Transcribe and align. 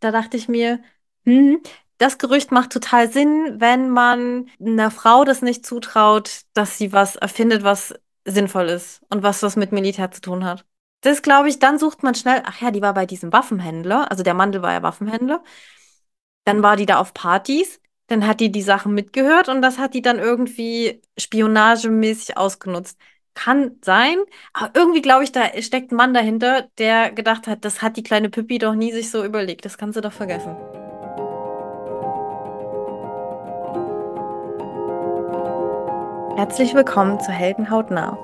Da 0.00 0.10
dachte 0.10 0.36
ich 0.36 0.48
mir, 0.48 0.80
hm, 1.24 1.60
das 1.98 2.18
Gerücht 2.18 2.52
macht 2.52 2.72
total 2.72 3.10
Sinn, 3.10 3.56
wenn 3.58 3.90
man 3.90 4.48
einer 4.60 4.90
Frau 4.90 5.24
das 5.24 5.42
nicht 5.42 5.66
zutraut, 5.66 6.42
dass 6.54 6.78
sie 6.78 6.92
was 6.92 7.16
erfindet, 7.16 7.64
was 7.64 7.94
sinnvoll 8.24 8.68
ist 8.68 9.02
und 9.10 9.22
was 9.22 9.42
was 9.42 9.56
mit 9.56 9.72
Militär 9.72 10.10
zu 10.10 10.20
tun 10.20 10.44
hat. 10.44 10.64
Das 11.00 11.22
glaube 11.22 11.48
ich, 11.48 11.58
dann 11.58 11.78
sucht 11.78 12.02
man 12.02 12.14
schnell, 12.14 12.42
ach 12.44 12.60
ja, 12.60 12.70
die 12.70 12.82
war 12.82 12.94
bei 12.94 13.06
diesem 13.06 13.32
Waffenhändler, 13.32 14.10
also 14.10 14.22
der 14.22 14.34
Mandel 14.34 14.62
war 14.62 14.72
ja 14.72 14.82
Waffenhändler. 14.82 15.42
Dann 16.44 16.62
war 16.62 16.76
die 16.76 16.86
da 16.86 16.98
auf 16.98 17.14
Partys, 17.14 17.80
dann 18.06 18.26
hat 18.26 18.40
die 18.40 18.50
die 18.50 18.62
Sachen 18.62 18.94
mitgehört 18.94 19.48
und 19.48 19.62
das 19.62 19.78
hat 19.78 19.94
die 19.94 20.02
dann 20.02 20.18
irgendwie 20.18 21.02
spionagemäßig 21.18 22.36
ausgenutzt. 22.36 22.98
Kann 23.38 23.78
sein, 23.82 24.16
aber 24.52 24.72
irgendwie 24.74 25.00
glaube 25.00 25.22
ich, 25.22 25.30
da 25.30 25.42
steckt 25.62 25.92
ein 25.92 25.94
Mann 25.94 26.12
dahinter, 26.12 26.66
der 26.76 27.12
gedacht 27.12 27.46
hat, 27.46 27.64
das 27.64 27.82
hat 27.82 27.96
die 27.96 28.02
kleine 28.02 28.30
Pippi 28.30 28.58
doch 28.58 28.74
nie 28.74 28.90
sich 28.90 29.12
so 29.12 29.24
überlegt. 29.24 29.64
Das 29.64 29.78
kannst 29.78 29.96
du 29.96 30.00
doch 30.00 30.12
vergessen. 30.12 30.56
Herzlich 36.36 36.74
willkommen 36.74 37.20
zu 37.20 37.30
Heldenhaut 37.30 37.92
nah, 37.92 38.18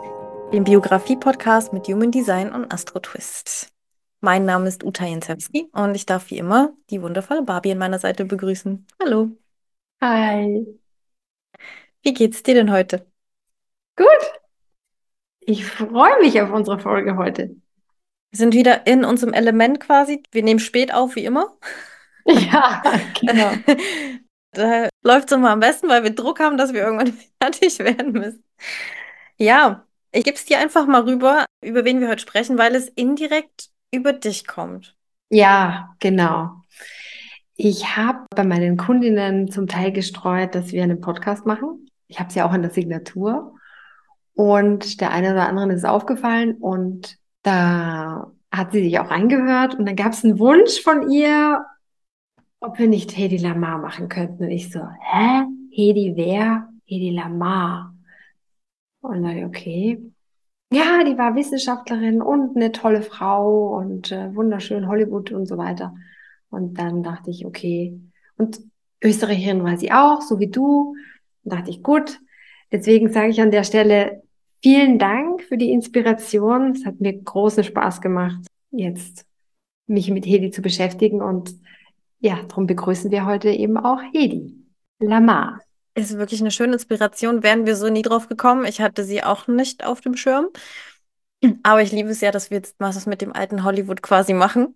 dem 0.53 0.65
Biografie-Podcast 0.65 1.73
mit 1.73 1.87
Human 1.87 2.11
Design 2.11 2.53
und 2.53 2.75
Astro 2.75 2.99
Twist. 2.99 3.73
Mein 4.21 4.45
Name 4.45 4.67
ist 4.67 4.83
Uta 4.83 5.07
Jensewski 5.07 5.69
und 5.71 5.95
ich 5.95 6.07
darf 6.07 6.29
wie 6.31 6.39
immer 6.39 6.73
die 6.91 7.01
wundervolle 7.01 7.43
Barbie 7.43 7.71
an 7.71 7.79
meiner 7.79 8.01
Seite 8.01 8.25
begrüßen. 8.25 8.85
Hallo. 9.01 9.31
Hi. 10.01 10.67
Wie 12.03 12.15
geht's 12.15 12.43
dir 12.43 12.55
denn 12.55 12.73
heute? 12.73 13.07
Gut. 13.95 14.44
Ich 15.47 15.67
freue 15.67 16.19
mich 16.21 16.41
auf 16.41 16.51
unsere 16.51 16.79
Folge 16.79 17.17
heute. 17.17 17.57
Wir 18.31 18.39
sind 18.39 18.55
wieder 18.55 18.87
in 18.87 19.05
unserem 19.05 19.33
Element 19.33 19.81
quasi. 19.81 20.23
Wir 20.33 20.43
nehmen 20.43 20.61
spät 20.61 20.93
auf, 20.93 21.17
wie 21.17 21.25
immer. 21.25 21.57
Ja, 22.27 22.83
genau. 23.21 23.53
Da 24.53 24.89
läuft 25.03 25.31
es 25.31 25.37
immer 25.37 25.51
am 25.51 25.59
besten, 25.61 25.89
weil 25.89 26.05
wir 26.05 26.15
Druck 26.15 26.39
haben, 26.39 26.57
dass 26.57 26.73
wir 26.73 26.83
irgendwann 26.85 27.13
fertig 27.43 27.79
werden 27.81 28.13
müssen. 28.13 28.45
Ja, 29.37 29.85
ich 30.13 30.23
gebe 30.23 30.37
es 30.37 30.45
dir 30.45 30.59
einfach 30.59 30.87
mal 30.87 31.03
rüber, 31.03 31.45
über 31.61 31.85
wen 31.85 32.01
wir 32.01 32.09
heute 32.09 32.23
sprechen, 32.23 32.57
weil 32.57 32.75
es 32.77 32.89
indirekt 32.89 33.71
über 33.91 34.13
dich 34.13 34.47
kommt. 34.47 34.97
Ja, 35.29 35.95
genau. 35.99 36.53
Ich 37.57 37.97
habe 37.97 38.27
bei 38.31 38.45
meinen 38.45 38.77
Kundinnen 38.77 39.51
zum 39.51 39.67
Teil 39.67 39.91
gestreut, 39.91 40.55
dass 40.55 40.71
wir 40.71 40.85
einen 40.85 41.01
Podcast 41.01 41.47
machen. 41.47 41.91
Ich 42.07 42.21
habe 42.21 42.29
es 42.29 42.37
ja 42.37 42.47
auch 42.49 42.55
in 42.55 42.63
der 42.63 42.71
Signatur. 42.71 43.55
Und 44.35 45.01
der 45.01 45.13
eine 45.13 45.33
oder 45.33 45.49
anderen 45.49 45.71
ist 45.71 45.85
aufgefallen 45.85 46.57
und 46.57 47.19
da 47.43 48.33
hat 48.51 48.73
sie 48.73 48.83
sich 48.83 48.99
auch 48.99 49.11
reingehört 49.11 49.77
und 49.77 49.87
dann 49.87 49.97
gab 49.97 50.13
es 50.13 50.25
einen 50.25 50.39
Wunsch 50.39 50.81
von 50.83 51.11
ihr, 51.11 51.65
ob 52.61 52.79
wir 52.79 52.89
nicht 52.89 53.17
Hedi 53.17 53.37
Lamar 53.37 53.79
machen 53.79 54.09
könnten. 54.09 54.45
Und 54.45 54.51
ich 54.51 54.73
so, 54.73 54.81
hä? 54.81 55.45
Hedi 55.71 56.15
wer? 56.17 56.69
Hedi 56.85 57.11
Lamar. 57.11 57.95
Und 59.01 59.23
dann, 59.23 59.45
okay. 59.45 60.03
Ja, 60.73 61.05
die 61.05 61.19
war 61.19 61.37
Wissenschaftlerin 61.37 62.23
und 62.23 62.57
eine 62.57 62.73
tolle 62.73 63.03
Frau 63.03 63.77
und 63.77 64.11
äh, 64.11 64.35
wunderschön 64.35 64.89
Hollywood 64.89 65.31
und 65.31 65.47
so 65.47 65.57
weiter. 65.59 65.95
Und 66.51 66.79
dann 66.79 67.03
dachte 67.03 67.31
ich, 67.31 67.47
okay. 67.47 68.01
Und 68.37 68.61
Österreicherin 69.03 69.63
war 69.63 69.77
sie 69.77 69.93
auch, 69.93 70.23
so 70.23 70.41
wie 70.41 70.49
du. 70.49 70.97
Und 71.45 71.53
dachte 71.53 71.71
ich, 71.71 71.83
gut. 71.83 72.19
Deswegen 72.73 73.13
sage 73.13 73.29
ich 73.29 73.41
an 73.41 73.53
der 73.53 73.63
Stelle 73.63 74.24
vielen 74.65 74.99
Dank 74.99 75.43
für 75.43 75.59
die 75.59 75.71
Inspiration. 75.71 76.73
Es 76.73 76.87
hat 76.87 76.99
mir 76.99 77.13
großen 77.13 77.65
Spaß 77.65 78.01
gemacht, 78.01 78.41
jetzt 78.71 79.27
mich 79.87 80.11
mit 80.11 80.25
Hedi 80.25 80.51
zu 80.51 80.63
beschäftigen 80.63 81.21
und 81.21 81.55
ja, 82.21 82.43
darum 82.49 82.67
begrüßen 82.67 83.11
wir 83.11 83.27
heute 83.27 83.51
eben 83.51 83.77
auch 83.77 84.01
Hedi 84.15 84.55
Lamar. 84.99 85.61
Ist 85.95 86.17
wirklich 86.17 86.41
eine 86.41 86.51
schöne 86.51 86.73
Inspiration. 86.73 87.43
Wären 87.43 87.67
wir 87.67 87.77
so 87.77 87.91
nie 87.91 88.01
drauf 88.01 88.27
gekommen. 88.27 88.65
Ich 88.65 88.81
hatte 88.81 89.05
sie 89.05 89.23
auch 89.23 89.47
nicht 89.49 89.85
auf 89.85 90.01
dem 90.01 90.17
Schirm. 90.17 90.47
Aber 91.63 91.83
ich 91.83 91.93
liebe 91.93 92.09
es 92.09 92.23
ja, 92.23 92.31
dass 92.31 92.51
wir 92.51 92.57
jetzt 92.57 92.81
mal 92.81 92.95
was 92.95 93.05
mit 93.05 93.21
dem 93.21 93.35
alten 93.35 93.65
Hollywood 93.65 94.01
quasi 94.01 94.33
machen. 94.33 94.75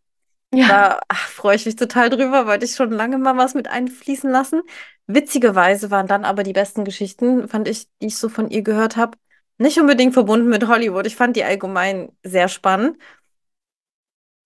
Ja, 0.52 0.68
Da 0.68 1.00
ach, 1.08 1.28
freue 1.28 1.56
ich 1.56 1.66
mich 1.66 1.76
total 1.76 2.10
drüber, 2.10 2.46
wollte 2.46 2.66
ich 2.66 2.74
schon 2.74 2.90
lange 2.90 3.18
mal 3.18 3.36
was 3.38 3.54
mit 3.54 3.68
einfließen 3.68 4.30
lassen. 4.30 4.60
Witzigerweise 5.06 5.90
waren 5.90 6.06
dann 6.06 6.24
aber 6.26 6.42
die 6.42 6.52
besten 6.52 6.84
Geschichten, 6.84 7.48
fand 7.48 7.68
ich, 7.68 7.86
die 8.02 8.08
ich 8.08 8.18
so 8.18 8.28
von 8.28 8.50
ihr 8.50 8.62
gehört 8.62 8.96
habe, 8.96 9.16
nicht 9.58 9.78
unbedingt 9.78 10.14
verbunden 10.14 10.48
mit 10.48 10.66
Hollywood. 10.68 11.06
Ich 11.06 11.16
fand 11.16 11.36
die 11.36 11.44
allgemein 11.44 12.12
sehr 12.22 12.48
spannend. 12.48 12.96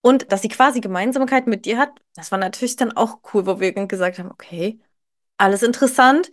Und 0.01 0.33
dass 0.33 0.43
sie 0.43 0.49
quasi 0.49 0.81
Gemeinsamkeit 0.81 1.47
mit 1.47 1.65
dir 1.65 1.79
hat, 1.79 1.91
das 2.17 2.33
war 2.33 2.39
natürlich 2.39 2.77
dann 2.77 2.93
auch 2.93 3.19
cool, 3.33 3.47
wo 3.47 3.61
wir 3.61 3.73
gesagt 3.73 4.19
haben, 4.19 4.31
okay, 4.31 4.81
alles 5.39 5.63
interessant. 5.63 6.31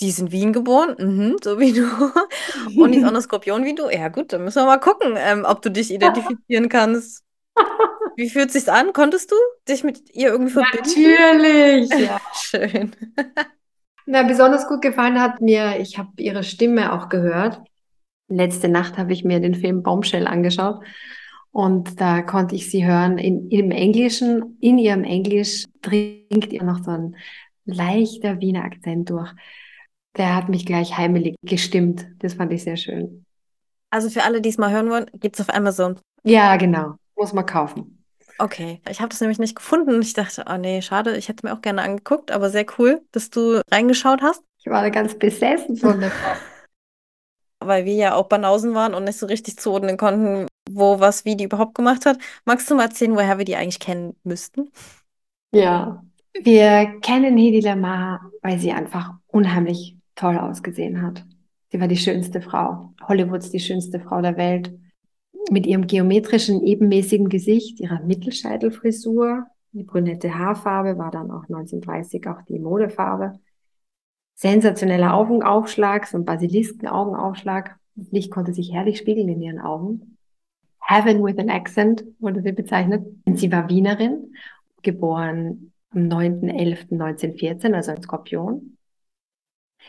Die 0.00 0.10
ist 0.10 0.18
in 0.18 0.30
Wien 0.30 0.52
geboren, 0.52 0.96
mhm, 0.98 1.36
so 1.42 1.58
wie 1.58 1.72
du. 1.72 1.86
Und 2.78 2.92
die 2.92 2.98
ist 2.98 3.04
auch 3.04 3.08
eine 3.08 3.22
Skorpion 3.22 3.64
wie 3.64 3.74
du. 3.74 3.88
Ja, 3.88 4.08
gut, 4.08 4.32
dann 4.34 4.44
müssen 4.44 4.60
wir 4.60 4.66
mal 4.66 4.76
gucken, 4.78 5.14
ähm, 5.16 5.46
ob 5.46 5.62
du 5.62 5.70
dich 5.70 5.90
identifizieren 5.90 6.68
kannst. 6.68 7.24
Wie 8.16 8.30
fühlt 8.30 8.50
sich's 8.50 8.68
an? 8.68 8.92
Konntest 8.92 9.30
du 9.30 9.36
dich 9.68 9.84
mit 9.84 10.14
ihr 10.14 10.28
irgendwie 10.28 10.52
verbinden? 10.52 10.88
natürlich. 10.88 11.90
Ja. 11.98 12.20
Schön. 12.34 12.92
Na, 14.06 14.22
besonders 14.22 14.68
gut 14.68 14.82
gefallen 14.82 15.20
hat 15.20 15.40
mir, 15.40 15.78
ich 15.80 15.98
habe 15.98 16.10
ihre 16.18 16.42
Stimme 16.42 16.92
auch 16.92 17.08
gehört. 17.08 17.60
Letzte 18.28 18.68
Nacht 18.68 18.98
habe 18.98 19.12
ich 19.12 19.24
mir 19.24 19.40
den 19.40 19.54
Film 19.54 19.82
Bombshell 19.82 20.26
angeschaut 20.26 20.82
und 21.52 22.00
da 22.00 22.22
konnte 22.22 22.54
ich 22.54 22.70
sie 22.70 22.84
hören 22.84 23.18
in, 23.18 23.48
im 23.50 23.70
Englischen. 23.70 24.58
In 24.60 24.78
ihrem 24.78 25.04
Englisch 25.04 25.64
dringt 25.80 26.52
ihr 26.52 26.62
noch 26.64 26.82
so 26.82 26.90
ein 26.90 27.16
leichter 27.64 28.40
Wiener 28.40 28.64
Akzent 28.64 29.10
durch. 29.10 29.32
Der 30.16 30.34
hat 30.34 30.48
mich 30.48 30.66
gleich 30.66 30.96
heimelig 30.96 31.36
gestimmt. 31.42 32.06
Das 32.18 32.34
fand 32.34 32.52
ich 32.52 32.62
sehr 32.62 32.76
schön. 32.76 33.24
Also 33.90 34.10
für 34.10 34.24
alle, 34.24 34.40
die 34.40 34.48
es 34.48 34.58
mal 34.58 34.70
hören 34.70 34.90
wollen, 34.90 35.06
gibt's 35.14 35.40
auf 35.40 35.48
Amazon. 35.54 35.98
Ja, 36.24 36.56
genau. 36.56 36.96
Muss 37.16 37.32
man 37.32 37.46
kaufen. 37.46 38.04
Okay, 38.38 38.80
ich 38.90 39.00
habe 39.00 39.08
das 39.08 39.20
nämlich 39.20 39.38
nicht 39.38 39.56
gefunden. 39.56 40.02
Ich 40.02 40.12
dachte, 40.12 40.44
oh 40.50 40.58
nee, 40.58 40.82
schade, 40.82 41.16
ich 41.16 41.28
hätte 41.28 41.46
mir 41.46 41.54
auch 41.54 41.62
gerne 41.62 41.82
angeguckt, 41.82 42.30
aber 42.30 42.50
sehr 42.50 42.66
cool, 42.78 43.00
dass 43.12 43.30
du 43.30 43.62
reingeschaut 43.70 44.20
hast, 44.20 44.42
Ich 44.58 44.66
war 44.66 44.82
da 44.82 44.90
ganz 44.90 45.18
besessen 45.18 45.76
von 45.76 46.00
der 46.00 46.10
Frau. 46.10 46.32
weil 47.66 47.84
wir 47.84 47.94
ja 47.94 48.14
auch 48.14 48.28
Banausen 48.28 48.74
waren 48.74 48.94
und 48.94 49.04
nicht 49.04 49.18
so 49.18 49.26
richtig 49.26 49.58
zuordnen 49.58 49.96
konnten, 49.96 50.46
wo 50.70 51.00
was 51.00 51.24
wie 51.24 51.36
die 51.36 51.44
überhaupt 51.44 51.74
gemacht 51.74 52.06
hat. 52.06 52.18
Magst 52.44 52.70
du 52.70 52.74
mal 52.74 52.84
erzählen, 52.84 53.14
woher 53.14 53.38
wir 53.38 53.44
die 53.44 53.56
eigentlich 53.56 53.80
kennen 53.80 54.16
müssten? 54.24 54.70
Ja. 55.52 56.04
Wir 56.42 56.98
kennen 57.00 57.36
Hedi 57.36 57.60
Lamar, 57.60 58.30
weil 58.42 58.58
sie 58.58 58.72
einfach 58.72 59.14
unheimlich 59.28 59.96
toll 60.14 60.36
ausgesehen 60.36 61.00
hat. 61.00 61.24
Sie 61.70 61.80
war 61.80 61.88
die 61.88 61.96
schönste 61.96 62.40
Frau. 62.40 62.92
Hollywoods 63.08 63.50
die 63.50 63.60
schönste 63.60 64.00
Frau 64.00 64.20
der 64.20 64.36
Welt. 64.36 64.72
Mit 65.50 65.66
ihrem 65.66 65.86
geometrischen, 65.86 66.64
ebenmäßigen 66.64 67.28
Gesicht, 67.28 67.80
ihrer 67.80 68.00
Mittelscheitelfrisur, 68.00 69.46
die 69.72 69.84
brünette 69.84 70.34
Haarfarbe 70.34 70.96
war 70.98 71.10
dann 71.10 71.30
auch 71.30 71.44
1930 71.44 72.26
auch 72.28 72.42
die 72.48 72.58
Modefarbe. 72.58 73.38
Sensationeller 74.36 75.14
Augenaufschlag, 75.14 76.06
so 76.06 76.18
ein 76.18 76.26
Basilisken-Augenaufschlag. 76.26 77.78
Das 77.94 78.12
Licht 78.12 78.30
konnte 78.30 78.52
sich 78.52 78.72
herrlich 78.72 78.98
spiegeln 78.98 79.28
in 79.30 79.40
ihren 79.40 79.58
Augen. 79.58 80.18
Heaven 80.80 81.24
with 81.24 81.38
an 81.38 81.48
accent 81.48 82.04
wurde 82.20 82.42
sie 82.42 82.52
bezeichnet. 82.52 83.04
Sie 83.34 83.50
war 83.50 83.68
Wienerin, 83.70 84.34
geboren 84.82 85.72
am 85.90 86.02
9.11.1914, 86.02 87.72
also 87.72 87.92
ein 87.92 88.02
Skorpion. 88.02 88.76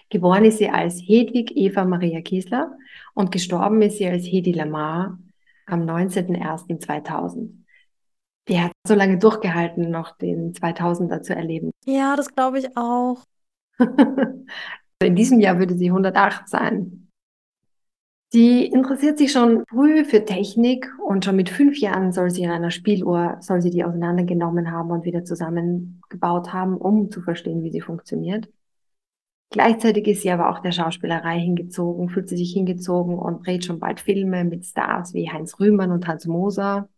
Geboren 0.10 0.46
ist 0.46 0.60
sie 0.60 0.70
als 0.70 1.02
Hedwig 1.02 1.52
Eva 1.56 1.84
Maria 1.84 2.22
Kiesler 2.22 2.72
und 3.14 3.32
gestorben 3.32 3.82
ist 3.82 3.98
sie 3.98 4.08
als 4.08 4.26
Hedi 4.26 4.54
Lamar 4.54 5.20
am 5.66 5.82
19.01.2000. 5.82 7.50
Die 8.48 8.62
hat 8.62 8.72
so 8.88 8.96
lange 8.96 9.18
durchgehalten, 9.18 9.92
noch 9.92 10.18
den 10.18 10.54
2000er 10.54 11.22
zu 11.22 11.36
erleben. 11.36 11.72
Ja, 11.86 12.16
das 12.16 12.34
glaube 12.34 12.60
ich 12.60 12.78
auch. 12.78 13.26
In 15.04 15.16
diesem 15.16 15.40
Jahr 15.40 15.60
würde 15.60 15.76
sie 15.76 15.90
108 15.90 16.50
sein. 16.50 17.08
Die 18.34 18.66
interessiert 18.66 19.18
sich 19.18 19.32
schon 19.32 19.64
früh 19.70 20.04
für 20.04 20.26
Technik 20.26 20.92
und 21.06 21.24
schon 21.24 21.38
mit 21.38 21.50
fünf 21.50 21.80
Jahren 21.80 22.12
soll 22.12 22.30
sie 22.30 22.44
in 22.44 22.50
einer 22.50 22.72
Spieluhr, 22.72 23.38
soll 23.40 23.62
sie 23.62 23.70
die 23.70 23.86
auseinandergenommen 23.86 24.70
haben 24.70 24.92
und 24.92 25.06
wieder 25.06 25.24
zusammengebaut 25.24 26.52
haben, 26.52 26.76
um 26.76 27.10
zu 27.10 27.22
verstehen, 27.22 27.64
wie 27.64 27.72
sie 27.72 27.80
funktioniert. 27.80 28.50
Gleichzeitig 29.50 30.06
ist 30.08 30.24
sie 30.24 30.32
aber 30.32 30.50
auch 30.50 30.60
der 30.60 30.74
Schauspielerei 30.74 31.40
hingezogen, 31.40 32.10
fühlt 32.10 32.28
sie 32.28 32.36
sich 32.36 32.52
hingezogen 32.52 33.18
und 33.18 33.46
dreht 33.46 33.64
schon 33.64 33.80
bald 33.80 34.02
Filme 34.02 34.44
mit 34.44 34.66
Stars 34.66 35.14
wie 35.14 35.32
Heinz 35.32 35.58
Rühmann 35.60 35.92
und 35.92 36.06
Hans 36.06 36.26
Moser. 36.26 36.90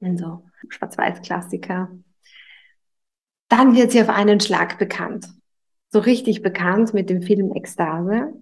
In 0.00 0.16
so 0.16 0.44
Schwarz-Weiß-Klassiker. 0.68 1.90
Dann 3.48 3.76
wird 3.76 3.92
sie 3.92 4.00
auf 4.00 4.08
einen 4.08 4.40
Schlag 4.40 4.78
bekannt. 4.78 5.28
So 5.94 6.00
richtig 6.00 6.42
bekannt 6.42 6.92
mit 6.92 7.08
dem 7.08 7.22
Film 7.22 7.52
Ekstase. 7.52 8.32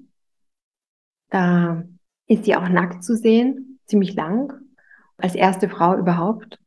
Da 1.29 1.85
ist 2.27 2.47
sie 2.47 2.57
auch 2.57 2.67
nackt 2.67 3.05
zu 3.05 3.15
sehen, 3.15 3.79
ziemlich 3.85 4.15
lang, 4.15 4.55
als 5.19 5.35
erste 5.35 5.69
Frau 5.69 5.99
überhaupt. 5.99 6.59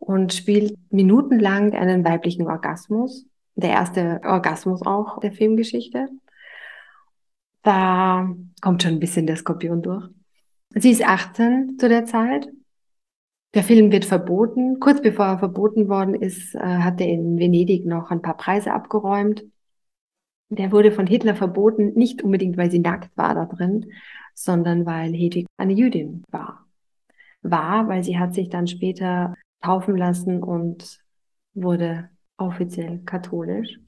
und 0.00 0.34
spielt 0.34 0.76
minutenlang 0.90 1.72
einen 1.72 2.04
weiblichen 2.04 2.48
Orgasmus. 2.48 3.26
Der 3.54 3.70
erste 3.70 4.22
Orgasmus 4.24 4.84
auch 4.84 5.20
der 5.20 5.30
Filmgeschichte. 5.30 6.08
Da 7.62 8.28
kommt 8.60 8.82
schon 8.82 8.94
ein 8.94 9.00
bisschen 9.00 9.28
der 9.28 9.36
Skorpion 9.36 9.82
durch. 9.82 10.08
Sie 10.70 10.90
ist 10.90 11.06
18 11.06 11.78
zu 11.78 11.88
der 11.88 12.06
Zeit. 12.06 12.48
Der 13.54 13.62
Film 13.62 13.92
wird 13.92 14.04
verboten. 14.04 14.80
Kurz 14.80 15.00
bevor 15.00 15.26
er 15.26 15.38
verboten 15.38 15.88
worden 15.88 16.16
ist, 16.16 16.56
äh, 16.56 16.58
hat 16.58 17.00
er 17.00 17.06
in 17.06 17.38
Venedig 17.38 17.86
noch 17.86 18.10
ein 18.10 18.20
paar 18.20 18.36
Preise 18.36 18.72
abgeräumt. 18.72 19.44
Der 20.50 20.72
wurde 20.72 20.92
von 20.92 21.06
Hitler 21.06 21.34
verboten, 21.34 21.94
nicht 21.94 22.22
unbedingt, 22.22 22.56
weil 22.56 22.70
sie 22.70 22.78
nackt 22.78 23.16
war 23.16 23.34
da 23.34 23.46
drin, 23.46 23.86
sondern 24.34 24.84
weil 24.86 25.12
Hedwig 25.12 25.46
eine 25.56 25.72
Jüdin 25.72 26.22
war. 26.30 26.66
War, 27.42 27.88
weil 27.88 28.04
sie 28.04 28.18
hat 28.18 28.34
sich 28.34 28.48
dann 28.48 28.66
später 28.66 29.34
taufen 29.62 29.96
lassen 29.96 30.42
und 30.42 31.00
wurde 31.54 32.10
offiziell 32.36 33.00
katholisch. 33.04 33.78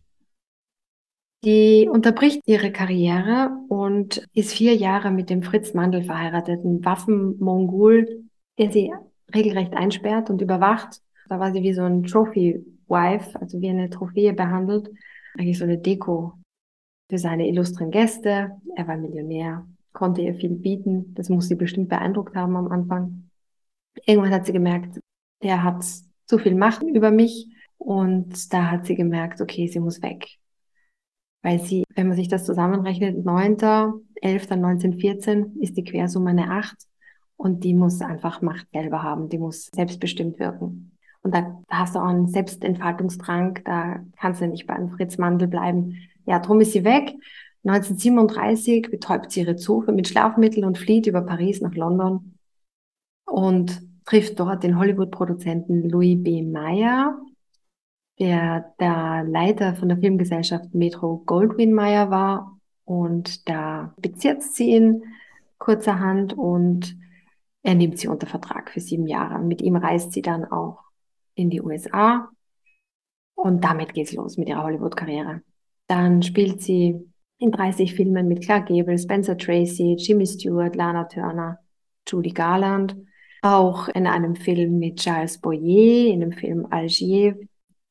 Die 1.44 1.88
unterbricht 1.90 2.40
ihre 2.46 2.72
Karriere 2.72 3.50
und 3.68 4.26
ist 4.32 4.52
vier 4.52 4.74
Jahre 4.74 5.10
mit 5.10 5.30
dem 5.30 5.42
Fritz 5.42 5.74
Mandel 5.74 6.02
verheiratet, 6.02 6.64
ein 6.64 6.84
Waffenmongol, 6.84 8.24
der 8.58 8.72
sie 8.72 8.92
regelrecht 9.34 9.74
einsperrt 9.74 10.30
und 10.30 10.40
überwacht. 10.40 11.02
Da 11.28 11.38
war 11.38 11.52
sie 11.52 11.62
wie 11.62 11.74
so 11.74 11.82
ein 11.82 12.04
Trophy-Wife, 12.04 13.40
also 13.40 13.60
wie 13.60 13.68
eine 13.68 13.90
Trophäe 13.90 14.32
behandelt. 14.32 14.90
Eigentlich 15.34 15.58
so 15.58 15.64
eine 15.64 15.78
Deko 15.78 16.34
für 17.08 17.18
seine 17.18 17.48
illustren 17.48 17.90
Gäste. 17.90 18.60
Er 18.74 18.88
war 18.88 18.96
Millionär, 18.96 19.66
konnte 19.92 20.22
ihr 20.22 20.34
viel 20.34 20.50
bieten. 20.50 21.14
Das 21.14 21.28
muss 21.28 21.48
sie 21.48 21.54
bestimmt 21.54 21.88
beeindruckt 21.88 22.34
haben 22.34 22.56
am 22.56 22.68
Anfang. 22.68 23.30
Irgendwann 24.04 24.32
hat 24.32 24.46
sie 24.46 24.52
gemerkt, 24.52 25.00
der 25.42 25.62
hat 25.62 25.84
zu 26.26 26.38
viel 26.38 26.54
Macht 26.54 26.82
über 26.82 27.10
mich 27.10 27.48
und 27.78 28.52
da 28.52 28.70
hat 28.70 28.86
sie 28.86 28.94
gemerkt, 28.94 29.40
okay, 29.40 29.66
sie 29.66 29.80
muss 29.80 30.02
weg. 30.02 30.26
Weil 31.42 31.60
sie, 31.60 31.84
wenn 31.94 32.08
man 32.08 32.16
sich 32.16 32.28
das 32.28 32.44
zusammenrechnet, 32.44 33.24
9., 33.24 34.02
11., 34.16 34.50
19, 34.50 34.98
14 34.98 35.56
ist 35.60 35.76
die 35.76 35.84
Quersumme 35.84 36.30
eine 36.30 36.50
8 36.50 36.76
und 37.36 37.64
die 37.64 37.74
muss 37.74 38.00
einfach 38.00 38.42
Macht 38.42 38.66
selber 38.72 39.02
haben, 39.02 39.28
die 39.28 39.38
muss 39.38 39.66
selbstbestimmt 39.74 40.38
wirken. 40.38 40.96
Und 41.22 41.34
da, 41.34 41.60
da 41.68 41.78
hast 41.78 41.94
du 41.94 42.00
auch 42.00 42.06
einen 42.06 42.28
Selbstentfaltungsdrang, 42.28 43.60
da 43.64 44.00
kannst 44.16 44.40
du 44.40 44.48
nicht 44.48 44.66
bei 44.66 44.74
einem 44.74 44.90
Fritz 44.90 45.18
Mandel 45.18 45.48
bleiben. 45.48 45.96
Ja, 46.26 46.38
drum 46.40 46.60
ist 46.60 46.72
sie 46.72 46.84
weg. 46.84 47.14
1937 47.64 48.90
betäubt 48.90 49.32
sie 49.32 49.40
ihre 49.40 49.56
Zofe 49.56 49.92
mit 49.92 50.06
Schlafmitteln 50.08 50.64
und 50.64 50.78
flieht 50.78 51.06
über 51.06 51.22
Paris 51.22 51.60
nach 51.60 51.74
London 51.74 52.38
und 53.24 53.82
trifft 54.04 54.38
dort 54.38 54.62
den 54.62 54.78
Hollywood-Produzenten 54.78 55.88
Louis 55.88 56.22
B. 56.22 56.42
Mayer, 56.42 57.18
der 58.18 58.72
der 58.78 59.24
Leiter 59.24 59.74
von 59.74 59.88
der 59.88 59.98
Filmgesellschaft 59.98 60.74
Metro 60.74 61.22
Goldwyn 61.26 61.72
Mayer 61.72 62.10
war. 62.10 62.58
Und 62.84 63.48
da 63.48 63.94
bezirzt 63.96 64.54
sie 64.54 64.76
ihn 64.76 65.02
kurzerhand 65.58 66.34
und 66.34 66.96
er 67.62 67.74
nimmt 67.74 67.98
sie 67.98 68.06
unter 68.06 68.28
Vertrag 68.28 68.70
für 68.70 68.80
sieben 68.80 69.08
Jahre. 69.08 69.40
Mit 69.40 69.60
ihm 69.60 69.74
reist 69.74 70.12
sie 70.12 70.22
dann 70.22 70.44
auch 70.44 70.84
in 71.34 71.50
die 71.50 71.60
USA 71.60 72.28
und 73.34 73.64
damit 73.64 73.92
geht's 73.92 74.12
los 74.12 74.36
mit 74.36 74.48
ihrer 74.48 74.62
Hollywood-Karriere. 74.62 75.42
Dann 75.88 76.22
spielt 76.22 76.62
sie 76.62 76.96
in 77.38 77.52
30 77.52 77.94
Filmen 77.94 78.28
mit 78.28 78.42
Clark 78.42 78.68
Gable, 78.68 78.98
Spencer 78.98 79.36
Tracy, 79.36 79.96
Jimmy 79.98 80.26
Stewart, 80.26 80.74
Lana 80.74 81.04
Turner, 81.04 81.58
Judy 82.08 82.30
Garland. 82.30 82.96
Auch 83.42 83.88
in 83.88 84.06
einem 84.06 84.34
Film 84.34 84.78
mit 84.78 84.98
Charles 84.98 85.38
Boyer, 85.38 86.12
in 86.12 86.20
dem 86.20 86.32
Film 86.32 86.66
Algier. 86.70 87.36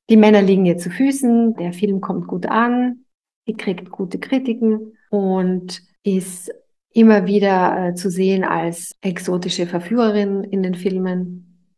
Die 0.09 0.18
Männer 0.18 0.42
liegen 0.42 0.65
ihr 0.65 0.77
zu 0.77 0.89
Füßen, 0.89 1.56
der 1.56 1.74
Film 1.74 2.01
kommt 2.01 2.27
gut 2.27 2.45
an, 2.45 3.06
sie 3.45 3.53
kriegt 3.53 3.89
gute 3.89 4.19
Kritiken 4.19 4.94
und 5.09 5.81
ist 6.03 6.51
immer 6.91 7.25
wieder 7.25 7.89
äh, 7.89 7.94
zu 7.95 8.09
sehen 8.09 8.44
als 8.44 8.95
exotische 9.01 9.65
Verführerin 9.65 10.44
in 10.44 10.62
den 10.62 10.75
Filmen. 10.75 11.71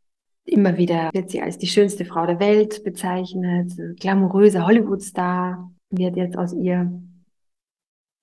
Immer 0.43 0.77
wieder 0.77 1.09
wird 1.13 1.29
sie 1.29 1.41
als 1.41 1.57
die 1.57 1.67
schönste 1.67 2.05
Frau 2.05 2.25
der 2.25 2.39
Welt 2.39 2.83
bezeichnet, 2.83 3.73
glamouröser 3.99 4.65
Hollywoodstar 4.65 5.71
wird 5.89 6.17
jetzt 6.17 6.37
aus 6.37 6.53
ihr. 6.53 6.91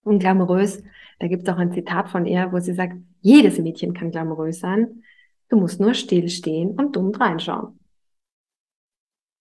Und 0.05 0.19
glamourös, 0.19 0.83
da 1.19 1.29
gibt 1.29 1.49
es 1.49 1.55
auch 1.55 1.59
ein 1.59 1.73
Zitat 1.73 2.09
von 2.09 2.27
ihr, 2.27 2.53
wo 2.53 2.59
sie 2.59 2.75
sagt, 2.75 2.97
jedes 3.21 3.59
Mädchen 3.59 3.95
kann 3.95 4.11
glamourös 4.11 4.61
sein, 4.61 5.03
du 5.49 5.57
musst 5.57 5.81
nur 5.81 5.95
stillstehen 5.95 6.71
und 6.71 6.95
dumm 6.97 7.15
reinschauen. 7.15 7.79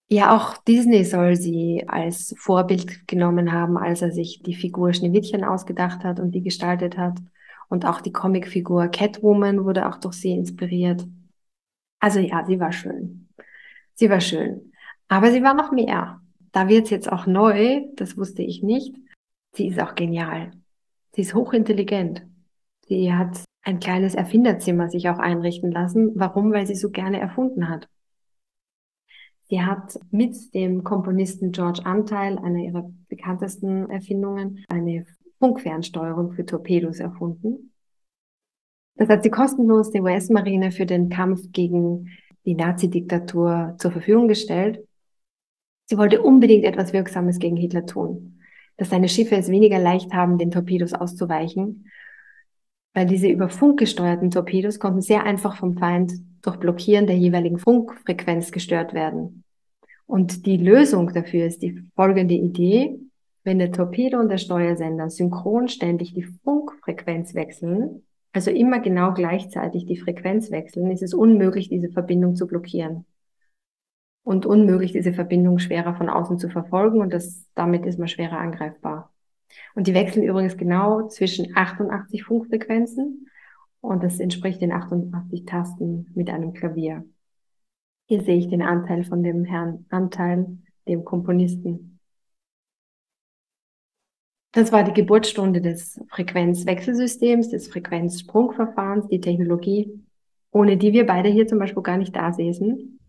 Ja, 0.09 0.35
auch 0.35 0.57
Disney 0.57 1.03
soll 1.05 1.35
sie 1.35 1.85
als 1.87 2.35
Vorbild 2.37 3.07
genommen 3.07 3.51
haben, 3.51 3.77
als 3.77 4.01
er 4.01 4.11
sich 4.11 4.43
die 4.43 4.53
Figur 4.53 4.93
Schneewittchen 4.93 5.43
ausgedacht 5.43 6.03
hat 6.03 6.19
und 6.19 6.31
die 6.31 6.43
gestaltet 6.43 6.97
hat. 6.97 7.17
Und 7.67 7.85
auch 7.85 7.99
die 7.99 8.11
Comicfigur 8.11 8.89
Catwoman 8.89 9.65
wurde 9.65 9.89
auch 9.89 9.97
durch 9.97 10.15
sie 10.15 10.33
inspiriert. 10.33 11.07
Also 11.99 12.19
ja, 12.19 12.45
sie 12.45 12.59
war 12.59 12.71
schön. 12.71 13.29
Sie 13.95 14.09
war 14.09 14.21
schön. 14.21 14.73
Aber 15.07 15.31
sie 15.31 15.41
war 15.41 15.55
noch 15.55 15.71
mehr. 15.71 16.21
Da 16.53 16.69
wird 16.69 16.85
es 16.85 16.91
jetzt 16.91 17.11
auch 17.11 17.25
neu, 17.25 17.81
das 17.95 18.15
wusste 18.15 18.43
ich 18.43 18.63
nicht. 18.63 18.95
Sie 19.53 19.67
ist 19.67 19.81
auch 19.81 19.95
genial. 19.95 20.51
Sie 21.13 21.21
ist 21.21 21.33
hochintelligent. 21.33 22.25
Sie 22.87 23.11
hat 23.11 23.43
ein 23.63 23.79
kleines 23.79 24.13
Erfinderzimmer 24.13 24.89
sich 24.89 25.09
auch 25.09 25.19
einrichten 25.19 25.71
lassen. 25.71 26.11
Warum? 26.15 26.51
Weil 26.51 26.67
sie 26.67 26.75
so 26.75 26.91
gerne 26.91 27.19
erfunden 27.19 27.69
hat. 27.69 27.89
Sie 29.49 29.61
hat 29.61 29.99
mit 30.11 30.53
dem 30.53 30.83
Komponisten 30.83 31.51
George 31.51 31.81
Anteil, 31.85 32.37
einer 32.37 32.59
ihrer 32.59 32.89
bekanntesten 33.09 33.89
Erfindungen, 33.89 34.63
eine 34.69 35.05
Funkfernsteuerung 35.39 36.33
für 36.33 36.45
Torpedos 36.45 36.99
erfunden. 36.99 37.71
Das 38.95 39.09
hat 39.09 39.23
sie 39.23 39.31
kostenlos 39.31 39.91
der 39.91 40.03
US-Marine 40.03 40.71
für 40.71 40.85
den 40.85 41.09
Kampf 41.09 41.51
gegen 41.51 42.09
die 42.45 42.55
Nazi-Diktatur 42.55 43.75
zur 43.79 43.91
Verfügung 43.91 44.27
gestellt. 44.27 44.87
Sie 45.85 45.97
wollte 45.97 46.21
unbedingt 46.21 46.63
etwas 46.63 46.93
Wirksames 46.93 47.39
gegen 47.39 47.57
Hitler 47.57 47.85
tun, 47.85 48.41
dass 48.77 48.89
seine 48.89 49.09
Schiffe 49.09 49.35
es 49.35 49.49
weniger 49.49 49.79
leicht 49.79 50.13
haben, 50.13 50.37
den 50.37 50.51
Torpedos 50.51 50.93
auszuweichen, 50.93 51.89
weil 52.93 53.05
diese 53.05 53.27
über 53.27 53.49
Funk 53.49 53.79
gesteuerten 53.79 54.31
Torpedos 54.31 54.79
konnten 54.79 55.01
sehr 55.01 55.23
einfach 55.23 55.57
vom 55.57 55.77
Feind 55.77 56.13
durch 56.41 56.57
Blockieren 56.57 57.07
der 57.07 57.17
jeweiligen 57.17 57.57
Funkfrequenz 57.57 58.51
gestört 58.51 58.93
werden. 58.93 59.43
Und 60.05 60.45
die 60.45 60.57
Lösung 60.57 61.11
dafür 61.13 61.45
ist 61.45 61.63
die 61.63 61.81
folgende 61.95 62.35
Idee. 62.35 62.99
Wenn 63.43 63.59
der 63.59 63.71
Torpedo 63.71 64.19
und 64.19 64.29
der 64.29 64.37
Steuersender 64.37 65.09
synchron 65.09 65.67
ständig 65.67 66.13
die 66.13 66.23
Funkfrequenz 66.43 67.33
wechseln, 67.33 68.03
also 68.31 68.51
immer 68.51 68.79
genau 68.79 69.13
gleichzeitig 69.13 69.85
die 69.85 69.97
Frequenz 69.97 70.49
wechseln, 70.49 70.91
ist 70.91 71.03
es 71.03 71.13
unmöglich, 71.13 71.69
diese 71.69 71.89
Verbindung 71.89 72.35
zu 72.35 72.47
blockieren 72.47 73.05
und 74.23 74.45
unmöglich, 74.45 74.93
diese 74.93 75.13
Verbindung 75.13 75.59
schwerer 75.59 75.95
von 75.95 76.09
außen 76.09 76.39
zu 76.39 76.49
verfolgen 76.49 77.01
und 77.01 77.13
das, 77.13 77.45
damit 77.55 77.85
ist 77.85 77.99
man 77.99 78.07
schwerer 78.07 78.39
angreifbar. 78.39 79.13
Und 79.75 79.87
die 79.87 79.93
wechseln 79.93 80.23
übrigens 80.23 80.57
genau 80.57 81.07
zwischen 81.07 81.55
88 81.55 82.23
Funkfrequenzen 82.23 83.27
und 83.81 84.03
das 84.03 84.19
entspricht 84.19 84.61
den 84.61 84.71
88 84.71 85.45
Tasten 85.45 86.11
mit 86.15 86.29
einem 86.29 86.53
Klavier. 86.53 87.05
Hier 88.07 88.21
sehe 88.21 88.37
ich 88.37 88.49
den 88.49 88.61
Anteil 88.61 89.03
von 89.03 89.23
dem 89.23 89.45
Herrn 89.45 89.85
Anteil, 89.89 90.57
dem 90.87 91.05
Komponisten. 91.05 91.99
Das 94.53 94.71
war 94.71 94.83
die 94.83 94.93
Geburtsstunde 94.93 95.61
des 95.61 95.99
Frequenzwechselsystems, 96.09 97.49
des 97.49 97.67
Frequenzsprungverfahrens, 97.69 99.07
die 99.07 99.19
Technologie, 99.19 100.05
ohne 100.51 100.77
die 100.77 100.93
wir 100.93 101.07
beide 101.07 101.29
hier 101.29 101.47
zum 101.47 101.57
Beispiel 101.57 101.81
gar 101.81 101.97
nicht 101.97 102.15
da 102.15 102.31
säßen. 102.31 102.99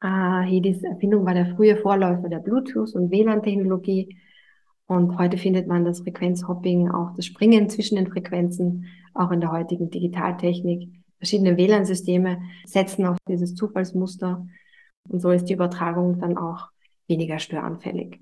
Ah, 0.00 0.40
Hedis 0.40 0.82
Erfindung 0.82 1.26
war 1.26 1.34
der 1.34 1.54
frühe 1.54 1.76
Vorläufer 1.76 2.30
der 2.30 2.42
Bluetooth- 2.42 2.94
und 2.94 3.10
WLAN-Technologie. 3.10 4.16
Und 4.86 5.18
heute 5.18 5.36
findet 5.36 5.68
man 5.68 5.84
das 5.84 6.00
Frequenzhopping, 6.00 6.90
auch 6.90 7.14
das 7.14 7.26
Springen 7.26 7.68
zwischen 7.68 7.96
den 7.96 8.06
Frequenzen, 8.06 8.86
auch 9.12 9.30
in 9.30 9.40
der 9.40 9.52
heutigen 9.52 9.90
Digitaltechnik. 9.90 10.88
Verschiedene 11.18 11.58
WLAN-Systeme 11.58 12.40
setzen 12.64 13.04
auf 13.04 13.18
dieses 13.28 13.54
Zufallsmuster. 13.54 14.46
Und 15.10 15.20
so 15.20 15.30
ist 15.30 15.44
die 15.44 15.52
Übertragung 15.52 16.18
dann 16.18 16.38
auch 16.38 16.68
weniger 17.06 17.38
störanfällig. 17.38 18.20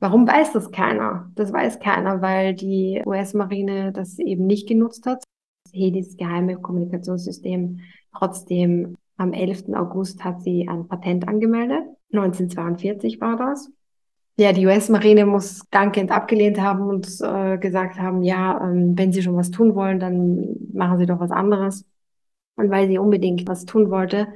Warum 0.00 0.28
weiß 0.28 0.52
das 0.52 0.70
keiner? 0.70 1.30
Das 1.36 1.54
weiß 1.54 1.78
keiner, 1.80 2.20
weil 2.20 2.54
die 2.54 3.02
US-Marine 3.06 3.92
das 3.92 4.18
eben 4.18 4.46
nicht 4.46 4.68
genutzt 4.68 5.06
hat. 5.06 5.24
Hedis 5.72 6.18
geheime 6.18 6.56
Kommunikationssystem 6.56 7.80
trotzdem 8.12 8.96
am 9.16 9.32
11. 9.32 9.74
August 9.74 10.24
hat 10.24 10.42
sie 10.42 10.68
ein 10.68 10.88
Patent 10.88 11.28
angemeldet. 11.28 11.84
1942 12.12 13.20
war 13.20 13.36
das. 13.36 13.70
Ja, 14.36 14.52
die 14.52 14.66
US-Marine 14.66 15.26
muss 15.26 15.62
dankend 15.70 16.10
abgelehnt 16.10 16.60
haben 16.60 16.82
und 16.82 17.06
äh, 17.20 17.56
gesagt 17.58 17.98
haben, 17.98 18.22
ja, 18.22 18.60
ähm, 18.60 18.98
wenn 18.98 19.12
Sie 19.12 19.22
schon 19.22 19.36
was 19.36 19.52
tun 19.52 19.76
wollen, 19.76 20.00
dann 20.00 20.56
machen 20.72 20.98
Sie 20.98 21.06
doch 21.06 21.20
was 21.20 21.30
anderes. 21.30 21.84
Und 22.56 22.70
weil 22.70 22.88
sie 22.88 22.98
unbedingt 22.98 23.46
was 23.48 23.64
tun 23.64 23.90
wollte, 23.90 24.28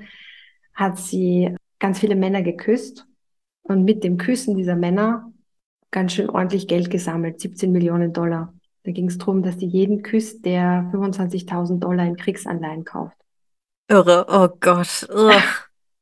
hat 0.74 0.98
sie 0.98 1.54
ganz 1.78 1.98
viele 2.00 2.16
Männer 2.16 2.42
geküsst 2.42 3.06
und 3.62 3.84
mit 3.84 4.04
dem 4.04 4.16
Küssen 4.16 4.56
dieser 4.56 4.76
Männer 4.76 5.32
ganz 5.90 6.12
schön 6.12 6.30
ordentlich 6.30 6.68
Geld 6.68 6.90
gesammelt, 6.90 7.40
17 7.40 7.72
Millionen 7.72 8.12
Dollar. 8.12 8.52
Da 8.84 8.92
ging 8.92 9.06
es 9.06 9.18
darum, 9.18 9.42
dass 9.42 9.56
die 9.56 9.66
jeden 9.66 10.02
küsst, 10.02 10.44
der 10.44 10.90
25.000 10.92 11.78
Dollar 11.78 12.06
in 12.06 12.16
Kriegsanleihen 12.16 12.84
kauft. 12.84 13.17
Irre, 13.88 14.26
oh 14.28 14.48
Gott. 14.60 15.08
Ugh. 15.10 15.42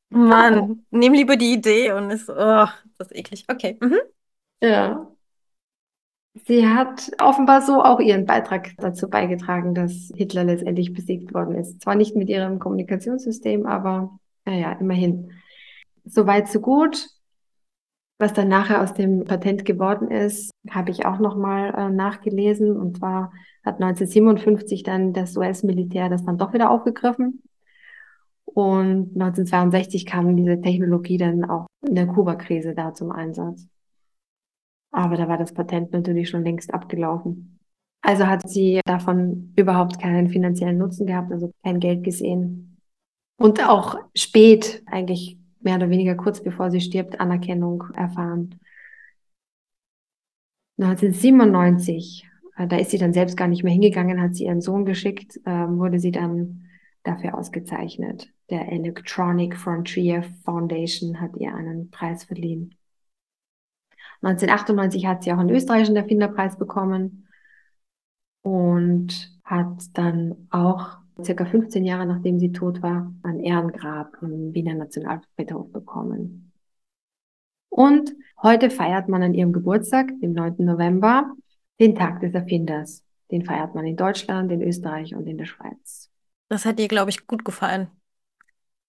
Mann, 0.09 0.85
nimm 0.91 1.13
lieber 1.15 1.37
die 1.37 1.53
Idee 1.53 1.93
und 1.93 2.11
ist, 2.11 2.29
oh, 2.29 2.67
das 2.99 3.11
ist 3.11 3.17
eklig. 3.17 3.45
Okay. 3.49 3.77
Mhm. 3.81 3.99
Ja. 4.61 5.09
Sie 6.45 6.69
hat 6.69 7.11
offenbar 7.19 7.63
so 7.63 7.83
auch 7.83 7.99
ihren 7.99 8.27
Beitrag 8.27 8.73
dazu 8.77 9.09
beigetragen, 9.09 9.75
dass 9.75 10.13
Hitler 10.15 10.45
letztendlich 10.45 10.93
besiegt 10.93 11.33
worden 11.33 11.55
ist. 11.55 11.81
Zwar 11.81 11.95
nicht 11.95 12.15
mit 12.15 12.29
ihrem 12.29 12.59
Kommunikationssystem, 12.59 13.67
aber 13.67 14.19
naja, 14.45 14.73
immerhin. 14.73 15.33
Soweit, 16.05 16.49
so 16.49 16.61
gut. 16.61 17.09
Was 18.19 18.33
dann 18.33 18.49
nachher 18.49 18.83
aus 18.83 18.95
dem 18.95 19.25
Patent 19.25 19.65
geworden 19.65 20.11
ist, 20.11 20.51
habe 20.71 20.91
ich 20.91 21.05
auch 21.05 21.19
nochmal 21.19 21.75
äh, 21.75 21.91
nachgelesen. 21.91 22.77
Und 22.77 22.99
zwar 22.99 23.33
hat 23.65 23.81
1957 23.81 24.83
dann 24.83 25.13
das 25.13 25.37
US-Militär 25.37 26.09
das 26.09 26.25
dann 26.25 26.39
doch 26.39 26.53
wieder 26.53 26.71
aufgegriffen. 26.71 27.43
Und 28.57 29.11
1962 29.15 30.07
kam 30.07 30.35
diese 30.35 30.59
Technologie 30.59 31.19
dann 31.19 31.45
auch 31.45 31.67
in 31.87 31.95
der 31.95 32.07
Kuba-Krise 32.07 32.75
da 32.75 32.95
zum 32.95 33.13
Einsatz. 33.13 33.69
Aber 34.91 35.19
da 35.19 35.29
war 35.29 35.37
das 35.37 35.53
Patent 35.53 35.93
natürlich 35.93 36.31
schon 36.31 36.43
längst 36.43 36.73
abgelaufen. 36.73 37.59
Also 38.01 38.27
hat 38.27 38.49
sie 38.49 38.81
davon 38.87 39.53
überhaupt 39.57 40.01
keinen 40.01 40.31
finanziellen 40.31 40.79
Nutzen 40.79 41.05
gehabt, 41.05 41.33
also 41.33 41.53
kein 41.63 41.81
Geld 41.81 42.03
gesehen. 42.03 42.79
Und 43.37 43.63
auch 43.63 43.99
spät, 44.17 44.83
eigentlich 44.87 45.37
mehr 45.61 45.77
oder 45.77 45.91
weniger 45.91 46.15
kurz 46.15 46.43
bevor 46.43 46.71
sie 46.71 46.81
stirbt, 46.81 47.21
Anerkennung 47.21 47.85
erfahren. 47.95 48.59
1997, 50.79 52.27
äh, 52.57 52.67
da 52.67 52.79
ist 52.79 52.91
sie 52.91 52.99
dann 52.99 53.13
selbst 53.13 53.37
gar 53.37 53.49
nicht 53.49 53.65
mehr 53.65 53.73
hingegangen, 53.75 54.23
hat 54.23 54.35
sie 54.35 54.45
ihren 54.45 54.63
Sohn 54.63 54.87
geschickt, 54.87 55.39
äh, 55.45 55.51
wurde 55.51 55.99
sie 55.99 56.11
dann 56.11 56.71
dafür 57.03 57.37
ausgezeichnet. 57.37 58.33
Der 58.51 58.71
Electronic 58.71 59.57
Frontier 59.57 60.23
Foundation 60.45 61.21
hat 61.21 61.37
ihr 61.37 61.55
einen 61.55 61.91
Preis 61.91 62.25
verliehen. 62.25 62.75
1998 64.23 65.07
hat 65.07 65.25
sie 65.25 65.33
auch 65.33 65.39
einen 65.39 65.51
österreichischen 65.51 65.97
Erfinderpreis 65.97 66.57
bekommen 66.57 67.29
und 68.43 69.37
hat 69.45 69.85
dann 69.95 70.49
auch 70.51 70.99
circa 71.23 71.45
15 71.45 71.85
Jahre 71.85 72.07
nachdem 72.07 72.39
sie 72.39 72.53
tot 72.53 72.83
war, 72.83 73.13
ein 73.23 73.41
Ehrengrab 73.41 74.17
im 74.23 74.55
Wiener 74.55 74.75
Nationalfriedhof 74.75 75.73
bekommen. 75.73 76.53
Und 77.69 78.15
heute 78.43 78.71
feiert 78.71 79.09
man 79.09 79.23
an 79.23 79.35
ihrem 79.35 79.53
Geburtstag, 79.53 80.09
dem 80.21 80.33
9. 80.33 80.57
November, 80.59 81.35
den 81.79 81.95
Tag 81.95 82.21
des 82.21 82.33
Erfinders. 82.33 83.05
Den 83.31 83.45
feiert 83.45 83.75
man 83.75 83.87
in 83.87 83.97
Deutschland, 83.97 84.53
in 84.53 84.63
Österreich 84.63 85.15
und 85.15 85.27
in 85.27 85.37
der 85.37 85.47
Schweiz. 85.47 86.11
Das 86.49 86.65
hat 86.65 86.79
dir, 86.79 86.89
glaube 86.89 87.11
ich, 87.11 87.27
gut 87.27 87.45
gefallen. 87.45 87.89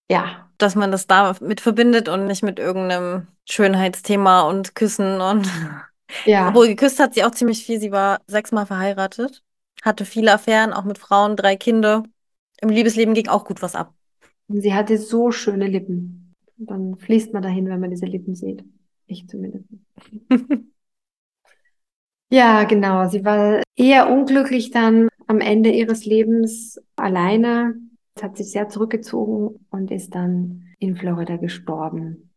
Ja. 0.10 0.50
Dass 0.58 0.76
man 0.76 0.92
das 0.92 1.08
damit 1.08 1.62
verbindet 1.62 2.10
und 2.10 2.26
nicht 2.26 2.44
mit 2.44 2.60
irgendeinem 2.60 3.28
Schönheitsthema 3.46 4.42
und 4.42 4.76
Küssen 4.76 5.22
und. 5.22 5.48
Ja. 6.26 6.48
Obwohl 6.50 6.68
geküsst 6.68 7.00
hat 7.00 7.14
sie 7.14 7.24
auch 7.24 7.32
ziemlich 7.32 7.66
viel. 7.66 7.80
Sie 7.80 7.92
war 7.92 8.22
sechsmal 8.28 8.66
verheiratet, 8.66 9.44
hatte 9.84 10.06
viele 10.06 10.34
Affären, 10.34 10.74
auch 10.74 10.84
mit 10.84 10.98
Frauen, 10.98 11.36
drei 11.36 11.56
Kinder. 11.56 12.04
Im 12.62 12.70
Liebesleben 12.70 13.14
ging 13.14 13.28
auch 13.28 13.46
gut 13.46 13.62
was 13.62 13.76
ab. 13.76 13.94
Und 14.48 14.62
sie 14.62 14.74
hatte 14.74 14.98
so 14.98 15.32
schöne 15.32 15.68
Lippen. 15.68 16.34
Und 16.58 16.72
dann 16.72 16.96
fließt 16.98 17.34
man 17.34 17.44
dahin, 17.44 17.68
wenn 17.68 17.80
man 17.80 17.92
diese 17.92 18.06
Lippen 18.06 18.36
sieht. 18.36 18.64
Ich 19.06 19.28
zumindest. 19.28 19.66
ja, 22.32 22.64
genau. 22.64 23.08
Sie 23.10 23.24
war 23.24 23.62
eher 23.76 24.10
unglücklich 24.10 24.72
dann 24.72 25.10
am 25.28 25.40
Ende 25.40 25.70
ihres 25.72 26.06
Lebens 26.06 26.82
alleine, 26.96 27.76
hat 28.24 28.38
sich 28.38 28.52
sehr 28.52 28.70
zurückgezogen 28.70 29.66
und 29.70 29.92
ist 29.92 30.16
dann 30.16 30.74
in 30.80 30.96
Florida 30.96 31.38
gestorben. 31.38 32.34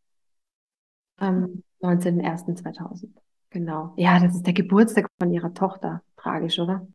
Am 1.17 1.63
19.01.2000. 1.83 3.09
Genau. 3.51 3.95
Ja, 3.97 4.21
das 4.21 4.37
ist 4.37 4.47
der 4.47 4.55
Geburtstag 4.55 5.07
von 5.19 5.33
ihrer 5.33 5.53
Tochter. 5.53 6.03
Tragisch, 6.17 6.59
oder? 6.59 6.87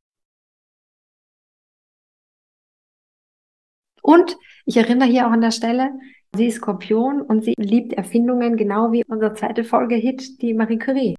Und 4.02 4.38
ich 4.66 4.78
erinnere 4.78 5.10
hier 5.10 5.28
auch 5.28 5.32
an 5.32 5.42
der 5.42 5.52
Stelle, 5.52 5.90
sie 6.36 6.46
ist 6.46 6.58
Skorpion 6.58 7.22
und 7.22 7.44
sie 7.44 7.56
liebt 7.58 7.94
Erfindungen, 7.94 8.56
genau 8.56 8.92
wie 8.92 9.04
unsere 9.08 9.34
zweite 9.34 9.64
Folge-Hit, 9.64 10.42
die 10.42 10.54
Marie 10.54 10.78
Curie. 10.78 11.16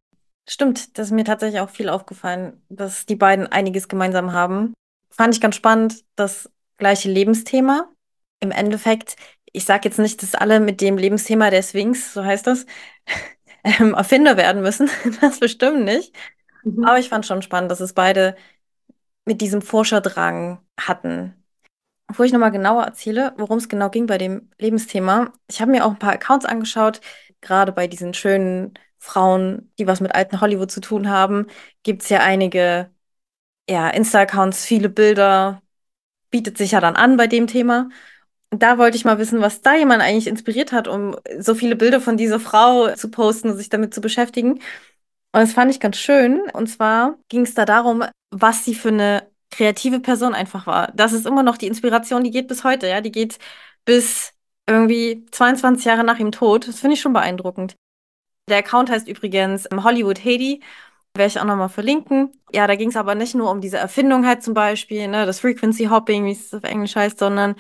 Stimmt, 0.49 0.97
das 0.97 1.09
ist 1.09 1.13
mir 1.13 1.25
tatsächlich 1.25 1.61
auch 1.61 1.71
viel 1.71 1.89
aufgefallen, 1.89 2.63
dass 2.69 3.05
die 3.05 3.17
beiden 3.17 3.49
einiges 3.49 3.89
gemeinsam 3.89 4.33
haben. 4.33 4.73
Fand 5.11 5.35
ich 5.35 5.41
ganz 5.41 5.57
spannend, 5.57 6.05
das 6.15 6.49
gleiche 6.77 7.11
Lebensthema. 7.11 7.89
Im 8.41 8.51
Endeffekt, 8.51 9.17
ich 9.53 9.65
sage 9.65 9.89
jetzt 9.89 9.99
nicht, 9.99 10.23
dass 10.23 10.35
alle 10.35 10.61
mit 10.61 10.81
dem 10.81 10.99
Lebensthema 10.99 11.51
der 11.51 11.63
Sphinx, 11.63 12.13
so 12.15 12.25
heißt 12.25 12.47
das, 12.47 12.67
ähm, 13.65 13.95
Erfinder 13.95 14.37
werden 14.37 14.63
müssen. 14.63 14.91
Das 15.21 15.41
bestimmt 15.41 15.85
nicht. 15.85 16.15
Mhm. 16.65 16.85
Aber 16.85 16.99
ich 16.99 17.09
fand 17.09 17.27
schon 17.27 17.43
spannend, 17.43 17.71
dass 17.71 17.81
es 17.81 17.93
beide 17.95 18.37
mit 19.25 19.41
diesem 19.41 19.63
Forscherdrang 19.63 20.61
hatten. 20.79 21.35
Bevor 22.07 22.25
ich 22.25 22.33
nochmal 22.33 22.53
genauer 22.53 22.85
erzähle, 22.85 23.35
worum 23.37 23.59
es 23.59 23.69
genau 23.69 23.91
ging 23.91 24.07
bei 24.07 24.19
dem 24.19 24.51
Lebensthema, 24.59 25.33
ich 25.49 25.61
habe 25.61 25.73
mir 25.73 25.85
auch 25.85 25.91
ein 25.91 25.99
paar 25.99 26.13
Accounts 26.13 26.47
angeschaut, 26.47 27.01
gerade 27.41 27.73
bei 27.73 27.89
diesen 27.89 28.15
schönen 28.15 28.75
Frauen, 28.99 29.73
die 29.79 29.87
was 29.87 30.01
mit 30.01 30.15
alten 30.15 30.41
Hollywood 30.41 30.71
zu 30.71 30.81
tun 30.81 31.09
haben, 31.11 31.47
gibt 31.83 32.03
es 32.03 32.09
ja 32.09 32.21
einige 32.21 32.91
ja, 33.69 33.89
Insta-Accounts, 33.91 34.65
viele 34.65 34.89
Bilder, 34.89 35.63
bietet 36.31 36.59
sich 36.59 36.73
ja 36.73 36.81
dann 36.81 36.97
an 36.97 37.17
bei 37.17 37.27
dem 37.27 37.47
Thema. 37.47 37.89
Da 38.51 38.79
wollte 38.79 38.97
ich 38.97 39.05
mal 39.05 39.19
wissen, 39.19 39.41
was 39.41 39.61
da 39.63 39.75
jemand 39.75 40.03
eigentlich 40.03 40.29
inspiriert 40.29 40.73
hat, 40.73 40.89
um 40.89 41.17
so 41.39 41.55
viele 41.55 41.77
Bilder 41.77 42.01
von 42.01 42.17
dieser 42.17 42.41
Frau 42.41 42.95
zu 42.95 43.11
posten 43.11 43.51
und 43.51 43.57
sich 43.57 43.69
damit 43.69 43.93
zu 43.95 44.01
beschäftigen. 44.01 44.53
Und 44.53 45.43
das 45.43 45.53
fand 45.53 45.71
ich 45.71 45.81
ganz 45.81 45.97
schön. 45.99 46.41
Und 46.53 46.69
zwar 46.69 47.19
ging 47.29 47.43
es 47.43 47.55
da 47.55 47.65
darum, 47.65 48.05
was 48.31 48.65
sie 48.65 48.75
für 48.75 48.89
eine 48.89 49.29
kreative 49.51 50.01
Person 50.01 50.35
einfach 50.35 50.67
war. 50.67 50.93
Das 50.95 51.13
ist 51.13 51.27
immer 51.27 51.43
noch 51.43 51.57
die 51.57 51.67
Inspiration, 51.67 52.25
die 52.25 52.31
geht 52.31 52.49
bis 52.49 52.65
heute, 52.65 52.89
ja, 52.89 53.01
die 53.01 53.13
geht 53.13 53.39
bis 53.85 54.33
irgendwie 54.67 55.25
22 55.31 55.85
Jahre 55.87 56.05
nach 56.05 56.19
ihm 56.19 56.33
Tod. 56.33 56.69
Das 56.69 56.81
finde 56.81 56.95
ich 56.95 57.01
schon 57.01 57.13
beeindruckend. 57.13 57.77
Der 58.49 58.59
Account 58.59 58.91
heißt 58.91 59.09
übrigens 59.09 59.69
Hollywood 59.73 60.25
Haiti. 60.25 60.63
Werde 61.17 61.29
ich 61.29 61.41
auch 61.41 61.45
nochmal 61.45 61.69
verlinken. 61.69 62.31
Ja, 62.53 62.67
da 62.67 62.77
ging 62.77 62.91
es 62.91 62.97
aber 62.97 63.15
nicht 63.15 63.35
nur 63.35 63.51
um 63.51 63.61
diese 63.61 63.79
Erfindung 63.79 64.27
halt 64.27 64.43
zum 64.43 64.55
Beispiel, 64.55 65.09
ne, 65.09 65.25
das 65.25 65.41
Frequency 65.41 65.87
Hopping, 65.87 66.27
wie 66.27 66.33
es 66.33 66.53
auf 66.53 66.65
Englisch 66.65 66.95
heißt, 66.95 67.19
sondern 67.19 67.57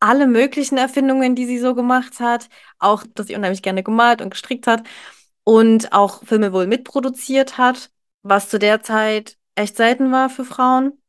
alle 0.00 0.26
möglichen 0.26 0.76
Erfindungen, 0.76 1.34
die 1.34 1.46
sie 1.46 1.58
so 1.58 1.74
gemacht 1.74 2.20
hat. 2.20 2.48
Auch, 2.78 3.04
dass 3.14 3.28
sie 3.28 3.36
unheimlich 3.36 3.62
gerne 3.62 3.82
gemalt 3.82 4.22
und 4.22 4.30
gestrickt 4.30 4.66
hat 4.66 4.82
und 5.44 5.92
auch 5.92 6.24
Filme 6.24 6.52
wohl 6.52 6.66
mitproduziert 6.66 7.58
hat, 7.58 7.90
was 8.22 8.48
zu 8.48 8.58
der 8.58 8.82
Zeit 8.82 9.38
echt 9.54 9.76
selten 9.76 10.10
war 10.10 10.28
für 10.28 10.44
Frauen. 10.44 11.00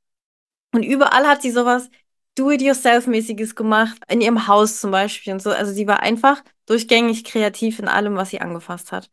Und 0.74 0.84
überall 0.84 1.28
hat 1.28 1.42
sie 1.42 1.52
sowas 1.52 1.90
Do-it-yourself-mäßiges 2.36 3.56
gemacht, 3.56 3.98
in 4.08 4.22
ihrem 4.22 4.48
Haus 4.48 4.80
zum 4.80 4.92
Beispiel 4.92 5.34
und 5.34 5.42
so. 5.42 5.50
Also 5.50 5.72
sie 5.74 5.88
war 5.88 6.02
einfach 6.02 6.44
durchgängig 6.68 7.24
kreativ 7.24 7.80
in 7.80 7.88
allem, 7.88 8.16
was 8.16 8.30
sie 8.30 8.42
angefasst 8.42 8.92
hat. 8.92 9.10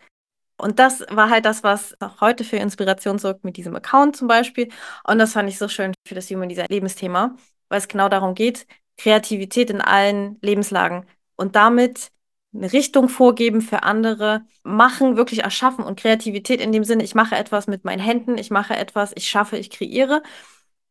Und 0.64 0.78
das 0.78 1.04
war 1.10 1.28
halt 1.28 1.44
das, 1.44 1.62
was 1.62 1.94
auch 2.00 2.22
heute 2.22 2.42
für 2.42 2.56
Inspiration 2.56 3.18
sorgt 3.18 3.44
mit 3.44 3.58
diesem 3.58 3.76
Account 3.76 4.16
zum 4.16 4.28
Beispiel. 4.28 4.70
Und 5.06 5.18
das 5.18 5.34
fand 5.34 5.46
ich 5.50 5.58
so 5.58 5.68
schön 5.68 5.92
für 6.08 6.14
das 6.14 6.30
Human 6.30 6.48
Design 6.48 6.68
Lebensthema, 6.70 7.36
weil 7.68 7.78
es 7.78 7.86
genau 7.86 8.08
darum 8.08 8.34
geht, 8.34 8.66
Kreativität 8.96 9.68
in 9.68 9.82
allen 9.82 10.38
Lebenslagen 10.40 11.04
und 11.36 11.54
damit 11.54 12.10
eine 12.54 12.72
Richtung 12.72 13.10
vorgeben 13.10 13.60
für 13.60 13.82
andere, 13.82 14.46
machen, 14.62 15.18
wirklich 15.18 15.40
erschaffen 15.44 15.84
und 15.84 16.00
Kreativität 16.00 16.62
in 16.62 16.72
dem 16.72 16.84
Sinne, 16.84 17.04
ich 17.04 17.14
mache 17.14 17.36
etwas 17.36 17.66
mit 17.66 17.84
meinen 17.84 18.00
Händen, 18.00 18.38
ich 18.38 18.50
mache 18.50 18.74
etwas, 18.74 19.12
ich 19.16 19.28
schaffe, 19.28 19.58
ich 19.58 19.68
kreiere. 19.68 20.22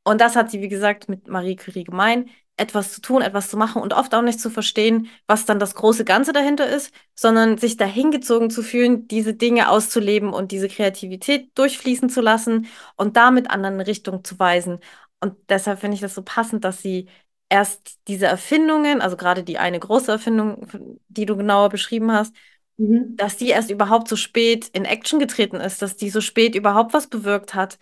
Und 0.03 0.21
das 0.21 0.35
hat 0.35 0.51
sie, 0.51 0.61
wie 0.61 0.69
gesagt, 0.69 1.09
mit 1.09 1.27
Marie 1.27 1.55
Curie 1.55 1.83
gemein, 1.83 2.29
etwas 2.57 2.93
zu 2.93 3.01
tun, 3.01 3.21
etwas 3.21 3.49
zu 3.49 3.57
machen 3.57 3.81
und 3.81 3.93
oft 3.93 4.13
auch 4.13 4.21
nicht 4.21 4.39
zu 4.39 4.49
verstehen, 4.49 5.09
was 5.27 5.45
dann 5.45 5.59
das 5.59 5.73
große 5.75 6.05
Ganze 6.05 6.33
dahinter 6.33 6.67
ist, 6.69 6.93
sondern 7.15 7.57
sich 7.57 7.77
dahingezogen 7.77 8.49
zu 8.51 8.61
fühlen, 8.61 9.07
diese 9.07 9.33
Dinge 9.33 9.69
auszuleben 9.69 10.31
und 10.33 10.51
diese 10.51 10.67
Kreativität 10.67 11.49
durchfließen 11.57 12.09
zu 12.09 12.21
lassen 12.21 12.67
und 12.95 13.17
damit 13.17 13.49
anderen 13.49 13.75
eine 13.75 13.87
Richtung 13.87 14.23
zu 14.23 14.37
weisen. 14.39 14.79
Und 15.19 15.35
deshalb 15.49 15.79
finde 15.79 15.95
ich 15.95 16.01
das 16.01 16.13
so 16.15 16.21
passend, 16.21 16.63
dass 16.63 16.81
sie 16.81 17.07
erst 17.49 17.99
diese 18.07 18.25
Erfindungen, 18.27 19.01
also 19.01 19.17
gerade 19.17 19.43
die 19.43 19.57
eine 19.57 19.79
große 19.79 20.11
Erfindung, 20.11 20.67
die 21.07 21.25
du 21.25 21.37
genauer 21.37 21.69
beschrieben 21.69 22.11
hast, 22.11 22.35
mhm. 22.77 23.15
dass 23.15 23.37
die 23.37 23.49
erst 23.49 23.69
überhaupt 23.71 24.07
so 24.07 24.15
spät 24.15 24.69
in 24.73 24.85
Action 24.85 25.19
getreten 25.19 25.57
ist, 25.57 25.81
dass 25.81 25.95
die 25.95 26.09
so 26.09 26.21
spät 26.21 26.55
überhaupt 26.55 26.93
was 26.93 27.07
bewirkt 27.07 27.53
hat. 27.55 27.79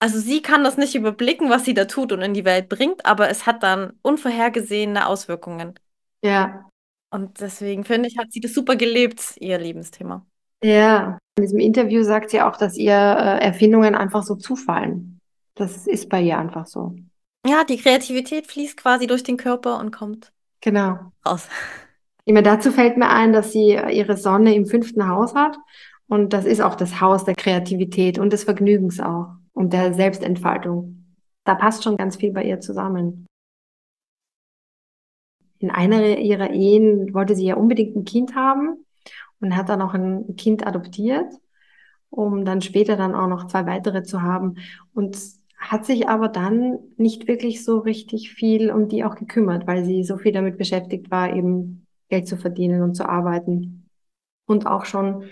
Also 0.00 0.18
sie 0.20 0.42
kann 0.42 0.64
das 0.64 0.76
nicht 0.76 0.94
überblicken, 0.96 1.50
was 1.50 1.64
sie 1.64 1.74
da 1.74 1.84
tut 1.84 2.12
und 2.12 2.20
in 2.22 2.34
die 2.34 2.44
Welt 2.44 2.68
bringt, 2.68 3.04
aber 3.06 3.28
es 3.30 3.46
hat 3.46 3.62
dann 3.62 3.98
unvorhergesehene 4.02 5.06
Auswirkungen. 5.06 5.74
Ja, 6.22 6.68
Und 7.10 7.40
deswegen 7.40 7.84
finde 7.84 8.08
ich, 8.08 8.18
hat 8.18 8.32
sie 8.32 8.40
das 8.40 8.54
super 8.54 8.76
gelebt, 8.76 9.36
ihr 9.40 9.58
Lebensthema. 9.58 10.26
Ja, 10.62 11.18
in 11.36 11.42
diesem 11.44 11.58
Interview 11.60 12.02
sagt 12.02 12.30
sie 12.30 12.40
auch, 12.40 12.56
dass 12.56 12.76
ihr 12.76 12.92
äh, 12.94 13.44
Erfindungen 13.44 13.94
einfach 13.94 14.22
so 14.24 14.34
zufallen. 14.34 15.20
Das 15.54 15.86
ist 15.86 16.08
bei 16.08 16.20
ihr 16.22 16.38
einfach 16.38 16.66
so. 16.66 16.96
Ja, 17.44 17.64
die 17.64 17.78
Kreativität 17.78 18.46
fließt 18.46 18.76
quasi 18.76 19.06
durch 19.08 19.24
den 19.24 19.36
Körper 19.36 19.78
und 19.80 19.90
kommt 19.90 20.32
Genau. 20.60 21.12
raus. 21.26 21.48
Immer 22.24 22.42
dazu 22.42 22.70
fällt 22.72 22.96
mir 22.96 23.08
ein, 23.08 23.32
dass 23.32 23.52
sie 23.52 23.72
ihre 23.90 24.16
Sonne 24.16 24.54
im 24.54 24.66
fünften 24.66 25.08
Haus 25.08 25.34
hat. 25.34 25.56
Und 26.06 26.32
das 26.32 26.44
ist 26.44 26.60
auch 26.60 26.74
das 26.74 27.00
Haus 27.00 27.24
der 27.24 27.34
Kreativität 27.34 28.18
und 28.18 28.32
des 28.32 28.44
Vergnügens 28.44 29.00
auch 29.00 29.28
und 29.58 29.72
der 29.72 29.92
Selbstentfaltung. 29.92 31.16
Da 31.42 31.56
passt 31.56 31.82
schon 31.82 31.96
ganz 31.96 32.14
viel 32.14 32.30
bei 32.32 32.44
ihr 32.44 32.60
zusammen. 32.60 33.26
In 35.58 35.72
einer 35.72 36.16
ihrer 36.18 36.50
Ehen 36.50 37.12
wollte 37.12 37.34
sie 37.34 37.46
ja 37.46 37.56
unbedingt 37.56 37.96
ein 37.96 38.04
Kind 38.04 38.36
haben 38.36 38.86
und 39.40 39.56
hat 39.56 39.68
dann 39.68 39.82
auch 39.82 39.94
ein 39.94 40.36
Kind 40.36 40.64
adoptiert, 40.64 41.26
um 42.08 42.44
dann 42.44 42.60
später 42.60 42.96
dann 42.96 43.16
auch 43.16 43.26
noch 43.26 43.48
zwei 43.48 43.66
weitere 43.66 44.04
zu 44.04 44.22
haben. 44.22 44.58
Und 44.94 45.18
hat 45.58 45.84
sich 45.84 46.08
aber 46.08 46.28
dann 46.28 46.78
nicht 46.96 47.26
wirklich 47.26 47.64
so 47.64 47.80
richtig 47.80 48.30
viel 48.30 48.70
um 48.70 48.86
die 48.86 49.02
auch 49.02 49.16
gekümmert, 49.16 49.66
weil 49.66 49.84
sie 49.84 50.04
so 50.04 50.18
viel 50.18 50.30
damit 50.30 50.56
beschäftigt 50.56 51.10
war, 51.10 51.34
eben 51.34 51.84
Geld 52.10 52.28
zu 52.28 52.36
verdienen 52.36 52.82
und 52.82 52.94
zu 52.94 53.08
arbeiten. 53.08 53.90
Und 54.46 54.68
auch 54.68 54.84
schon, 54.84 55.24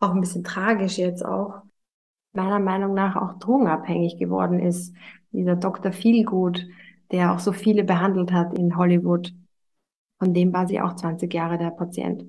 auch 0.00 0.10
ein 0.10 0.20
bisschen 0.20 0.42
tragisch 0.42 0.98
jetzt 0.98 1.24
auch, 1.24 1.62
meiner 2.32 2.58
Meinung 2.58 2.94
nach 2.94 3.16
auch 3.16 3.38
drogenabhängig 3.38 4.18
geworden 4.18 4.60
ist. 4.60 4.94
Dieser 5.32 5.56
Dr. 5.56 5.92
Feelgood, 5.92 6.66
der 7.10 7.32
auch 7.32 7.38
so 7.38 7.52
viele 7.52 7.84
behandelt 7.84 8.32
hat 8.32 8.56
in 8.58 8.76
Hollywood. 8.76 9.32
Von 10.18 10.34
dem 10.34 10.52
war 10.52 10.66
sie 10.66 10.80
auch 10.80 10.94
20 10.94 11.32
Jahre 11.32 11.58
der 11.58 11.70
Patient. 11.70 12.24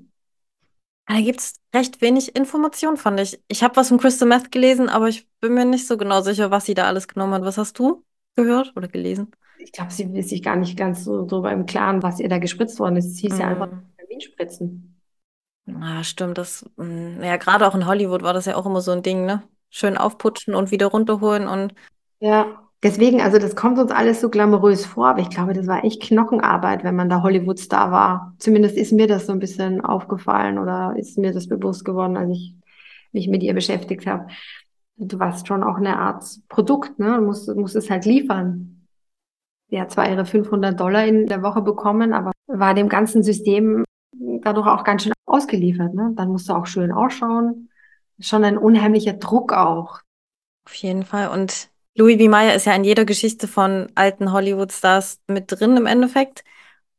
Da 1.07 1.19
gibt 1.19 1.41
es 1.41 1.55
recht 1.75 2.01
wenig 2.01 2.35
Information, 2.35 2.97
fand 2.97 3.19
ich. 3.19 3.41
Ich 3.47 3.61
habe 3.61 3.75
was 3.75 3.89
von 3.89 3.97
Crystal 3.97 4.27
Meth 4.27 4.51
gelesen, 4.51 4.89
aber 4.89 5.09
ich 5.09 5.27
bin 5.41 5.53
mir 5.53 5.65
nicht 5.65 5.85
so 5.85 5.97
genau 5.97 6.21
sicher, 6.21 6.49
was 6.49 6.65
sie 6.65 6.73
da 6.73 6.85
alles 6.85 7.07
genommen 7.07 7.33
hat. 7.33 7.43
Was 7.43 7.57
hast 7.57 7.77
du 7.77 8.03
gehört 8.35 8.73
oder 8.75 8.87
gelesen? 8.87 9.31
Ich 9.57 9.71
glaube, 9.71 9.91
sie 9.91 10.03
ist 10.03 10.29
sich 10.29 10.41
gar 10.41 10.55
nicht 10.55 10.77
ganz 10.77 11.03
so 11.03 11.23
darüber 11.25 11.51
im 11.51 11.65
Klaren, 11.65 12.03
was 12.03 12.19
ihr 12.19 12.29
da 12.29 12.37
gespritzt 12.37 12.79
worden 12.79 12.95
ist. 12.97 13.07
Es 13.07 13.19
hieß 13.19 13.37
ja 13.37 13.47
einfach 13.47 13.67
Mm. 13.67 13.93
Vitamin 13.97 14.93
Ja, 15.65 16.03
stimmt. 16.03 16.37
Das, 16.37 16.65
mm, 16.77 17.21
ja, 17.23 17.37
gerade 17.37 17.67
auch 17.67 17.75
in 17.75 17.85
Hollywood 17.85 18.21
war 18.23 18.33
das 18.33 18.45
ja 18.45 18.55
auch 18.55 18.65
immer 18.65 18.81
so 18.81 18.91
ein 18.91 19.03
Ding, 19.03 19.25
ne? 19.25 19.43
Schön 19.75 19.97
aufputschen 19.97 20.53
und 20.53 20.69
wieder 20.69 20.85
runterholen 20.85 21.47
und 21.47 21.73
Ja. 22.19 22.59
Deswegen, 22.83 23.21
also 23.21 23.39
das 23.39 23.55
kommt 23.55 23.79
uns 23.79 23.91
alles 23.91 24.19
so 24.19 24.29
glamourös 24.29 24.85
vor, 24.85 25.07
aber 25.07 25.19
ich 25.19 25.29
glaube, 25.29 25.53
das 25.53 25.67
war 25.67 25.85
echt 25.85 26.01
Knochenarbeit, 26.03 26.83
wenn 26.83 26.97
man 26.97 27.07
da 27.07 27.23
Hollywood-Star 27.23 27.91
war. 27.91 28.35
Zumindest 28.39 28.75
ist 28.75 28.91
mir 28.91 29.07
das 29.07 29.25
so 29.25 29.31
ein 29.31 29.39
bisschen 29.39 29.79
aufgefallen 29.79 30.59
oder 30.59 30.93
ist 30.97 31.17
mir 31.17 31.31
das 31.31 31.47
bewusst 31.47 31.85
geworden, 31.85 32.17
als 32.17 32.31
ich 32.31 32.55
mich 33.13 33.29
mit 33.29 33.41
ihr 33.41 33.53
beschäftigt 33.53 34.05
habe. 34.05 34.27
Du 34.97 35.17
warst 35.17 35.47
schon 35.47 35.63
auch 35.63 35.77
eine 35.77 35.97
Art 35.97 36.25
Produkt, 36.49 36.99
ne? 36.99 37.15
Du 37.15 37.21
musst, 37.21 37.47
musst 37.55 37.77
es 37.77 37.89
halt 37.89 38.03
liefern. 38.03 38.85
Sie 39.69 39.79
hat 39.79 39.91
zwar 39.91 40.09
ihre 40.09 40.25
500 40.25 40.77
Dollar 40.77 41.05
in 41.05 41.25
der 41.25 41.41
Woche 41.41 41.61
bekommen, 41.61 42.13
aber 42.13 42.31
war 42.47 42.73
dem 42.73 42.89
ganzen 42.89 43.23
System 43.23 43.85
dadurch 44.41 44.67
auch 44.67 44.83
ganz 44.83 45.03
schön 45.03 45.13
ausgeliefert, 45.25 45.93
ne? 45.93 46.11
Dann 46.15 46.29
musst 46.29 46.49
du 46.49 46.53
auch 46.53 46.65
schön 46.65 46.91
ausschauen. 46.91 47.69
Schon 48.19 48.43
ein 48.43 48.57
unheimlicher 48.57 49.13
Druck 49.13 49.53
auch. 49.53 50.01
auf 50.65 50.73
jeden 50.75 51.03
Fall. 51.05 51.29
Und 51.29 51.69
Louis 51.95 52.17
B. 52.17 52.27
Mayer 52.27 52.55
ist 52.55 52.65
ja 52.65 52.73
in 52.75 52.83
jeder 52.83 53.05
Geschichte 53.05 53.47
von 53.47 53.91
alten 53.95 54.31
Hollywood-Stars 54.31 55.21
mit 55.27 55.51
drin 55.51 55.77
im 55.77 55.85
Endeffekt. 55.85 56.43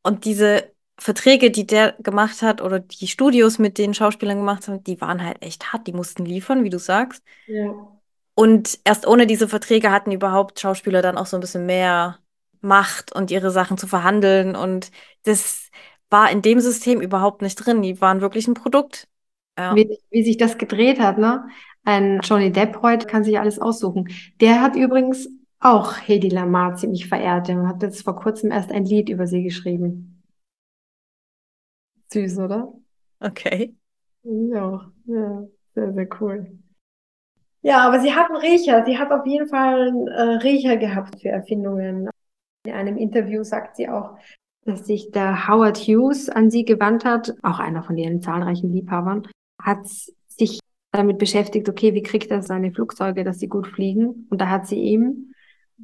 Und 0.02 0.25
diese 0.25 0.73
Verträge, 0.99 1.50
die 1.50 1.66
der 1.66 1.92
gemacht 1.99 2.42
hat 2.42 2.61
oder 2.62 2.78
die 2.80 3.09
Studios 3.09 3.59
mit 3.59 3.78
den 3.78 3.94
Schauspielern 3.94 4.38
gemacht 4.38 4.68
haben, 4.68 4.85
die 4.85 5.00
waren 5.00 5.25
halt 5.25 5.42
echt 5.42 5.73
hart. 5.73 5.87
Die 5.87 5.92
mussten 5.92 6.25
liefern, 6.25 6.64
wie 6.64 6.71
du 6.71 6.78
sagst. 6.78 7.23
Ja. 7.47 7.73
Und 8.35 8.78
erst 8.85 9.07
ohne 9.07 9.27
diese 9.27 9.48
Verträge 9.48 9.90
hatten 9.90 10.12
überhaupt 10.12 10.61
Schauspieler 10.61 11.03
dann 11.03 11.16
auch 11.18 11.27
so 11.27 11.37
ein 11.37 11.40
bisschen 11.40 11.66
mehr 11.66 12.18
Macht 12.61 13.12
und 13.14 13.31
ihre 13.31 13.50
Sachen 13.50 13.79
zu 13.79 13.87
verhandeln. 13.87 14.57
Und 14.57 14.90
das 15.24 15.70
war 16.11 16.31
in 16.31 16.42
dem 16.42 16.61
System 16.61 17.00
überhaupt 17.00 17.42
nicht 17.42 17.57
drin. 17.57 17.83
Die 17.83 18.00
waren 18.00 18.20
wirklich 18.20 18.46
ein 18.48 18.55
Produkt. 18.55 19.09
Ja. 19.58 19.74
Wie, 19.76 19.98
wie 20.10 20.22
sich 20.24 20.36
das 20.36 20.58
gedreht 20.58 20.98
hat, 20.98 21.18
ne? 21.18 21.48
Ein 21.84 22.20
Johnny 22.22 22.50
Depp 22.50 22.82
heute 22.82 23.06
kann 23.06 23.24
sich 23.24 23.38
alles 23.38 23.58
aussuchen. 23.58 24.08
Der 24.40 24.60
hat 24.60 24.74
übrigens 24.74 25.28
auch 25.60 25.96
Hedy 25.96 26.28
Lamarr 26.28 26.76
ziemlich 26.76 27.08
verehrt. 27.08 27.48
Der 27.48 27.66
hat 27.68 27.82
jetzt 27.82 28.02
vor 28.02 28.16
kurzem 28.16 28.50
erst 28.50 28.72
ein 28.72 28.84
Lied 28.84 29.08
über 29.08 29.26
sie 29.26 29.42
geschrieben. 29.42 30.22
Süß, 32.12 32.38
oder? 32.38 32.72
Okay. 33.20 33.74
Ja, 34.22 34.90
ja, 35.06 35.46
sehr, 35.74 35.92
sehr 35.92 36.08
cool. 36.20 36.58
Ja, 37.62 37.86
aber 37.86 38.00
sie 38.00 38.14
hat 38.14 38.30
einen 38.30 38.40
Riecher. 38.40 38.84
Sie 38.84 38.98
hat 38.98 39.10
auf 39.10 39.26
jeden 39.26 39.48
Fall 39.48 39.88
einen 39.88 40.08
äh, 40.08 40.20
Riecher 40.42 40.76
gehabt 40.76 41.20
für 41.20 41.28
Erfindungen. 41.28 42.10
In 42.66 42.72
einem 42.72 42.96
Interview 42.96 43.42
sagt 43.42 43.76
sie 43.76 43.88
auch, 43.88 44.16
dass 44.64 44.86
sich 44.86 45.10
der 45.10 45.48
Howard 45.48 45.78
Hughes 45.78 46.28
an 46.28 46.50
sie 46.50 46.64
gewandt 46.64 47.04
hat, 47.04 47.34
auch 47.42 47.58
einer 47.58 47.82
von 47.82 47.96
ihren 47.96 48.20
zahlreichen 48.20 48.72
Liebhabern, 48.72 49.26
hat 49.64 49.87
sich 49.87 50.61
damit 50.92 51.18
beschäftigt, 51.18 51.68
okay, 51.68 51.94
wie 51.94 52.03
kriegt 52.03 52.31
er 52.31 52.42
seine 52.42 52.72
Flugzeuge, 52.72 53.24
dass 53.24 53.40
sie 53.40 53.48
gut 53.48 53.66
fliegen? 53.66 54.27
Und 54.31 54.40
da 54.40 54.48
hat 54.48 54.66
sie 54.66 54.79
ihm 54.79 55.35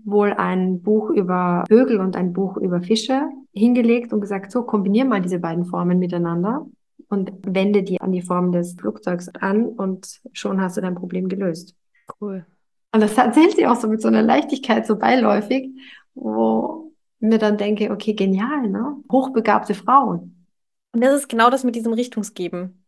wohl 0.05 0.33
ein 0.33 0.83
Buch 0.83 1.11
über 1.11 1.65
Vögel 1.69 1.99
und 1.99 2.17
ein 2.17 2.33
Buch 2.33 2.57
über 2.57 2.81
Fische 2.81 3.29
hingelegt 3.53 4.13
und 4.13 4.21
gesagt, 4.21 4.53
so 4.53 4.63
kombinier 4.63 5.05
mal 5.05 5.21
diese 5.21 5.41
beiden 5.41 5.65
Formen 5.65 5.99
miteinander 5.99 6.67
und 7.09 7.33
wende 7.43 7.83
die 7.83 8.01
an 8.01 8.13
die 8.13 8.23
Form 8.23 8.53
des 8.53 8.75
Flugzeugs 8.75 9.29
an 9.29 9.67
und 9.67 10.21
schon 10.33 10.61
hast 10.61 10.77
du 10.77 10.81
dein 10.81 10.95
Problem 10.95 11.29
gelöst. 11.29 11.75
Cool. 12.21 12.47
Und 12.93 13.03
das 13.03 13.17
erzählt 13.17 13.57
sie 13.57 13.67
auch 13.67 13.77
so 13.77 13.89
mit 13.89 14.01
so 14.01 14.09
einer 14.09 14.23
Leichtigkeit, 14.23 14.87
so 14.87 14.97
beiläufig, 14.97 15.71
wo 16.15 16.93
mir 17.19 17.39
dann 17.39 17.57
denke, 17.57 17.91
okay, 17.91 18.15
genial, 18.15 18.69
ne? 18.69 18.97
Hochbegabte 19.11 19.75
Frauen. 19.75 20.47
Und 20.93 21.03
das 21.03 21.21
ist 21.21 21.29
genau 21.29 21.51
das 21.51 21.65
mit 21.65 21.77
diesem 21.77 21.93
Richtungsgeben. 21.93 22.80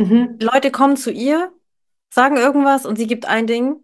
Mhm. 0.00 0.40
Leute 0.40 0.70
kommen 0.70 0.96
zu 0.96 1.10
ihr, 1.12 1.52
sagen 2.10 2.36
irgendwas 2.36 2.86
und 2.86 2.96
sie 2.96 3.06
gibt 3.06 3.26
ein 3.26 3.46
Ding 3.46 3.76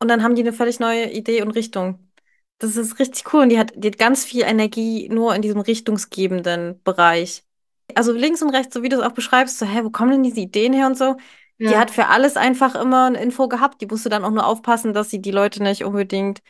und 0.00 0.08
dann 0.08 0.22
haben 0.22 0.34
die 0.36 0.42
eine 0.42 0.52
völlig 0.52 0.80
neue 0.80 1.10
Idee 1.12 1.42
und 1.42 1.52
Richtung. 1.52 2.10
Das 2.58 2.76
ist 2.76 2.98
richtig 2.98 3.32
cool 3.34 3.42
und 3.42 3.48
die 3.50 3.58
hat, 3.58 3.72
die 3.76 3.88
hat 3.88 3.98
ganz 3.98 4.24
viel 4.24 4.42
Energie 4.44 5.08
nur 5.08 5.34
in 5.34 5.42
diesem 5.42 5.60
richtungsgebenden 5.60 6.80
Bereich. 6.84 7.44
Also 7.94 8.12
links 8.12 8.42
und 8.42 8.50
rechts, 8.50 8.74
so 8.74 8.82
wie 8.82 8.88
du 8.88 8.96
es 8.98 9.02
auch 9.02 9.12
beschreibst, 9.12 9.58
so, 9.58 9.66
hä, 9.66 9.80
wo 9.84 9.90
kommen 9.90 10.12
denn 10.12 10.22
diese 10.22 10.40
Ideen 10.40 10.72
her 10.72 10.86
und 10.86 10.96
so? 10.96 11.16
Die 11.68 11.76
Ja, 11.76 11.78
hat 11.78 11.90
für 11.90 12.06
alles 12.08 12.36
einfach 12.36 12.74
immer 12.74 13.06
eine 13.06 13.22
Info 13.22 13.48
gehabt. 13.48 13.80
Die 13.80 13.86
musste 13.86 14.08
dann 14.08 14.24
auch 14.24 14.30
nur 14.30 14.46
aufpassen, 14.46 14.94
dass 14.94 15.10
sie 15.10 15.20
die 15.20 15.30
Leute 15.30 15.62
nicht 15.62 15.84
unbedingt 15.84 16.42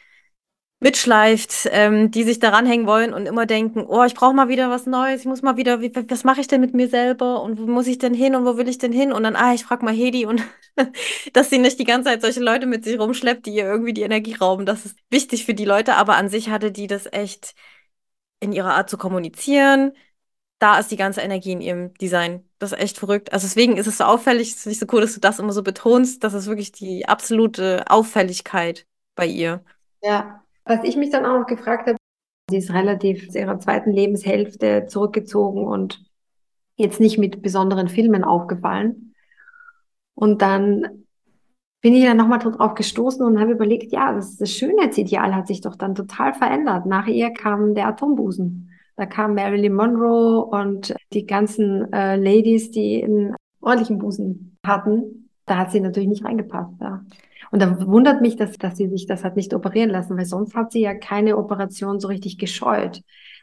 mitschleift, 0.83 1.69
ähm, 1.71 2.11
die 2.11 2.25
sich 2.25 2.41
daran 2.41 2.67
hängen 2.67 2.87
wollen 2.87 3.15
und 3.15 3.27
immer 3.27 3.47
denken, 3.47 3.87
oh, 3.87 4.03
ich 4.05 4.15
brauche 4.15 4.35
mal 4.35 4.49
wieder 4.49 4.69
was 4.69 4.87
Neues, 4.87 5.21
ich 5.21 5.27
muss 5.27 5.41
mal 5.43 5.57
wieder, 5.57 5.81
wie, 5.81 5.93
was 6.09 6.25
mache 6.25 6.41
ich 6.41 6.49
denn 6.49 6.61
mit 6.61 6.75
mir 6.75 6.89
selber 6.89 7.41
und 7.43 7.61
wo 7.61 7.67
muss 7.67 7.87
ich 7.87 7.99
denn 7.99 8.15
hin 8.15 8.35
und 8.35 8.45
wo 8.45 8.57
will 8.57 8.69
ich 8.69 8.79
denn 8.79 8.93
hin? 8.93 9.13
Und 9.13 9.23
dann, 9.23 9.37
ah, 9.37 9.55
ich 9.55 9.65
frage 9.65 9.85
mal 9.85 9.95
Hedi 9.95 10.27
und 10.27 10.43
dass 11.33 11.51
sie 11.51 11.59
nicht 11.59 11.79
die 11.79 11.85
ganze 11.85 12.11
Zeit 12.11 12.23
solche 12.23 12.41
Leute 12.41 12.67
mit 12.67 12.85
sich 12.85 12.99
rumschleppt, 12.99 13.47
die 13.47 13.55
ihr 13.55 13.65
irgendwie 13.65 13.93
die 13.95 14.03
Energie 14.03 14.35
rauben. 14.35 14.67
Das 14.67 14.85
ist 14.85 14.99
wichtig 15.09 15.45
für 15.47 15.55
die 15.55 15.65
Leute, 15.65 15.95
aber 15.95 16.17
an 16.17 16.29
sich 16.29 16.51
hatte 16.51 16.73
die 16.73 16.89
das 16.89 17.07
echt 17.13 17.55
in 18.41 18.53
ihrer 18.53 18.75
Art 18.75 18.91
zu 18.91 18.99
kommunizieren. 18.99 19.93
Da 20.59 20.79
ist 20.79 20.91
die 20.91 20.97
ganze 20.97 21.23
Energie 21.23 21.53
in 21.53 21.61
ihrem 21.61 21.95
Design. 21.95 22.49
Das 22.59 22.73
ist 22.73 22.79
echt 22.81 22.99
verrückt. 22.99 23.33
Also 23.33 23.47
deswegen 23.47 23.77
ist 23.77 23.87
es 23.89 23.99
so 23.99 24.05
auffällig, 24.05 24.51
es 24.51 24.59
ist 24.59 24.67
nicht 24.67 24.81
so 24.81 24.87
cool, 24.93 25.01
dass 25.03 25.15
du 25.15 25.21
das 25.21 25.39
immer 25.39 25.53
so 25.53 25.63
betonst. 25.63 26.25
Das 26.25 26.35
ist 26.35 26.47
wirklich 26.47 26.73
die 26.73 27.07
absolute 27.09 27.85
Auffälligkeit 27.89 28.87
bei 29.17 29.27
ihr. 29.27 29.65
ja. 30.03 30.42
Was 30.65 30.85
ich 30.85 30.97
mich 30.97 31.11
dann 31.11 31.27
auch 31.27 31.39
noch 31.39 31.47
gefragt 31.47 31.89
habe, 31.89 31.97
sie 32.51 32.59
ist 32.59 32.73
relativ 32.73 33.31
zu 33.31 33.39
ihrer 33.39 33.59
zweiten 33.59 33.93
Lebenshälfte 33.93 34.87
zurückgezogen 34.87 35.65
und 35.65 36.05
jetzt 36.77 37.01
nicht 37.01 37.19
mit 37.19 37.43
besonderen 37.43 37.89
Filmen 37.89 38.25
aufgefallen. 38.25 39.15
Und 40.15 40.43
dann 40.43 41.05
bin 41.81 41.95
ich 41.95 42.05
dann 42.05 42.17
nochmal 42.17 42.39
drauf 42.39 42.75
gestoßen 42.75 43.27
und 43.27 43.41
habe 43.41 43.53
überlegt, 43.53 43.93
ja, 43.93 44.13
das, 44.13 44.37
das 44.37 44.53
Schönheitsideal 44.53 45.35
hat 45.35 45.49
sich 45.49 45.61
doch 45.61 45.75
dann 45.75 45.95
total 45.95 46.33
verändert. 46.33 46.87
Nach 46.87 47.07
ihr 47.09 47.33
kam 47.33 47.75
der 47.75 47.89
Atombusen. 47.89 48.71
Da 48.97 49.07
kam 49.07 49.35
Marilyn 49.35 49.75
Monroe 49.75 50.45
und 50.45 50.95
die 51.13 51.27
ganzen 51.27 51.93
äh, 51.93 52.17
Ladies, 52.17 52.71
die 52.71 53.03
einen 53.03 53.35
ordentlichen 53.61 53.99
Busen 53.99 54.59
hatten. 54.65 55.31
Da 55.47 55.57
hat 55.57 55.73
sie 55.73 55.81
natürlich 55.81 56.09
nicht 56.09 56.25
reingepasst. 56.25 56.75
Ja. 56.81 57.05
Und 57.53 57.61
da 57.61 57.87
wundert 57.87 58.23
mich, 58.23 58.37
dass, 58.37 58.57
dass 58.57 58.79
sie 58.79 58.89
sich 58.89 59.07
das 59.07 59.25
hat 59.25 59.37
nicht 59.37 59.53
operieren 59.53 59.91
lassen, 59.91 60.17
weil 60.17 60.25
sonst 60.25 60.55
hat 60.55 60.73
sie 60.73 60.81
ja 60.81 60.95
keine 60.95 61.37
Operation 61.37 62.01
so 62.01 62.09
richtig 62.09 62.39
gescheut. 62.39 63.03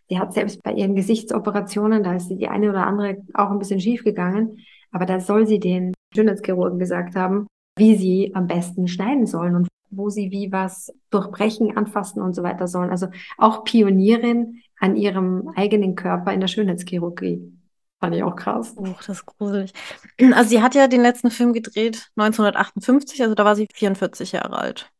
Sie 0.09 0.17
hat 0.17 0.33
selbst 0.33 0.63
bei 0.63 0.73
ihren 0.73 0.95
Gesichtsoperationen, 0.95 2.01
da 2.01 2.15
ist 2.15 2.27
sie 2.27 2.35
die 2.35 2.47
eine 2.47 2.71
oder 2.71 2.87
andere 2.87 3.17
auch 3.35 3.51
ein 3.51 3.59
bisschen 3.59 3.79
schief 3.79 4.03
gegangen, 4.03 4.57
aber 4.91 5.05
da 5.05 5.19
soll 5.19 5.45
sie 5.45 5.59
den 5.59 5.93
Schönheitschirurgen 6.15 6.79
gesagt 6.79 7.15
haben, 7.15 7.45
wie 7.77 7.95
sie 7.95 8.31
am 8.33 8.47
besten 8.47 8.87
schneiden 8.87 9.27
sollen 9.27 9.55
und 9.55 9.67
wo 9.91 10.09
sie 10.09 10.31
wie 10.31 10.51
was 10.51 10.91
durchbrechen, 11.11 11.77
anfassen 11.77 12.23
und 12.23 12.33
so 12.33 12.41
weiter 12.41 12.67
sollen. 12.67 12.89
Also 12.89 13.07
auch 13.37 13.63
Pionierin 13.63 14.61
an 14.79 14.95
ihrem 14.95 15.49
eigenen 15.55 15.93
Körper 15.93 16.33
in 16.33 16.39
der 16.39 16.47
Schönheitschirurgie. 16.47 17.58
Fand 17.99 18.15
ich 18.15 18.23
auch 18.23 18.35
krass. 18.35 18.73
Oh, 18.77 18.87
das 18.97 19.09
ist 19.09 19.25
gruselig. 19.25 19.73
Also 20.33 20.49
sie 20.49 20.61
hat 20.61 20.75
ja 20.75 20.87
den 20.87 21.01
letzten 21.01 21.31
Film 21.31 21.53
gedreht 21.53 22.09
1958, 22.15 23.21
also 23.21 23.35
da 23.35 23.45
war 23.45 23.55
sie 23.55 23.67
44 23.73 24.31
Jahre 24.33 24.57
alt. 24.57 24.91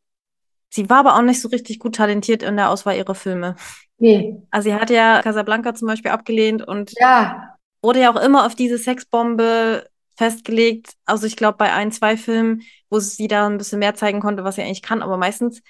Sie 0.69 0.89
war 0.89 0.99
aber 0.99 1.15
auch 1.15 1.21
nicht 1.21 1.41
so 1.41 1.47
richtig 1.49 1.79
gut 1.79 1.95
talentiert 1.95 2.43
in 2.43 2.55
der 2.55 2.69
Auswahl 2.69 2.95
ihrer 2.95 3.15
Filme. 3.15 3.55
Nee. 3.97 4.37
Also 4.51 4.69
sie 4.69 4.75
hat 4.75 4.89
ja 4.89 5.21
Casablanca 5.21 5.73
zum 5.73 5.87
Beispiel 5.87 6.11
abgelehnt 6.11 6.65
und 6.67 6.93
Ja. 6.99 7.55
wurde 7.81 8.01
ja 8.01 8.11
auch 8.13 8.21
immer 8.21 8.45
auf 8.45 8.55
diese 8.55 8.77
Sexbombe 8.77 9.89
festgelegt. 10.15 10.93
Also 11.05 11.25
ich 11.25 11.35
glaube 11.37 11.57
bei 11.57 11.71
ein, 11.73 11.91
zwei 11.91 12.17
Filmen, 12.17 12.61
wo 12.89 12.99
sie 12.99 13.27
da 13.27 13.47
ein 13.47 13.57
bisschen 13.57 13.79
mehr 13.79 13.95
zeigen 13.95 14.19
konnte, 14.19 14.43
was 14.43 14.55
sie 14.55 14.61
eigentlich 14.61 14.81
kann, 14.81 15.01
aber 15.01 15.17
meistens 15.17 15.61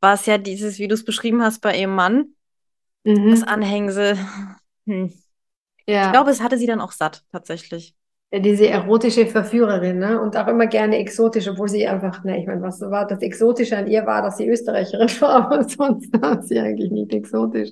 war 0.00 0.14
es 0.14 0.26
ja 0.26 0.38
dieses, 0.38 0.78
wie 0.78 0.88
du 0.88 0.94
es 0.94 1.04
beschrieben 1.04 1.42
hast, 1.42 1.60
bei 1.60 1.78
ihrem 1.78 1.94
Mann, 1.94 2.34
das 3.04 3.40
Mhm. 3.40 3.44
Anhängsel. 3.48 4.18
Hm. 4.86 5.12
Ich 5.88 5.94
Ja. 5.94 6.12
glaube, 6.12 6.30
es 6.30 6.42
hatte 6.42 6.58
sie 6.58 6.66
dann 6.66 6.82
auch 6.82 6.92
satt, 6.92 7.24
tatsächlich. 7.32 7.94
Ja, 8.30 8.40
Diese 8.40 8.68
erotische 8.68 9.26
Verführerin, 9.26 9.98
ne? 9.98 10.20
Und 10.20 10.36
auch 10.36 10.46
immer 10.46 10.66
gerne 10.66 10.98
exotisch, 10.98 11.48
obwohl 11.48 11.70
sie 11.70 11.88
einfach, 11.88 12.22
ne, 12.24 12.38
ich 12.38 12.46
meine, 12.46 12.60
was 12.60 12.78
war 12.82 13.06
das 13.06 13.22
Exotische 13.22 13.78
an 13.78 13.86
ihr 13.86 14.04
war, 14.04 14.20
dass 14.20 14.36
sie 14.36 14.46
Österreicherin 14.46 15.08
war, 15.22 15.46
aber 15.50 15.66
sonst 15.66 16.12
war 16.20 16.42
sie 16.42 16.58
eigentlich 16.60 16.90
nicht 16.90 17.14
exotisch. 17.14 17.70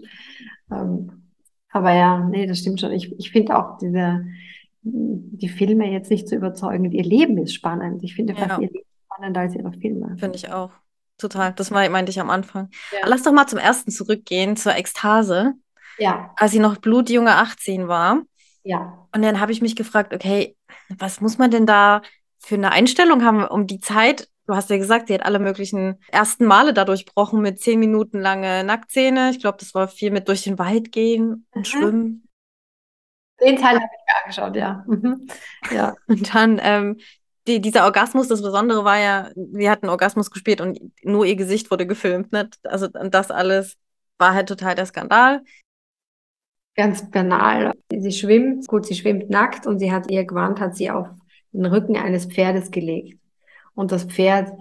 Ähm, 0.72 1.30
aber 1.70 1.92
ja, 1.92 2.20
nee, 2.20 2.46
das 2.46 2.60
stimmt 2.60 2.80
schon. 2.80 2.92
Ich, 2.92 3.12
ich 3.18 3.30
finde 3.32 3.54
auch 3.54 3.76
diese, 3.76 4.24
die 4.82 5.48
Filme 5.50 5.92
jetzt 5.92 6.10
nicht 6.10 6.26
zu 6.26 6.36
überzeugen. 6.36 6.90
Ihr 6.90 7.04
Leben 7.04 7.36
ist 7.36 7.52
spannend. 7.52 8.02
Ich 8.02 8.14
finde 8.14 8.34
fast 8.34 8.48
Ja. 8.48 8.58
ihr 8.60 8.70
Leben 8.70 8.86
spannender 9.12 9.40
als 9.42 9.54
ihre 9.54 9.72
Filme. 9.72 10.16
Finde 10.18 10.36
ich 10.36 10.50
auch. 10.50 10.70
Total. 11.18 11.52
Das 11.52 11.70
war, 11.70 11.86
meinte 11.90 12.10
ich 12.10 12.18
am 12.20 12.30
Anfang. 12.30 12.70
Ja. 12.92 13.06
Lass 13.06 13.24
doch 13.24 13.32
mal 13.32 13.46
zum 13.46 13.58
ersten 13.58 13.90
zurückgehen, 13.90 14.56
zur 14.56 14.74
Ekstase, 14.74 15.52
Ja, 15.98 16.32
als 16.36 16.52
sie 16.52 16.58
noch 16.58 16.76
blutjunge 16.78 17.34
18 17.36 17.88
war. 17.88 18.22
ja. 18.62 19.06
Und 19.14 19.22
dann 19.22 19.40
habe 19.40 19.50
ich 19.52 19.62
mich 19.62 19.76
gefragt, 19.76 20.12
okay, 20.12 20.56
was 20.98 21.20
muss 21.22 21.38
man 21.38 21.50
denn 21.50 21.64
da 21.66 22.02
für 22.38 22.56
eine 22.56 22.70
Einstellung 22.72 23.24
haben 23.24 23.44
um 23.46 23.66
die 23.66 23.80
Zeit? 23.80 24.28
Du 24.46 24.54
hast 24.54 24.68
ja 24.70 24.76
gesagt, 24.76 25.08
sie 25.08 25.14
hat 25.14 25.24
alle 25.24 25.38
möglichen 25.38 25.98
ersten 26.08 26.44
Male 26.44 26.74
da 26.74 26.84
durchbrochen 26.84 27.40
mit 27.40 27.58
zehn 27.60 27.80
Minuten 27.80 28.20
lange 28.20 28.62
Nacktszene. 28.62 29.30
Ich 29.30 29.40
glaube, 29.40 29.56
das 29.58 29.74
war 29.74 29.88
viel 29.88 30.10
mit 30.10 30.28
durch 30.28 30.42
den 30.44 30.58
Wald 30.58 30.92
gehen 30.92 31.46
und 31.52 31.60
Mhm. 31.60 31.64
schwimmen. 31.64 32.28
Den 33.40 33.56
Teil 33.56 33.76
habe 33.76 33.84
ich 33.84 34.04
mir 34.06 34.22
angeschaut, 34.22 34.56
ja. 34.56 34.84
Mhm. 34.86 35.26
Ja. 35.70 35.94
Und 36.06 36.34
dann 36.34 36.60
ähm, 36.62 36.98
die, 37.46 37.60
dieser 37.60 37.84
Orgasmus, 37.84 38.28
das 38.28 38.42
Besondere 38.42 38.84
war 38.84 38.98
ja, 38.98 39.30
sie 39.34 39.70
hat 39.70 39.82
einen 39.82 39.90
Orgasmus 39.90 40.30
gespielt 40.30 40.60
und 40.60 40.78
nur 41.02 41.24
ihr 41.26 41.36
Gesicht 41.36 41.70
wurde 41.70 41.86
gefilmt. 41.86 42.32
Ne? 42.32 42.50
Also 42.64 42.88
und 42.92 43.14
das 43.14 43.30
alles 43.30 43.76
war 44.18 44.34
halt 44.34 44.48
total 44.48 44.74
der 44.74 44.86
Skandal. 44.86 45.42
Ganz 46.76 47.10
banal. 47.10 47.72
Sie 47.90 48.12
schwimmt, 48.12 48.68
gut, 48.68 48.86
sie 48.86 48.94
schwimmt 48.94 49.30
nackt 49.30 49.66
und 49.66 49.78
sie 49.78 49.90
hat 49.90 50.10
ihr 50.10 50.24
Gewand 50.24 50.60
hat 50.60 50.76
sie 50.76 50.90
auf 50.90 51.08
den 51.52 51.64
Rücken 51.66 51.96
eines 51.96 52.26
Pferdes 52.26 52.70
gelegt. 52.70 53.18
Und 53.74 53.92
das 53.92 54.04
Pferd 54.04 54.52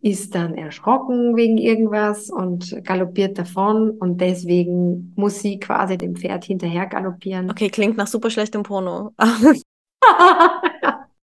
ist 0.00 0.34
dann 0.34 0.54
erschrocken 0.54 1.36
wegen 1.36 1.58
irgendwas 1.58 2.30
und 2.30 2.84
galoppiert 2.84 3.36
davon 3.38 3.90
und 3.90 4.20
deswegen 4.20 5.12
muss 5.16 5.40
sie 5.40 5.58
quasi 5.58 5.98
dem 5.98 6.14
Pferd 6.14 6.44
hinterher 6.44 6.86
galoppieren. 6.86 7.50
Okay, 7.50 7.68
klingt 7.68 7.96
nach 7.96 8.06
super 8.06 8.30
schlechtem 8.30 8.62
Porno. 8.62 9.12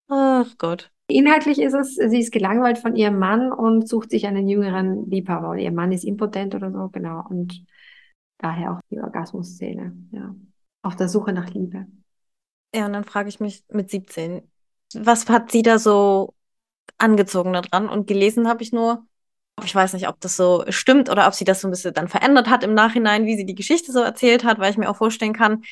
Ach 0.08 0.58
Gott. 0.58 0.92
Inhaltlich 1.08 1.62
ist 1.62 1.74
es, 1.74 1.96
sie 1.96 2.20
ist 2.20 2.32
gelangweilt 2.32 2.80
von 2.80 2.96
ihrem 2.96 3.20
Mann 3.20 3.52
und 3.52 3.88
sucht 3.88 4.10
sich 4.10 4.26
einen 4.26 4.48
jüngeren 4.48 5.10
Liebhaber. 5.10 5.56
Ihr 5.56 5.72
Mann 5.72 5.92
ist 5.92 6.04
impotent 6.04 6.56
oder 6.56 6.72
so, 6.72 6.90
genau. 6.92 7.24
Und 7.30 7.64
daher 8.38 8.74
auch 8.74 8.82
die 8.90 9.00
Orgasmusszene, 9.00 9.96
ja. 10.12 10.36
Auf 10.82 10.96
der 10.96 11.10
Suche 11.10 11.34
nach 11.34 11.50
Liebe. 11.50 11.88
Ja, 12.74 12.86
und 12.86 12.94
dann 12.94 13.06
frage 13.06 13.30
ich 13.30 13.40
mich 13.40 13.64
mit 13.70 13.90
17, 13.90 14.52
was 14.94 15.28
hat 15.30 15.52
sie 15.52 15.62
da 15.64 15.80
so 15.80 16.34
angezogen 16.98 17.54
daran? 17.54 17.90
Und 17.90 18.08
gelesen 18.08 18.48
habe 18.48 18.64
ich 18.64 18.72
nur, 18.72 19.06
ich 19.64 19.74
weiß 19.74 19.94
nicht, 19.94 20.08
ob 20.08 20.20
das 20.20 20.36
so 20.36 20.64
stimmt 20.70 21.10
oder 21.10 21.28
ob 21.28 21.34
sie 21.34 21.46
das 21.46 21.62
so 21.62 21.68
ein 21.68 21.72
bisschen 21.72 21.94
dann 21.94 22.08
verändert 22.08 22.50
hat 22.50 22.64
im 22.64 22.74
Nachhinein, 22.74 23.26
wie 23.26 23.38
sie 23.38 23.46
die 23.46 23.56
Geschichte 23.56 23.92
so 23.92 24.02
erzählt 24.02 24.44
hat, 24.44 24.60
weil 24.60 24.72
ich 24.72 24.78
mir 24.78 24.90
auch 24.90 24.98
vorstellen 24.98 25.34
kann, 25.34 25.64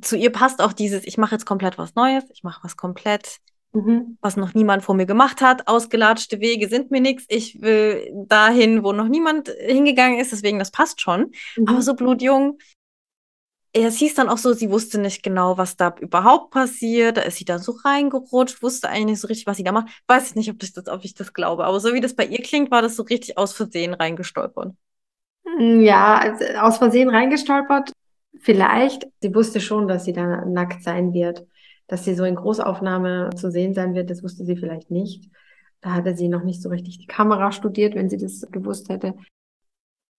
zu 0.00 0.16
ihr 0.16 0.30
passt 0.30 0.62
auch 0.62 0.72
dieses, 0.72 1.04
ich 1.04 1.18
mache 1.18 1.34
jetzt 1.34 1.46
komplett 1.46 1.78
was 1.78 1.94
Neues, 1.94 2.24
ich 2.30 2.42
mache 2.42 2.62
was 2.62 2.76
komplett, 2.76 3.38
Mhm. 3.72 4.16
was 4.20 4.36
noch 4.36 4.54
niemand 4.54 4.82
vor 4.82 4.94
mir 4.94 5.06
gemacht 5.06 5.40
hat. 5.40 5.68
Ausgelatschte 5.68 6.40
Wege 6.40 6.68
sind 6.68 6.90
mir 6.90 7.00
nichts. 7.00 7.24
Ich 7.28 7.60
will 7.60 8.10
dahin, 8.26 8.82
wo 8.82 8.92
noch 8.92 9.08
niemand 9.08 9.48
hingegangen 9.48 10.18
ist, 10.18 10.32
deswegen 10.32 10.58
das 10.58 10.70
passt 10.70 11.00
schon. 11.00 11.32
Aber 11.66 11.76
Mhm. 11.76 11.82
so 11.82 11.94
blutjung. 11.94 12.58
Es 13.74 13.98
hieß 13.98 14.14
dann 14.14 14.28
auch 14.30 14.38
so, 14.38 14.54
sie 14.54 14.70
wusste 14.70 14.98
nicht 14.98 15.22
genau, 15.22 15.58
was 15.58 15.76
da 15.76 15.94
überhaupt 16.00 16.50
passiert. 16.50 17.18
Da 17.18 17.20
ist 17.20 17.36
sie 17.36 17.44
dann 17.44 17.60
so 17.60 17.72
reingerutscht, 17.84 18.62
wusste 18.62 18.88
eigentlich 18.88 19.06
nicht 19.06 19.20
so 19.20 19.28
richtig, 19.28 19.46
was 19.46 19.58
sie 19.58 19.62
da 19.64 19.72
macht. 19.72 19.88
Weiß 20.08 20.30
ich 20.30 20.34
nicht, 20.34 20.50
ob 20.50 20.62
ich 20.62 20.72
das, 20.72 20.88
ob 20.88 21.04
ich 21.04 21.14
das 21.14 21.32
glaube. 21.34 21.64
Aber 21.64 21.78
so 21.78 21.92
wie 21.92 22.00
das 22.00 22.14
bei 22.14 22.24
ihr 22.24 22.42
klingt, 22.42 22.70
war 22.70 22.82
das 22.82 22.96
so 22.96 23.02
richtig 23.02 23.36
aus 23.36 23.52
Versehen 23.52 23.92
reingestolpert. 23.94 24.72
Ja, 25.58 26.18
also 26.18 26.44
aus 26.60 26.78
Versehen 26.78 27.08
reingestolpert. 27.10 27.92
Vielleicht. 28.40 29.06
Sie 29.20 29.34
wusste 29.34 29.60
schon, 29.60 29.86
dass 29.88 30.04
sie 30.04 30.12
da 30.12 30.44
nackt 30.44 30.82
sein 30.82 31.12
wird. 31.12 31.46
Dass 31.88 32.04
sie 32.04 32.14
so 32.14 32.24
in 32.24 32.36
Großaufnahme 32.36 33.30
zu 33.34 33.50
sehen 33.50 33.74
sein 33.74 33.94
wird, 33.94 34.10
das 34.10 34.22
wusste 34.22 34.44
sie 34.44 34.56
vielleicht 34.56 34.90
nicht. 34.90 35.30
Da 35.80 35.94
hatte 35.94 36.14
sie 36.14 36.28
noch 36.28 36.44
nicht 36.44 36.62
so 36.62 36.68
richtig 36.68 36.98
die 36.98 37.06
Kamera 37.06 37.50
studiert, 37.52 37.94
wenn 37.94 38.08
sie 38.08 38.18
das 38.18 38.46
gewusst 38.50 38.88
hätte. 38.88 39.14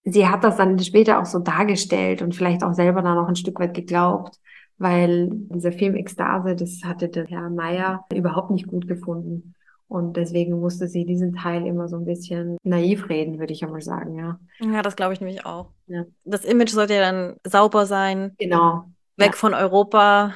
Sie 0.04 0.28
hat 0.28 0.44
das 0.44 0.58
dann 0.58 0.80
später 0.80 1.20
auch 1.20 1.26
so 1.26 1.40
dargestellt 1.40 2.22
und 2.22 2.34
vielleicht 2.36 2.64
auch 2.64 2.74
selber 2.74 3.02
da 3.02 3.16
noch 3.16 3.28
ein 3.28 3.36
Stück 3.36 3.60
weit 3.60 3.74
geglaubt, 3.74 4.40
weil 4.78 5.30
dieser 5.32 5.72
Film 5.72 5.96
Ekstase, 5.96 6.56
das 6.56 6.82
hatte 6.84 7.10
der 7.10 7.26
Herr 7.26 7.50
Meier 7.50 8.06
überhaupt 8.14 8.50
nicht 8.52 8.68
gut 8.68 8.88
gefunden. 8.88 9.54
Und 9.90 10.18
deswegen 10.18 10.60
musste 10.60 10.88
sie 10.88 11.04
diesen 11.04 11.34
Teil 11.36 11.66
immer 11.66 11.88
so 11.88 11.98
ein 11.98 12.06
bisschen 12.06 12.58
naiv 12.64 13.10
reden, 13.10 13.40
würde 13.40 13.54
ich 13.54 13.64
einmal 13.64 13.82
sagen, 13.82 14.16
ja. 14.18 14.40
Ja, 14.60 14.82
das 14.84 14.96
glaube 14.96 15.14
ich 15.14 15.20
nämlich 15.20 15.46
auch. 15.46 15.72
Ja. 15.88 16.06
Das 16.26 16.46
Image 16.46 16.70
sollte 16.70 16.94
ja 16.94 17.02
dann 17.02 17.36
sauber 17.46 17.86
sein, 17.88 18.36
Genau. 18.38 18.86
weg 19.18 19.36
von 19.36 19.54
Europa. 19.54 20.34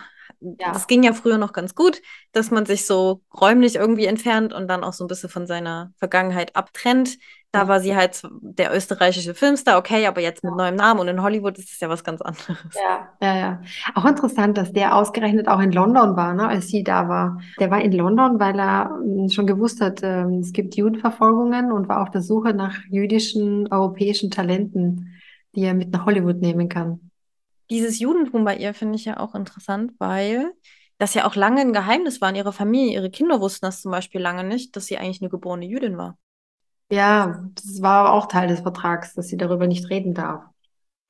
Ja. 0.60 0.72
Das 0.74 0.88
ging 0.88 1.04
ja 1.04 1.14
früher 1.14 1.38
noch 1.38 1.54
ganz 1.54 1.76
gut, 1.76 2.02
dass 2.34 2.52
man 2.52 2.66
sich 2.66 2.86
so 2.86 3.22
räumlich 3.40 3.76
irgendwie 3.76 4.06
entfernt 4.06 4.54
und 4.54 4.68
dann 4.68 4.84
auch 4.84 4.94
so 4.94 5.04
ein 5.06 5.08
bisschen 5.08 5.30
von 5.30 5.48
seiner 5.48 5.94
Vergangenheit 5.98 6.56
abtrennt. 6.56 7.18
Da 7.52 7.68
war 7.68 7.80
sie 7.80 7.96
halt 7.96 8.20
der 8.42 8.76
österreichische 8.76 9.36
Filmstar, 9.36 9.78
okay, 9.78 10.08
aber 10.08 10.22
jetzt 10.22 10.44
mit 10.44 10.52
Ja. 10.54 10.58
neuem 10.58 10.76
Namen 10.76 11.00
und 11.00 11.08
in 11.08 11.22
Hollywood 11.22 11.58
ist 11.60 11.72
es 11.72 11.80
ja 11.80 11.88
was 11.88 12.04
ganz 12.04 12.22
anderes. 12.22 12.58
Ja, 12.74 13.10
ja, 13.22 13.36
ja. 13.38 13.62
Auch 13.94 14.06
interessant, 14.06 14.58
dass 14.58 14.74
der 14.74 14.96
ausgerechnet 14.96 15.48
auch 15.48 15.60
in 15.60 15.72
London 15.72 16.16
war, 16.16 16.34
ne, 16.34 16.48
als 16.48 16.68
sie 16.68 16.84
da 16.84 17.08
war. 17.08 17.40
Der 17.60 17.70
war 17.70 17.80
in 17.82 17.92
London, 17.92 18.40
weil 18.40 18.60
er 18.60 18.90
ähm, 19.04 19.30
schon 19.30 19.46
gewusst 19.46 19.82
hat, 19.82 20.00
ähm, 20.04 20.40
es 20.40 20.52
gibt 20.52 20.76
Judenverfolgungen 20.76 21.72
und 21.72 21.88
war 21.88 22.02
auf 22.02 22.10
der 22.10 22.22
Suche 22.22 22.54
nach 22.54 22.76
jüdischen, 22.90 23.72
europäischen 23.72 24.32
Talenten, 24.32 25.14
die 25.56 25.62
er 25.64 25.76
mit 25.76 25.92
nach 25.92 26.06
Hollywood 26.08 26.42
nehmen 26.42 26.70
kann. 26.70 27.12
Dieses 27.70 28.00
Judentum 28.00 28.44
bei 28.46 28.56
ihr 28.58 28.74
finde 28.74 28.96
ich 28.96 29.06
ja 29.06 29.18
auch 29.20 29.36
interessant, 29.36 29.94
weil 30.00 30.54
das 30.98 31.14
ja 31.14 31.26
auch 31.26 31.36
lange 31.36 31.62
ein 31.62 31.74
Geheimnis 31.74 32.22
war 32.22 32.30
in 32.30 32.36
ihrer 32.36 32.54
Familie. 32.54 32.94
Ihre 32.94 33.12
Kinder 33.12 33.42
wussten 33.42 33.66
das 33.66 33.82
zum 33.82 33.92
Beispiel 33.92 34.22
lange 34.22 34.44
nicht, 34.44 34.76
dass 34.76 34.86
sie 34.86 34.98
eigentlich 34.98 35.22
eine 35.22 35.30
geborene 35.30 35.66
Jüdin 35.66 35.98
war. 35.98 36.18
Ja, 36.90 37.44
das 37.56 37.82
war 37.82 38.14
auch 38.14 38.28
Teil 38.28 38.48
des 38.48 38.60
Vertrags, 38.62 39.14
dass 39.16 39.28
sie 39.28 39.38
darüber 39.38 39.68
nicht 39.68 39.90
reden 39.90 40.14
darf. 40.14 40.44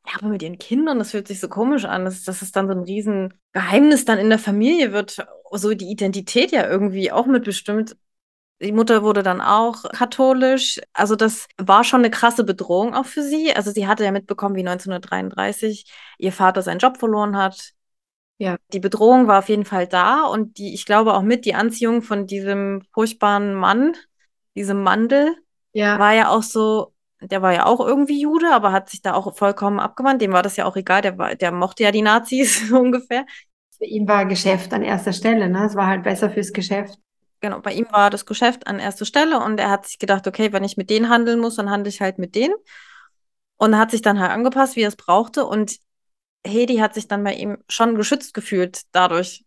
Ja, 0.06 0.14
aber 0.20 0.30
mit 0.30 0.44
ihren 0.44 0.58
Kindern, 0.58 1.00
das 1.00 1.12
fühlt 1.12 1.28
sich 1.28 1.40
so 1.40 1.48
komisch 1.48 1.86
an, 1.86 2.06
dass, 2.06 2.24
dass 2.24 2.42
es 2.42 2.52
dann 2.52 2.68
so 2.68 2.74
ein 2.74 2.84
riesen 2.84 3.34
Geheimnis 3.54 4.06
dann 4.06 4.20
in 4.20 4.30
der 4.30 4.40
Familie 4.40 4.92
wird, 4.92 5.26
so 5.52 5.74
die 5.74 5.90
Identität 5.90 6.52
ja 6.52 6.68
irgendwie 6.68 7.12
auch 7.12 7.26
mitbestimmt. 7.26 7.96
Die 8.64 8.72
Mutter 8.72 9.04
wurde 9.04 9.24
dann 9.24 9.42
auch 9.42 9.84
katholisch. 9.92 10.80
Also 10.94 11.16
das 11.16 11.48
war 11.58 11.84
schon 11.84 12.02
eine 12.02 12.12
krasse 12.12 12.44
Bedrohung 12.44 12.94
auch 12.96 13.06
für 13.06 13.22
sie. 13.22 13.54
Also 13.56 13.72
sie 13.72 13.88
hatte 13.88 14.04
ja 14.04 14.12
mitbekommen, 14.12 14.56
wie 14.56 14.64
1933 14.64 15.92
ihr 16.18 16.32
Vater 16.32 16.62
seinen 16.62 16.80
Job 16.80 16.98
verloren 16.98 17.38
hat. 17.38 17.74
Ja. 18.38 18.58
Die 18.72 18.80
Bedrohung 18.80 19.28
war 19.28 19.40
auf 19.40 19.50
jeden 19.50 19.66
Fall 19.66 19.88
da 19.88 20.24
und 20.26 20.58
die, 20.58 20.74
ich 20.74 20.86
glaube 20.86 21.14
auch 21.14 21.22
mit 21.22 21.46
die 21.46 21.56
Anziehung 21.56 22.02
von 22.02 22.26
diesem 22.26 22.82
furchtbaren 22.94 23.54
Mann, 23.54 23.94
diesem 24.56 24.82
Mandel, 24.82 25.36
Ja, 25.74 26.00
war 26.00 26.14
ja 26.14 26.30
auch 26.30 26.44
so, 26.44 26.94
der 27.22 27.42
war 27.42 27.54
ja 27.54 27.66
auch 27.66 27.80
irgendwie 27.80 28.22
Jude, 28.22 28.54
aber 28.54 28.72
hat 28.72 28.90
sich 28.90 29.02
da 29.02 29.14
auch 29.14 29.36
vollkommen 29.36 29.80
abgewandt. 29.80 30.22
Dem 30.22 30.34
war 30.34 30.44
das 30.44 30.58
ja 30.58 30.66
auch 30.66 30.76
egal, 30.76 31.02
der 31.02 31.18
war, 31.18 31.36
der 31.36 31.52
mochte 31.52 31.84
ja 31.84 31.92
die 31.92 32.02
Nazis 32.02 32.72
ungefähr. 32.72 33.26
für 33.78 33.86
ihn 33.86 34.08
war 34.08 34.26
Geschäft 34.26 34.74
an 34.74 34.82
erster 34.84 35.14
Stelle, 35.14 35.48
ne? 35.50 35.66
Es 35.66 35.76
war 35.76 35.86
halt 35.88 36.04
besser 36.04 36.30
fürs 36.32 36.54
Geschäft. 36.54 36.98
Genau, 37.44 37.60
bei 37.60 37.74
ihm 37.74 37.88
war 37.92 38.10
das 38.10 38.26
Geschäft 38.26 38.68
an 38.68 38.80
erster 38.80 39.04
Stelle 39.04 39.44
und 39.44 39.60
er 39.60 39.70
hat 39.70 39.86
sich 39.86 40.00
gedacht, 40.00 40.26
okay, 40.28 40.54
wenn 40.54 40.64
ich 40.64 40.78
mit 40.78 40.90
denen 40.90 41.10
handeln 41.10 41.42
muss, 41.42 41.58
dann 41.58 41.70
handle 41.70 41.90
ich 41.90 42.00
halt 42.00 42.18
mit 42.18 42.36
denen. 42.36 42.54
Und 43.58 43.78
hat 43.78 43.92
sich 43.92 44.02
dann 44.02 44.18
halt 44.18 44.32
angepasst, 44.32 44.78
wie 44.78 44.82
er 44.84 44.88
es 44.88 44.96
brauchte. 44.96 45.46
Und 45.46 45.78
Hedi 46.48 46.78
hat 46.78 46.94
sich 46.94 47.10
dann 47.10 47.22
bei 47.22 47.34
ihm 47.34 47.58
schon 47.68 47.96
geschützt 47.96 48.34
gefühlt 48.34 48.84
dadurch, 48.94 49.44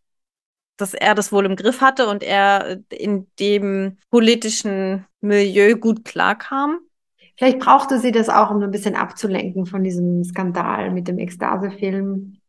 dass 0.76 0.92
er 0.92 1.14
das 1.14 1.32
wohl 1.32 1.46
im 1.46 1.56
Griff 1.56 1.80
hatte 1.80 2.06
und 2.08 2.22
er 2.22 2.82
in 2.90 3.28
dem 3.40 3.96
politischen 4.10 5.06
Milieu 5.22 5.76
gut 5.76 6.04
klarkam. 6.04 6.80
Vielleicht 7.38 7.60
brauchte 7.60 7.98
sie 7.98 8.12
das 8.12 8.28
auch, 8.28 8.50
um 8.50 8.62
ein 8.62 8.70
bisschen 8.70 8.94
abzulenken 8.94 9.64
von 9.64 9.82
diesem 9.82 10.22
Skandal 10.22 10.90
mit 10.90 11.08
dem 11.08 11.18
Ekstase-Film. 11.18 12.42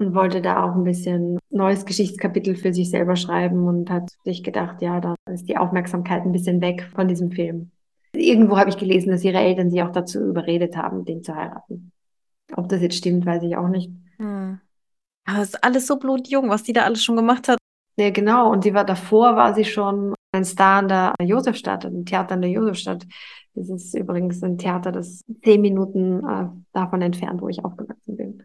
Und 0.00 0.14
wollte 0.14 0.40
da 0.40 0.64
auch 0.64 0.74
ein 0.74 0.84
bisschen 0.84 1.38
neues 1.50 1.84
Geschichtskapitel 1.84 2.56
für 2.56 2.72
sich 2.72 2.90
selber 2.90 3.16
schreiben 3.16 3.68
und 3.68 3.90
hat 3.90 4.10
sich 4.24 4.42
gedacht, 4.42 4.80
ja, 4.80 5.00
da 5.00 5.14
ist 5.30 5.48
die 5.48 5.58
Aufmerksamkeit 5.58 6.24
ein 6.24 6.32
bisschen 6.32 6.60
weg 6.60 6.88
von 6.94 7.06
diesem 7.06 7.30
Film. 7.30 7.70
Irgendwo 8.12 8.58
habe 8.58 8.70
ich 8.70 8.78
gelesen, 8.78 9.10
dass 9.10 9.22
ihre 9.24 9.38
Eltern 9.38 9.70
sie 9.70 9.82
auch 9.82 9.92
dazu 9.92 10.20
überredet 10.20 10.76
haben, 10.76 11.04
den 11.04 11.22
zu 11.22 11.34
heiraten. 11.36 11.92
Ob 12.56 12.68
das 12.68 12.80
jetzt 12.80 12.96
stimmt, 12.96 13.26
weiß 13.26 13.42
ich 13.42 13.56
auch 13.56 13.68
nicht. 13.68 13.90
Hm. 14.16 14.58
Aber 15.26 15.42
es 15.42 15.50
ist 15.50 15.62
alles 15.62 15.86
so 15.86 15.98
blutjung, 15.98 16.48
was 16.48 16.62
die 16.62 16.72
da 16.72 16.82
alles 16.84 17.04
schon 17.04 17.16
gemacht 17.16 17.46
hat. 17.46 17.58
Ja, 17.96 18.10
genau. 18.10 18.50
Und 18.50 18.64
sie 18.64 18.74
war 18.74 18.84
davor, 18.84 19.36
war 19.36 19.54
sie 19.54 19.64
schon 19.64 20.14
ein 20.32 20.44
Star 20.44 20.78
an 20.78 20.88
der 20.88 21.14
Josefstadt, 21.22 21.84
ein 21.84 22.06
Theater 22.06 22.34
an 22.34 22.42
der 22.42 22.50
Josefstadt. 22.50 23.06
Das 23.54 23.68
ist 23.68 23.94
übrigens 23.94 24.42
ein 24.42 24.58
Theater, 24.58 24.92
das 24.92 25.22
zehn 25.44 25.60
Minuten 25.60 26.24
äh, 26.26 26.46
davon 26.72 27.02
entfernt, 27.02 27.42
wo 27.42 27.48
ich 27.48 27.64
aufgewachsen 27.64 28.16
bin. 28.16 28.42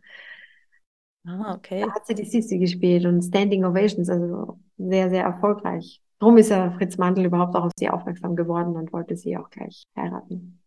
Ah, 1.28 1.56
okay. 1.56 1.82
Da 1.82 1.92
hat 1.94 2.06
sie 2.06 2.16
die 2.16 2.26
Sissi 2.26 2.58
gespielt 2.60 3.06
und 3.06 3.22
Standing 3.24 3.66
Ovations, 3.66 4.10
also 4.10 4.60
sehr, 4.78 5.10
sehr 5.10 5.24
erfolgreich. 5.24 6.02
Darum 6.20 6.38
ist 6.38 6.50
ja 6.50 6.72
Fritz 6.72 6.98
Mandl 6.98 7.26
überhaupt 7.26 7.56
auch 7.56 7.66
auf 7.66 7.72
sie 7.78 7.90
aufmerksam 7.90 8.36
geworden 8.36 8.76
und 8.76 8.94
wollte 8.94 9.16
sie 9.16 9.38
auch 9.38 9.50
gleich 9.50 9.84
heiraten. 9.96 10.60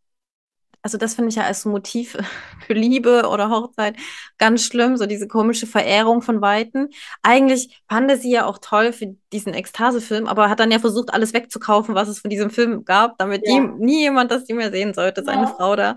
Also 0.82 0.96
das 0.96 1.14
finde 1.14 1.30
ich 1.30 1.34
ja 1.36 1.42
als 1.44 1.64
Motiv 1.64 2.16
für 2.66 2.72
Liebe 2.72 3.28
oder 3.28 3.50
Hochzeit 3.50 3.96
ganz 4.38 4.64
schlimm, 4.64 4.96
so 4.96 5.06
diese 5.06 5.26
komische 5.28 5.66
Verehrung 5.66 6.22
von 6.22 6.40
Weiten. 6.40 6.88
Eigentlich 7.22 7.82
fand 7.88 8.10
er 8.10 8.16
sie 8.16 8.30
ja 8.30 8.46
auch 8.46 8.58
toll 8.58 8.92
für 8.92 9.16
diesen 9.32 9.54
Ekstase-Film, 9.54 10.26
aber 10.26 10.48
hat 10.48 10.60
dann 10.60 10.70
ja 10.70 10.78
versucht, 10.78 11.12
alles 11.12 11.34
wegzukaufen, 11.34 11.94
was 11.94 12.08
es 12.08 12.20
von 12.20 12.30
diesem 12.30 12.50
Film 12.50 12.84
gab, 12.84 13.18
damit 13.18 13.42
Ja. 13.46 13.54
die, 13.54 13.84
nie 13.84 14.00
jemand 14.02 14.30
das 14.30 14.44
die 14.44 14.54
mehr 14.54 14.70
sehen 14.70 14.94
sollte, 14.94 15.24
seine 15.24 15.42
Ja. 15.42 15.46
Frau 15.48 15.76
da. 15.76 15.96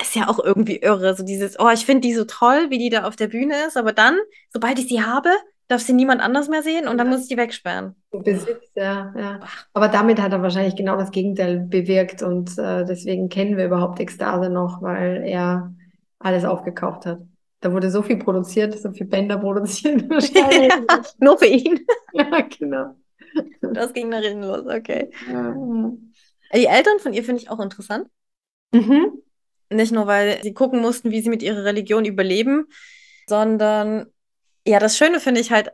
Ist 0.00 0.14
ja 0.16 0.28
auch 0.28 0.38
irgendwie 0.38 0.76
irre, 0.78 1.14
so 1.14 1.22
dieses, 1.22 1.58
oh, 1.60 1.68
ich 1.72 1.86
finde 1.86 2.00
die 2.00 2.14
so 2.14 2.24
toll, 2.24 2.70
wie 2.70 2.78
die 2.78 2.90
da 2.90 3.04
auf 3.04 3.14
der 3.16 3.28
Bühne 3.28 3.54
ist, 3.66 3.76
aber 3.76 3.92
dann, 3.92 4.16
sobald 4.52 4.78
ich 4.78 4.88
sie 4.88 5.02
habe, 5.02 5.28
darf 5.68 5.80
sie 5.80 5.92
niemand 5.92 6.20
anders 6.20 6.48
mehr 6.48 6.62
sehen 6.62 6.88
und 6.88 6.98
dann 6.98 7.06
Ja. 7.06 7.12
muss 7.12 7.22
ich 7.22 7.28
die 7.28 7.36
wegsperren. 7.36 7.94
Besitz, 8.10 8.70
ja, 8.74 9.12
ja. 9.16 9.40
Aber 9.72 9.88
damit 9.88 10.20
hat 10.20 10.32
er 10.32 10.42
wahrscheinlich 10.42 10.76
genau 10.76 10.96
das 10.96 11.10
Gegenteil 11.12 11.60
bewirkt 11.60 12.22
und 12.22 12.58
äh, 12.58 12.84
deswegen 12.84 13.28
kennen 13.28 13.56
wir 13.56 13.66
überhaupt 13.66 14.00
Ekstase 14.00 14.50
noch, 14.50 14.82
weil 14.82 15.22
er 15.24 15.72
alles 16.18 16.44
aufgekauft 16.44 17.06
hat. 17.06 17.20
Da 17.60 17.72
wurde 17.72 17.90
so 17.90 18.02
viel 18.02 18.16
produziert, 18.16 18.76
so 18.78 18.90
viel 18.90 19.06
Bänder 19.06 19.38
produziert 19.38 20.02
wahrscheinlich. 20.10 20.72
Nur 21.20 21.38
für 21.38 21.46
ihn. 21.46 21.80
ja, 22.12 22.40
genau. 22.40 22.96
Das 23.62 23.92
ging 23.92 24.08
nach 24.08 24.20
hinten 24.20 24.42
los, 24.42 24.66
okay. 24.66 25.10
Ja, 25.30 25.54
ja. 25.54 25.92
Die 26.54 26.66
Eltern 26.66 26.98
von 26.98 27.14
ihr 27.14 27.24
finde 27.24 27.40
ich 27.40 27.48
auch 27.50 27.60
interessant. 27.60 28.08
Mhm. 28.72 29.22
Nicht 29.72 29.92
nur, 29.92 30.06
weil 30.06 30.42
sie 30.42 30.54
gucken 30.54 30.80
mussten, 30.80 31.10
wie 31.10 31.20
sie 31.20 31.30
mit 31.30 31.42
ihrer 31.42 31.64
Religion 31.64 32.04
überleben, 32.04 32.66
sondern 33.28 34.06
ja, 34.66 34.78
das 34.78 34.96
Schöne 34.96 35.20
finde 35.20 35.40
ich 35.40 35.50
halt, 35.52 35.72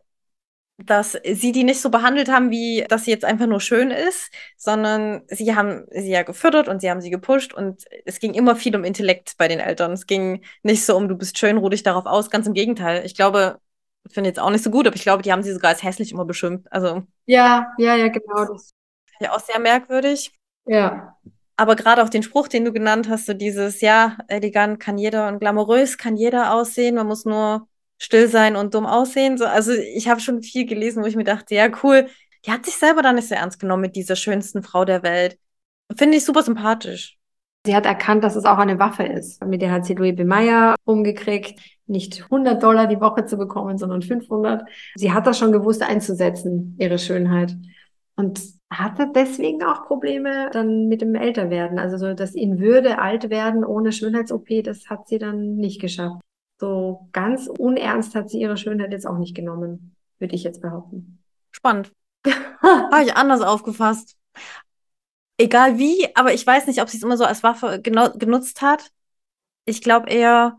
dass 0.78 1.18
sie 1.24 1.50
die 1.52 1.64
nicht 1.64 1.80
so 1.80 1.90
behandelt 1.90 2.28
haben, 2.30 2.50
wie 2.50 2.84
dass 2.88 3.04
sie 3.04 3.10
jetzt 3.10 3.24
einfach 3.24 3.46
nur 3.46 3.60
schön 3.60 3.90
ist, 3.90 4.30
sondern 4.56 5.22
sie 5.28 5.56
haben 5.56 5.84
sie 5.90 6.10
ja 6.10 6.22
gefördert 6.22 6.68
und 6.68 6.80
sie 6.80 6.90
haben 6.90 7.00
sie 7.00 7.10
gepusht 7.10 7.52
und 7.52 7.84
es 8.04 8.20
ging 8.20 8.32
immer 8.34 8.54
viel 8.54 8.76
um 8.76 8.84
Intellekt 8.84 9.36
bei 9.38 9.48
den 9.48 9.58
Eltern. 9.58 9.92
Es 9.92 10.06
ging 10.06 10.44
nicht 10.62 10.84
so 10.86 10.96
um, 10.96 11.08
du 11.08 11.16
bist 11.16 11.36
schön, 11.36 11.56
ruh 11.58 11.68
dich 11.68 11.82
darauf 11.82 12.06
aus, 12.06 12.30
ganz 12.30 12.46
im 12.46 12.54
Gegenteil. 12.54 13.04
Ich 13.04 13.16
glaube, 13.16 13.58
finde 14.08 14.30
jetzt 14.30 14.38
auch 14.38 14.50
nicht 14.50 14.62
so 14.62 14.70
gut, 14.70 14.86
aber 14.86 14.94
ich 14.96 15.02
glaube, 15.02 15.22
die 15.24 15.32
haben 15.32 15.42
sie 15.42 15.52
sogar 15.52 15.70
als 15.70 15.82
hässlich 15.82 16.12
immer 16.12 16.24
beschimpft. 16.24 16.70
Also 16.72 17.02
Ja, 17.26 17.74
ja, 17.78 17.96
ja, 17.96 18.08
genau. 18.08 18.44
Das, 18.44 18.72
ja 19.20 19.32
auch 19.32 19.40
sehr 19.40 19.58
merkwürdig. 19.58 20.32
ja. 20.66 21.16
Aber 21.58 21.74
gerade 21.74 22.04
auch 22.04 22.08
den 22.08 22.22
Spruch, 22.22 22.46
den 22.46 22.64
du 22.64 22.72
genannt 22.72 23.08
hast, 23.08 23.26
so 23.26 23.34
dieses, 23.34 23.80
ja, 23.80 24.16
elegant 24.28 24.78
kann 24.78 24.96
jeder 24.96 25.26
und 25.26 25.40
glamourös 25.40 25.98
kann 25.98 26.16
jeder 26.16 26.54
aussehen, 26.54 26.94
man 26.94 27.08
muss 27.08 27.24
nur 27.24 27.66
still 27.98 28.28
sein 28.28 28.54
und 28.54 28.74
dumm 28.74 28.86
aussehen. 28.86 29.36
So, 29.36 29.44
also 29.44 29.72
ich 29.72 30.08
habe 30.08 30.20
schon 30.20 30.40
viel 30.40 30.66
gelesen, 30.66 31.02
wo 31.02 31.08
ich 31.08 31.16
mir 31.16 31.24
dachte, 31.24 31.56
ja, 31.56 31.68
cool, 31.82 32.06
die 32.46 32.52
hat 32.52 32.64
sich 32.64 32.76
selber 32.76 33.02
da 33.02 33.12
nicht 33.12 33.26
so 33.26 33.34
ernst 33.34 33.58
genommen 33.58 33.80
mit 33.82 33.96
dieser 33.96 34.14
schönsten 34.14 34.62
Frau 34.62 34.84
der 34.84 35.02
Welt. 35.02 35.36
Finde 35.96 36.18
ich 36.18 36.24
super 36.24 36.44
sympathisch. 36.44 37.18
Sie 37.66 37.74
hat 37.74 37.86
erkannt, 37.86 38.22
dass 38.22 38.36
es 38.36 38.44
auch 38.44 38.58
eine 38.58 38.78
Waffe 38.78 39.02
ist. 39.02 39.44
Mit 39.44 39.60
der 39.60 39.72
hat 39.72 39.84
sie 39.84 39.94
Louis 39.94 40.14
B. 40.14 40.22
Mayer 40.22 40.76
umgekriegt, 40.84 41.58
nicht 41.88 42.22
100 42.22 42.62
Dollar 42.62 42.86
die 42.86 43.00
Woche 43.00 43.26
zu 43.26 43.36
bekommen, 43.36 43.78
sondern 43.78 44.02
500. 44.02 44.62
Sie 44.94 45.12
hat 45.12 45.26
das 45.26 45.40
schon 45.40 45.50
gewusst 45.50 45.82
einzusetzen, 45.82 46.76
ihre 46.78 47.00
Schönheit. 47.00 47.56
Und 48.14 48.40
hatte 48.70 49.10
deswegen 49.14 49.62
auch 49.62 49.86
Probleme 49.86 50.50
dann 50.52 50.88
mit 50.88 51.00
dem 51.00 51.14
Älterwerden. 51.14 51.78
Also 51.78 51.96
so 51.96 52.14
das 52.14 52.34
in 52.34 52.60
Würde 52.60 52.98
alt 52.98 53.30
werden 53.30 53.64
ohne 53.64 53.92
Schönheits-OP, 53.92 54.62
das 54.62 54.90
hat 54.90 55.08
sie 55.08 55.18
dann 55.18 55.56
nicht 55.56 55.80
geschafft. 55.80 56.20
So 56.60 57.08
ganz 57.12 57.46
unernst 57.46 58.14
hat 58.14 58.30
sie 58.30 58.40
ihre 58.40 58.56
Schönheit 58.56 58.92
jetzt 58.92 59.06
auch 59.06 59.18
nicht 59.18 59.34
genommen, 59.34 59.96
würde 60.18 60.34
ich 60.34 60.42
jetzt 60.42 60.60
behaupten. 60.60 61.22
Spannend. 61.52 61.92
Habe 62.60 63.04
ich 63.04 63.14
anders 63.14 63.40
aufgefasst. 63.40 64.16
Egal 65.38 65.78
wie, 65.78 66.08
aber 66.16 66.34
ich 66.34 66.44
weiß 66.44 66.66
nicht, 66.66 66.82
ob 66.82 66.88
sie 66.88 66.96
es 66.96 67.02
immer 67.02 67.16
so 67.16 67.24
als 67.24 67.44
Waffe 67.44 67.80
genutzt 67.80 68.60
hat. 68.60 68.90
Ich 69.64 69.82
glaube 69.82 70.10
eher, 70.10 70.58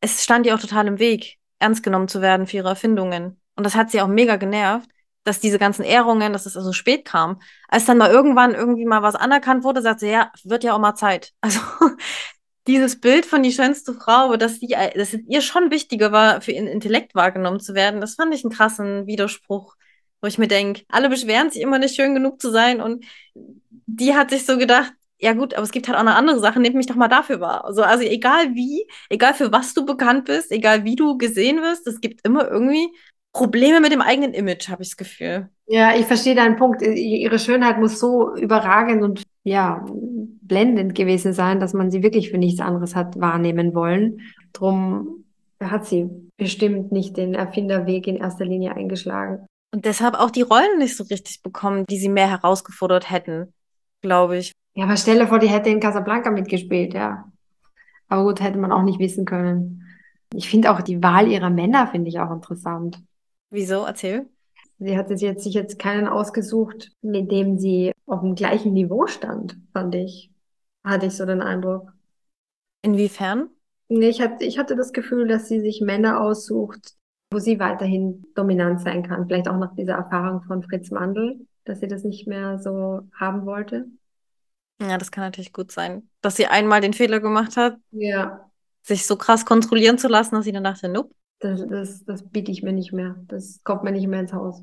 es 0.00 0.24
stand 0.24 0.46
ihr 0.46 0.54
auch 0.54 0.60
total 0.60 0.88
im 0.88 0.98
Weg, 0.98 1.38
ernst 1.60 1.84
genommen 1.84 2.08
zu 2.08 2.20
werden 2.20 2.46
für 2.48 2.56
ihre 2.56 2.68
Erfindungen. 2.68 3.40
Und 3.54 3.64
das 3.64 3.76
hat 3.76 3.90
sie 3.90 4.00
auch 4.00 4.08
mega 4.08 4.36
genervt, 4.36 4.90
dass 5.26 5.40
diese 5.40 5.58
ganzen 5.58 5.84
Ehrungen, 5.84 6.32
dass 6.32 6.46
es 6.46 6.56
also 6.56 6.72
spät 6.72 7.04
kam. 7.04 7.40
Als 7.68 7.84
dann 7.84 7.98
mal 7.98 8.10
irgendwann 8.10 8.54
irgendwie 8.54 8.84
mal 8.84 9.02
was 9.02 9.16
anerkannt 9.16 9.64
wurde, 9.64 9.82
sagt 9.82 10.00
sie, 10.00 10.08
ja, 10.08 10.30
wird 10.44 10.64
ja 10.64 10.74
auch 10.74 10.78
mal 10.78 10.94
Zeit. 10.94 11.32
Also 11.40 11.60
dieses 12.66 13.00
Bild 13.00 13.26
von 13.26 13.42
die 13.42 13.52
schönste 13.52 13.94
Frau, 13.94 14.36
dass 14.36 14.58
sie, 14.58 14.68
dass 14.68 15.14
es 15.14 15.20
ihr 15.28 15.40
schon 15.40 15.70
wichtiger 15.70 16.10
war, 16.10 16.40
für 16.40 16.50
ihren 16.52 16.66
Intellekt 16.66 17.14
wahrgenommen 17.14 17.60
zu 17.60 17.74
werden, 17.74 18.00
das 18.00 18.14
fand 18.14 18.34
ich 18.34 18.44
einen 18.44 18.52
krassen 18.52 19.06
Widerspruch, 19.06 19.76
wo 20.20 20.26
ich 20.26 20.38
mir 20.38 20.48
denke, 20.48 20.82
alle 20.88 21.08
beschweren 21.08 21.50
sich 21.50 21.62
immer 21.62 21.78
nicht 21.78 21.94
schön 21.94 22.14
genug 22.14 22.40
zu 22.40 22.50
sein 22.50 22.80
und 22.80 23.04
die 23.86 24.14
hat 24.14 24.30
sich 24.30 24.44
so 24.46 24.58
gedacht, 24.58 24.92
ja 25.18 25.32
gut, 25.32 25.54
aber 25.54 25.62
es 25.62 25.70
gibt 25.70 25.88
halt 25.88 25.96
auch 25.96 26.02
noch 26.02 26.14
andere 26.14 26.40
Sachen, 26.40 26.62
nehmt 26.62 26.74
mich 26.74 26.86
doch 26.86 26.96
mal 26.96 27.08
dafür 27.08 27.40
wahr. 27.40 27.64
Also, 27.64 27.82
also 27.82 28.04
egal 28.04 28.54
wie, 28.54 28.86
egal 29.08 29.32
für 29.34 29.52
was 29.52 29.72
du 29.72 29.86
bekannt 29.86 30.26
bist, 30.26 30.50
egal 30.50 30.84
wie 30.84 30.96
du 30.96 31.16
gesehen 31.16 31.62
wirst, 31.62 31.86
es 31.86 32.00
gibt 32.00 32.26
immer 32.26 32.48
irgendwie 32.48 32.90
Probleme 33.36 33.80
mit 33.82 33.92
dem 33.92 34.00
eigenen 34.00 34.32
Image, 34.32 34.70
habe 34.70 34.82
ich 34.82 34.88
das 34.88 34.96
Gefühl. 34.96 35.50
Ja, 35.66 35.94
ich 35.94 36.06
verstehe 36.06 36.34
deinen 36.34 36.56
Punkt. 36.56 36.80
Ihre 36.80 37.38
Schönheit 37.38 37.78
muss 37.78 38.00
so 38.00 38.34
überragend 38.34 39.02
und 39.02 39.22
ja, 39.42 39.84
blendend 40.40 40.94
gewesen 40.94 41.34
sein, 41.34 41.60
dass 41.60 41.74
man 41.74 41.90
sie 41.90 42.02
wirklich 42.02 42.30
für 42.30 42.38
nichts 42.38 42.60
anderes 42.60 42.96
hat 42.96 43.20
wahrnehmen 43.20 43.74
wollen. 43.74 44.20
Drum 44.54 45.24
hat 45.62 45.84
sie 45.84 46.08
bestimmt 46.38 46.92
nicht 46.92 47.18
den 47.18 47.34
Erfinderweg 47.34 48.06
in 48.06 48.16
erster 48.16 48.46
Linie 48.46 48.74
eingeschlagen. 48.74 49.44
Und 49.70 49.84
deshalb 49.84 50.14
auch 50.14 50.30
die 50.30 50.42
Rollen 50.42 50.78
nicht 50.78 50.96
so 50.96 51.04
richtig 51.04 51.42
bekommen, 51.42 51.84
die 51.90 51.98
sie 51.98 52.08
mehr 52.08 52.30
herausgefordert 52.30 53.10
hätten, 53.10 53.52
glaube 54.00 54.38
ich. 54.38 54.52
Ja, 54.74 54.84
aber 54.84 54.96
stell 54.96 55.18
dir 55.18 55.26
vor, 55.26 55.40
die 55.40 55.48
hätte 55.48 55.68
in 55.68 55.80
Casablanca 55.80 56.30
mitgespielt, 56.30 56.94
ja. 56.94 57.30
Aber 58.08 58.24
gut, 58.24 58.40
hätte 58.40 58.58
man 58.58 58.72
auch 58.72 58.82
nicht 58.82 58.98
wissen 58.98 59.26
können. 59.26 59.82
Ich 60.32 60.48
finde 60.48 60.70
auch 60.70 60.80
die 60.80 61.02
Wahl 61.02 61.28
ihrer 61.28 61.50
Männer 61.50 61.86
finde 61.88 62.08
ich 62.08 62.18
auch 62.18 62.30
interessant. 62.30 62.98
Wieso? 63.50 63.84
Erzähl. 63.86 64.28
Sie 64.78 64.96
hat 64.96 65.10
jetzt 65.10 65.44
sich 65.44 65.54
jetzt 65.54 65.78
keinen 65.78 66.06
ausgesucht, 66.08 66.90
mit 67.02 67.30
dem 67.30 67.58
sie 67.58 67.92
auf 68.06 68.20
dem 68.20 68.34
gleichen 68.34 68.72
Niveau 68.72 69.06
stand, 69.06 69.56
fand 69.72 69.94
ich. 69.94 70.30
Hatte 70.84 71.06
ich 71.06 71.16
so 71.16 71.26
den 71.26 71.42
Eindruck. 71.42 71.92
Inwiefern? 72.82 73.50
Nee, 73.88 74.08
ich 74.08 74.20
hatte, 74.20 74.44
ich 74.44 74.58
hatte 74.58 74.74
das 74.76 74.92
Gefühl, 74.92 75.28
dass 75.28 75.48
sie 75.48 75.60
sich 75.60 75.80
Männer 75.80 76.20
aussucht, 76.20 76.94
wo 77.30 77.38
sie 77.38 77.60
weiterhin 77.60 78.24
dominant 78.34 78.80
sein 78.80 79.02
kann. 79.02 79.26
Vielleicht 79.26 79.48
auch 79.48 79.58
nach 79.58 79.74
dieser 79.74 79.94
Erfahrung 79.94 80.42
von 80.42 80.62
Fritz 80.62 80.90
Mandl, 80.90 81.46
dass 81.64 81.80
sie 81.80 81.88
das 81.88 82.02
nicht 82.04 82.26
mehr 82.26 82.58
so 82.58 83.02
haben 83.18 83.46
wollte. 83.46 83.86
Ja, 84.80 84.98
das 84.98 85.10
kann 85.10 85.24
natürlich 85.24 85.52
gut 85.52 85.72
sein, 85.72 86.08
dass 86.20 86.36
sie 86.36 86.46
einmal 86.46 86.80
den 86.80 86.92
Fehler 86.92 87.20
gemacht 87.20 87.56
hat, 87.56 87.78
Ja, 87.90 88.46
sich 88.82 89.06
so 89.06 89.16
krass 89.16 89.44
kontrollieren 89.44 89.98
zu 89.98 90.08
lassen, 90.08 90.34
dass 90.34 90.44
sie 90.46 90.52
dann 90.52 90.64
dachte, 90.64 90.88
nope. 90.88 91.14
Das, 91.46 91.66
das, 91.68 92.04
das 92.04 92.28
biete 92.28 92.50
ich 92.50 92.62
mir 92.62 92.72
nicht 92.72 92.92
mehr. 92.92 93.16
Das 93.28 93.60
kommt 93.64 93.84
mir 93.84 93.92
nicht 93.92 94.06
mehr 94.06 94.20
ins 94.20 94.32
Haus. 94.32 94.62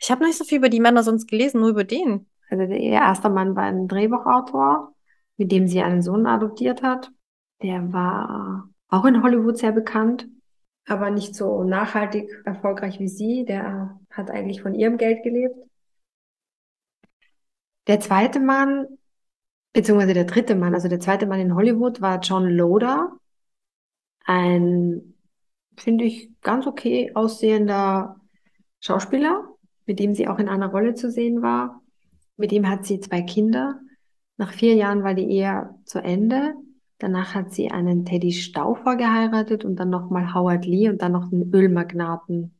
Ich 0.00 0.10
habe 0.10 0.24
nicht 0.24 0.38
so 0.38 0.44
viel 0.44 0.58
über 0.58 0.68
die 0.68 0.80
Männer 0.80 1.02
sonst 1.02 1.26
gelesen, 1.26 1.60
nur 1.60 1.70
über 1.70 1.84
den. 1.84 2.26
Also 2.50 2.66
der, 2.66 2.78
ihr 2.78 2.92
erster 2.92 3.30
Mann 3.30 3.56
war 3.56 3.64
ein 3.64 3.88
Drehbuchautor, 3.88 4.94
mit 5.36 5.52
dem 5.52 5.66
sie 5.66 5.82
einen 5.82 6.02
Sohn 6.02 6.26
adoptiert 6.26 6.82
hat. 6.82 7.10
Der 7.62 7.92
war 7.92 8.68
auch 8.88 9.04
in 9.04 9.22
Hollywood 9.22 9.58
sehr 9.58 9.72
bekannt, 9.72 10.28
aber 10.86 11.10
nicht 11.10 11.34
so 11.34 11.64
nachhaltig 11.64 12.30
erfolgreich 12.44 13.00
wie 13.00 13.08
sie. 13.08 13.44
Der 13.44 13.98
hat 14.10 14.30
eigentlich 14.30 14.62
von 14.62 14.74
ihrem 14.74 14.96
Geld 14.96 15.22
gelebt. 15.22 15.56
Der 17.86 18.00
zweite 18.00 18.38
Mann, 18.38 18.86
beziehungsweise 19.72 20.14
der 20.14 20.24
dritte 20.24 20.54
Mann, 20.54 20.74
also 20.74 20.88
der 20.88 21.00
zweite 21.00 21.26
Mann 21.26 21.40
in 21.40 21.54
Hollywood 21.54 22.00
war 22.00 22.20
John 22.20 22.48
Loder. 22.48 23.12
Ein, 24.24 25.14
finde 25.80 26.04
ich, 26.04 26.30
ganz 26.42 26.66
okay 26.66 27.12
aussehender 27.14 28.16
Schauspieler, 28.80 29.44
mit 29.86 29.98
dem 29.98 30.14
sie 30.14 30.28
auch 30.28 30.38
in 30.38 30.48
einer 30.48 30.68
Rolle 30.68 30.94
zu 30.94 31.10
sehen 31.10 31.42
war. 31.42 31.82
Mit 32.36 32.52
ihm 32.52 32.68
hat 32.68 32.84
sie 32.84 33.00
zwei 33.00 33.22
Kinder. 33.22 33.80
Nach 34.36 34.52
vier 34.52 34.74
Jahren 34.74 35.02
war 35.02 35.14
die 35.14 35.28
Ehe 35.28 35.74
zu 35.84 35.98
Ende 35.98 36.54
Danach 36.98 37.34
hat 37.34 37.52
sie 37.52 37.70
einen 37.70 38.04
Teddy 38.04 38.32
Stauffer 38.32 38.96
geheiratet 38.96 39.64
und 39.64 39.76
dann 39.76 39.88
nochmal 39.88 40.34
Howard 40.34 40.66
Lee 40.66 40.88
und 40.88 41.00
dann 41.00 41.12
noch 41.12 41.30
einen 41.30 41.54
Ölmagnaten. 41.54 42.58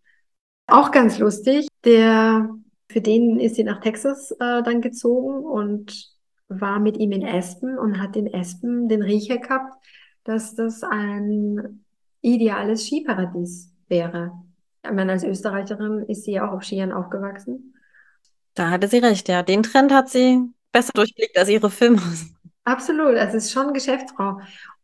Auch 0.68 0.92
ganz 0.92 1.18
lustig. 1.18 1.66
Der, 1.84 2.48
für 2.88 3.00
den 3.00 3.40
ist 3.40 3.56
sie 3.56 3.64
nach 3.64 3.80
Texas 3.80 4.30
äh, 4.32 4.62
dann 4.62 4.80
gezogen 4.80 5.44
und 5.44 6.14
war 6.48 6.78
mit 6.78 6.98
ihm 6.98 7.10
in 7.10 7.26
Aspen 7.26 7.78
und 7.78 8.00
hat 8.00 8.16
in 8.16 8.32
Aspen 8.32 8.88
den 8.88 9.02
Riecher 9.02 9.38
gehabt, 9.38 9.74
dass 10.22 10.54
das 10.54 10.84
ein 10.84 11.84
ideales 12.22 12.86
Skiparadies 12.86 13.72
wäre. 13.88 14.32
Ich 14.84 14.90
meine, 14.90 15.12
als 15.12 15.24
Österreicherin 15.24 16.04
ist 16.08 16.24
sie 16.24 16.32
ja 16.32 16.48
auch 16.48 16.54
auf 16.54 16.64
Skiern 16.64 16.92
aufgewachsen. 16.92 17.74
Da 18.54 18.70
hatte 18.70 18.88
sie 18.88 18.98
recht, 18.98 19.28
ja. 19.28 19.42
Den 19.42 19.62
Trend 19.62 19.92
hat 19.92 20.08
sie 20.08 20.40
besser 20.72 20.92
durchblickt 20.94 21.36
als 21.38 21.48
ihre 21.48 21.70
Filme. 21.70 22.00
Absolut, 22.64 23.16
also 23.16 23.36
es 23.36 23.46
ist 23.46 23.52
schon 23.52 23.72
Geschäftsfrau. 23.72 24.40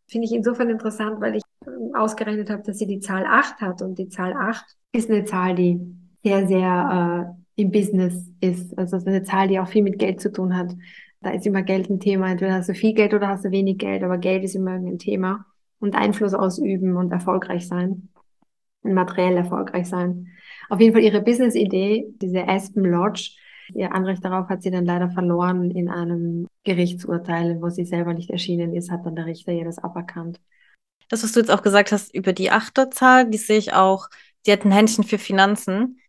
Finde 0.06 0.26
ich 0.26 0.32
insofern 0.32 0.70
interessant, 0.70 1.20
weil 1.20 1.36
ich 1.36 1.42
ähm, 1.66 1.94
ausgerechnet 1.94 2.50
habe, 2.50 2.62
dass 2.62 2.78
sie 2.78 2.86
die 2.86 3.00
Zahl 3.00 3.24
8 3.26 3.60
hat 3.60 3.82
und 3.82 3.98
die 3.98 4.08
Zahl 4.08 4.32
8 4.32 4.64
ist 4.92 5.10
eine 5.10 5.24
Zahl, 5.24 5.54
die 5.54 5.80
sehr, 6.22 6.46
sehr 6.46 7.36
äh, 7.56 7.60
im 7.62 7.70
Business 7.70 8.30
ist. 8.40 8.76
Also 8.78 8.96
es 8.96 9.02
ist 9.02 9.08
eine 9.08 9.22
Zahl, 9.22 9.48
die 9.48 9.58
auch 9.58 9.68
viel 9.68 9.82
mit 9.82 9.98
Geld 9.98 10.20
zu 10.20 10.32
tun 10.32 10.56
hat. 10.56 10.74
Da 11.20 11.30
ist 11.30 11.46
immer 11.46 11.62
Geld 11.62 11.90
ein 11.90 12.00
Thema. 12.00 12.30
Entweder 12.30 12.54
hast 12.54 12.68
du 12.68 12.74
viel 12.74 12.94
Geld 12.94 13.14
oder 13.14 13.28
hast 13.28 13.44
du 13.44 13.50
wenig 13.50 13.78
Geld, 13.78 14.02
aber 14.02 14.18
Geld 14.18 14.44
ist 14.44 14.54
immer 14.54 14.72
ein 14.72 14.98
Thema. 14.98 15.46
Und 15.84 15.94
Einfluss 15.94 16.32
ausüben 16.32 16.96
und 16.96 17.12
erfolgreich 17.12 17.68
sein. 17.68 18.08
Und 18.82 18.94
materiell 18.94 19.36
erfolgreich 19.36 19.86
sein. 19.86 20.28
Auf 20.70 20.80
jeden 20.80 20.94
Fall 20.94 21.02
ihre 21.02 21.20
Business-Idee, 21.20 22.06
diese 22.20 22.48
Aspen 22.48 22.84
Lodge, 22.84 23.32
Ihr 23.72 23.92
Anrecht 23.92 24.24
darauf 24.24 24.48
hat 24.48 24.62
sie 24.62 24.70
dann 24.70 24.84
leider 24.84 25.10
verloren 25.10 25.70
in 25.70 25.88
einem 25.88 26.46
Gerichtsurteil, 26.64 27.62
wo 27.62 27.70
sie 27.70 27.84
selber 27.84 28.12
nicht 28.12 28.30
erschienen 28.30 28.74
ist, 28.74 28.90
hat 28.90 29.06
dann 29.06 29.16
der 29.16 29.26
Richter 29.26 29.52
ihr 29.52 29.64
das 29.64 29.78
aberkannt. 29.78 30.40
Das, 31.08 31.22
was 31.22 31.32
du 31.32 31.40
jetzt 31.40 31.50
auch 31.50 31.62
gesagt 31.62 31.92
hast 31.92 32.14
über 32.14 32.32
die 32.32 32.50
Achterzahl, 32.50 33.28
die 33.28 33.38
sehe 33.38 33.58
ich 33.58 33.72
auch. 33.72 34.08
Sie 34.44 34.52
hat 34.52 34.64
ein 34.64 34.72
Händchen 34.72 35.04
für 35.04 35.18
Finanzen. 35.18 36.00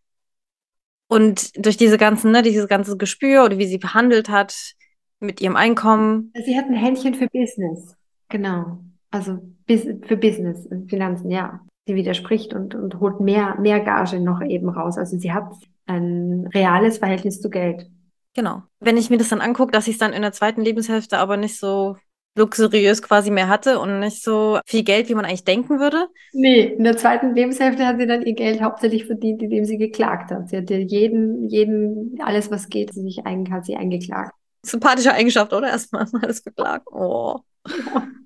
Und 1.08 1.64
durch 1.64 1.76
diese 1.76 1.98
ganzen, 1.98 2.32
ne, 2.32 2.42
dieses 2.42 2.68
ganze 2.68 2.96
Gespür 2.96 3.44
oder 3.44 3.58
wie 3.58 3.66
sie 3.66 3.78
verhandelt 3.78 4.28
hat 4.28 4.74
mit 5.20 5.40
ihrem 5.40 5.56
Einkommen. 5.56 6.32
Sie 6.44 6.58
hat 6.58 6.66
ein 6.66 6.74
Händchen 6.74 7.14
für 7.14 7.28
Business. 7.28 7.96
Genau. 8.28 8.80
Also 9.10 9.38
für 9.66 10.16
Business, 10.16 10.68
Finanzen, 10.88 11.30
ja. 11.30 11.60
Sie 11.86 11.94
widerspricht 11.94 12.52
und, 12.52 12.74
und 12.74 12.98
holt 12.98 13.20
mehr, 13.20 13.58
mehr 13.60 13.80
Gage 13.80 14.18
noch 14.20 14.42
eben 14.42 14.68
raus. 14.68 14.98
Also 14.98 15.18
sie 15.18 15.32
hat 15.32 15.52
ein 15.86 16.48
reales 16.52 16.98
Verhältnis 16.98 17.40
zu 17.40 17.48
Geld. 17.48 17.86
Genau. 18.34 18.62
Wenn 18.80 18.96
ich 18.96 19.08
mir 19.08 19.18
das 19.18 19.28
dann 19.28 19.40
angucke, 19.40 19.70
dass 19.70 19.86
ich 19.86 19.94
es 19.94 19.98
dann 19.98 20.12
in 20.12 20.22
der 20.22 20.32
zweiten 20.32 20.62
Lebenshälfte 20.62 21.18
aber 21.18 21.36
nicht 21.36 21.58
so 21.58 21.96
luxuriös 22.36 23.02
quasi 23.02 23.30
mehr 23.30 23.48
hatte 23.48 23.78
und 23.78 24.00
nicht 24.00 24.22
so 24.22 24.58
viel 24.66 24.82
Geld, 24.82 25.08
wie 25.08 25.14
man 25.14 25.24
eigentlich 25.24 25.44
denken 25.44 25.80
würde. 25.80 26.08
Nee, 26.32 26.64
in 26.64 26.84
der 26.84 26.96
zweiten 26.96 27.34
Lebenshälfte 27.34 27.86
hat 27.86 27.98
sie 27.98 28.06
dann 28.06 28.22
ihr 28.22 28.34
Geld 28.34 28.60
hauptsächlich 28.60 29.06
verdient, 29.06 29.42
indem 29.42 29.64
sie 29.64 29.78
geklagt 29.78 30.30
hat. 30.30 30.50
Sie 30.50 30.56
hat 30.56 30.68
jeden, 30.68 31.48
jeden, 31.48 32.18
alles 32.20 32.50
was 32.50 32.68
geht, 32.68 32.92
sie 32.92 33.02
sich 33.02 33.24
ein, 33.24 33.50
hat 33.50 33.64
sie 33.64 33.76
eingeklagt. 33.76 34.34
Sympathische 34.62 35.12
Eigenschaft, 35.12 35.52
oder? 35.52 35.68
Erstmal 35.68 36.06
alles 36.22 36.42
beklagen. 36.42 36.84
Oh. 36.90 37.38
Ja 37.66 38.06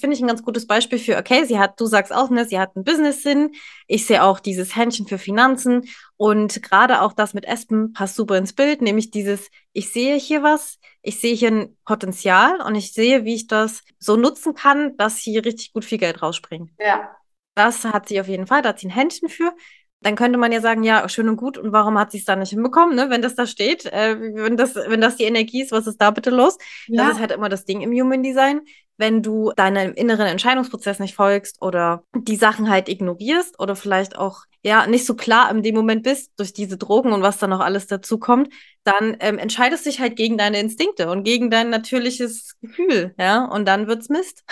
finde 0.00 0.16
ich 0.16 0.22
ein 0.22 0.26
ganz 0.26 0.42
gutes 0.42 0.66
Beispiel 0.66 0.98
für, 0.98 1.16
okay, 1.16 1.44
sie 1.44 1.58
hat, 1.58 1.80
du 1.80 1.86
sagst 1.86 2.12
auch, 2.12 2.30
ne, 2.30 2.44
sie 2.44 2.58
hat 2.58 2.74
einen 2.74 2.84
Business-Sinn. 2.84 3.52
Ich 3.86 4.06
sehe 4.06 4.22
auch 4.22 4.40
dieses 4.40 4.74
Händchen 4.76 5.06
für 5.06 5.18
Finanzen 5.18 5.88
und 6.16 6.62
gerade 6.62 7.02
auch 7.02 7.12
das 7.12 7.34
mit 7.34 7.46
Espen 7.46 7.92
passt 7.92 8.16
super 8.16 8.36
ins 8.36 8.52
Bild, 8.52 8.82
nämlich 8.82 9.10
dieses, 9.10 9.50
ich 9.72 9.92
sehe 9.92 10.16
hier 10.16 10.42
was, 10.42 10.78
ich 11.02 11.20
sehe 11.20 11.34
hier 11.34 11.50
ein 11.50 11.76
Potenzial 11.84 12.60
und 12.60 12.74
ich 12.74 12.92
sehe, 12.92 13.24
wie 13.24 13.34
ich 13.34 13.46
das 13.46 13.82
so 13.98 14.16
nutzen 14.16 14.54
kann, 14.54 14.96
dass 14.96 15.18
hier 15.18 15.44
richtig 15.44 15.72
gut 15.72 15.84
viel 15.84 15.98
Geld 15.98 16.22
rausspringt. 16.22 16.70
Ja. 16.78 17.16
Das 17.54 17.84
hat 17.84 18.08
sie 18.08 18.20
auf 18.20 18.28
jeden 18.28 18.46
Fall, 18.46 18.62
da 18.62 18.70
hat 18.70 18.78
sie 18.78 18.88
ein 18.88 18.94
Händchen 18.94 19.28
für. 19.28 19.52
Dann 20.02 20.16
könnte 20.16 20.38
man 20.38 20.50
ja 20.50 20.60
sagen, 20.60 20.82
ja, 20.82 21.08
schön 21.08 21.28
und 21.28 21.36
gut, 21.36 21.58
und 21.58 21.72
warum 21.72 21.98
hat 21.98 22.10
sie 22.10 22.18
es 22.18 22.24
dann 22.24 22.38
nicht 22.38 22.50
hinbekommen, 22.50 22.96
ne? 22.96 23.10
wenn 23.10 23.20
das 23.20 23.34
da 23.34 23.46
steht? 23.46 23.84
Äh, 23.86 24.16
wenn, 24.18 24.56
das, 24.56 24.74
wenn 24.74 25.00
das 25.00 25.16
die 25.16 25.24
Energie 25.24 25.62
ist, 25.62 25.72
was 25.72 25.86
ist 25.86 26.00
da 26.00 26.10
bitte 26.10 26.30
los? 26.30 26.56
Ja. 26.86 27.04
Das 27.04 27.14
ist 27.14 27.20
halt 27.20 27.32
immer 27.32 27.48
das 27.48 27.66
Ding 27.66 27.82
im 27.82 27.92
Human 27.92 28.22
Design 28.22 28.62
wenn 29.00 29.22
du 29.22 29.50
deinem 29.56 29.94
inneren 29.94 30.26
Entscheidungsprozess 30.26 30.98
nicht 30.98 31.16
folgst 31.16 31.60
oder 31.62 32.04
die 32.14 32.36
Sachen 32.36 32.68
halt 32.68 32.88
ignorierst 32.88 33.58
oder 33.58 33.74
vielleicht 33.74 34.16
auch 34.16 34.44
ja 34.62 34.86
nicht 34.86 35.06
so 35.06 35.16
klar 35.16 35.50
in 35.50 35.62
dem 35.62 35.74
Moment 35.74 36.02
bist 36.02 36.32
durch 36.36 36.52
diese 36.52 36.76
Drogen 36.76 37.12
und 37.12 37.22
was 37.22 37.38
da 37.38 37.46
noch 37.46 37.60
alles 37.60 37.86
dazu 37.86 38.18
kommt, 38.18 38.52
dann 38.84 39.16
ähm, 39.20 39.38
entscheidest 39.38 39.86
du 39.86 39.90
dich 39.90 40.00
halt 40.00 40.16
gegen 40.16 40.36
deine 40.36 40.60
Instinkte 40.60 41.10
und 41.10 41.24
gegen 41.24 41.50
dein 41.50 41.70
natürliches 41.70 42.58
Gefühl, 42.60 43.14
ja, 43.18 43.46
und 43.46 43.66
dann 43.66 43.86
wird's 43.86 44.10
Mist. 44.10 44.44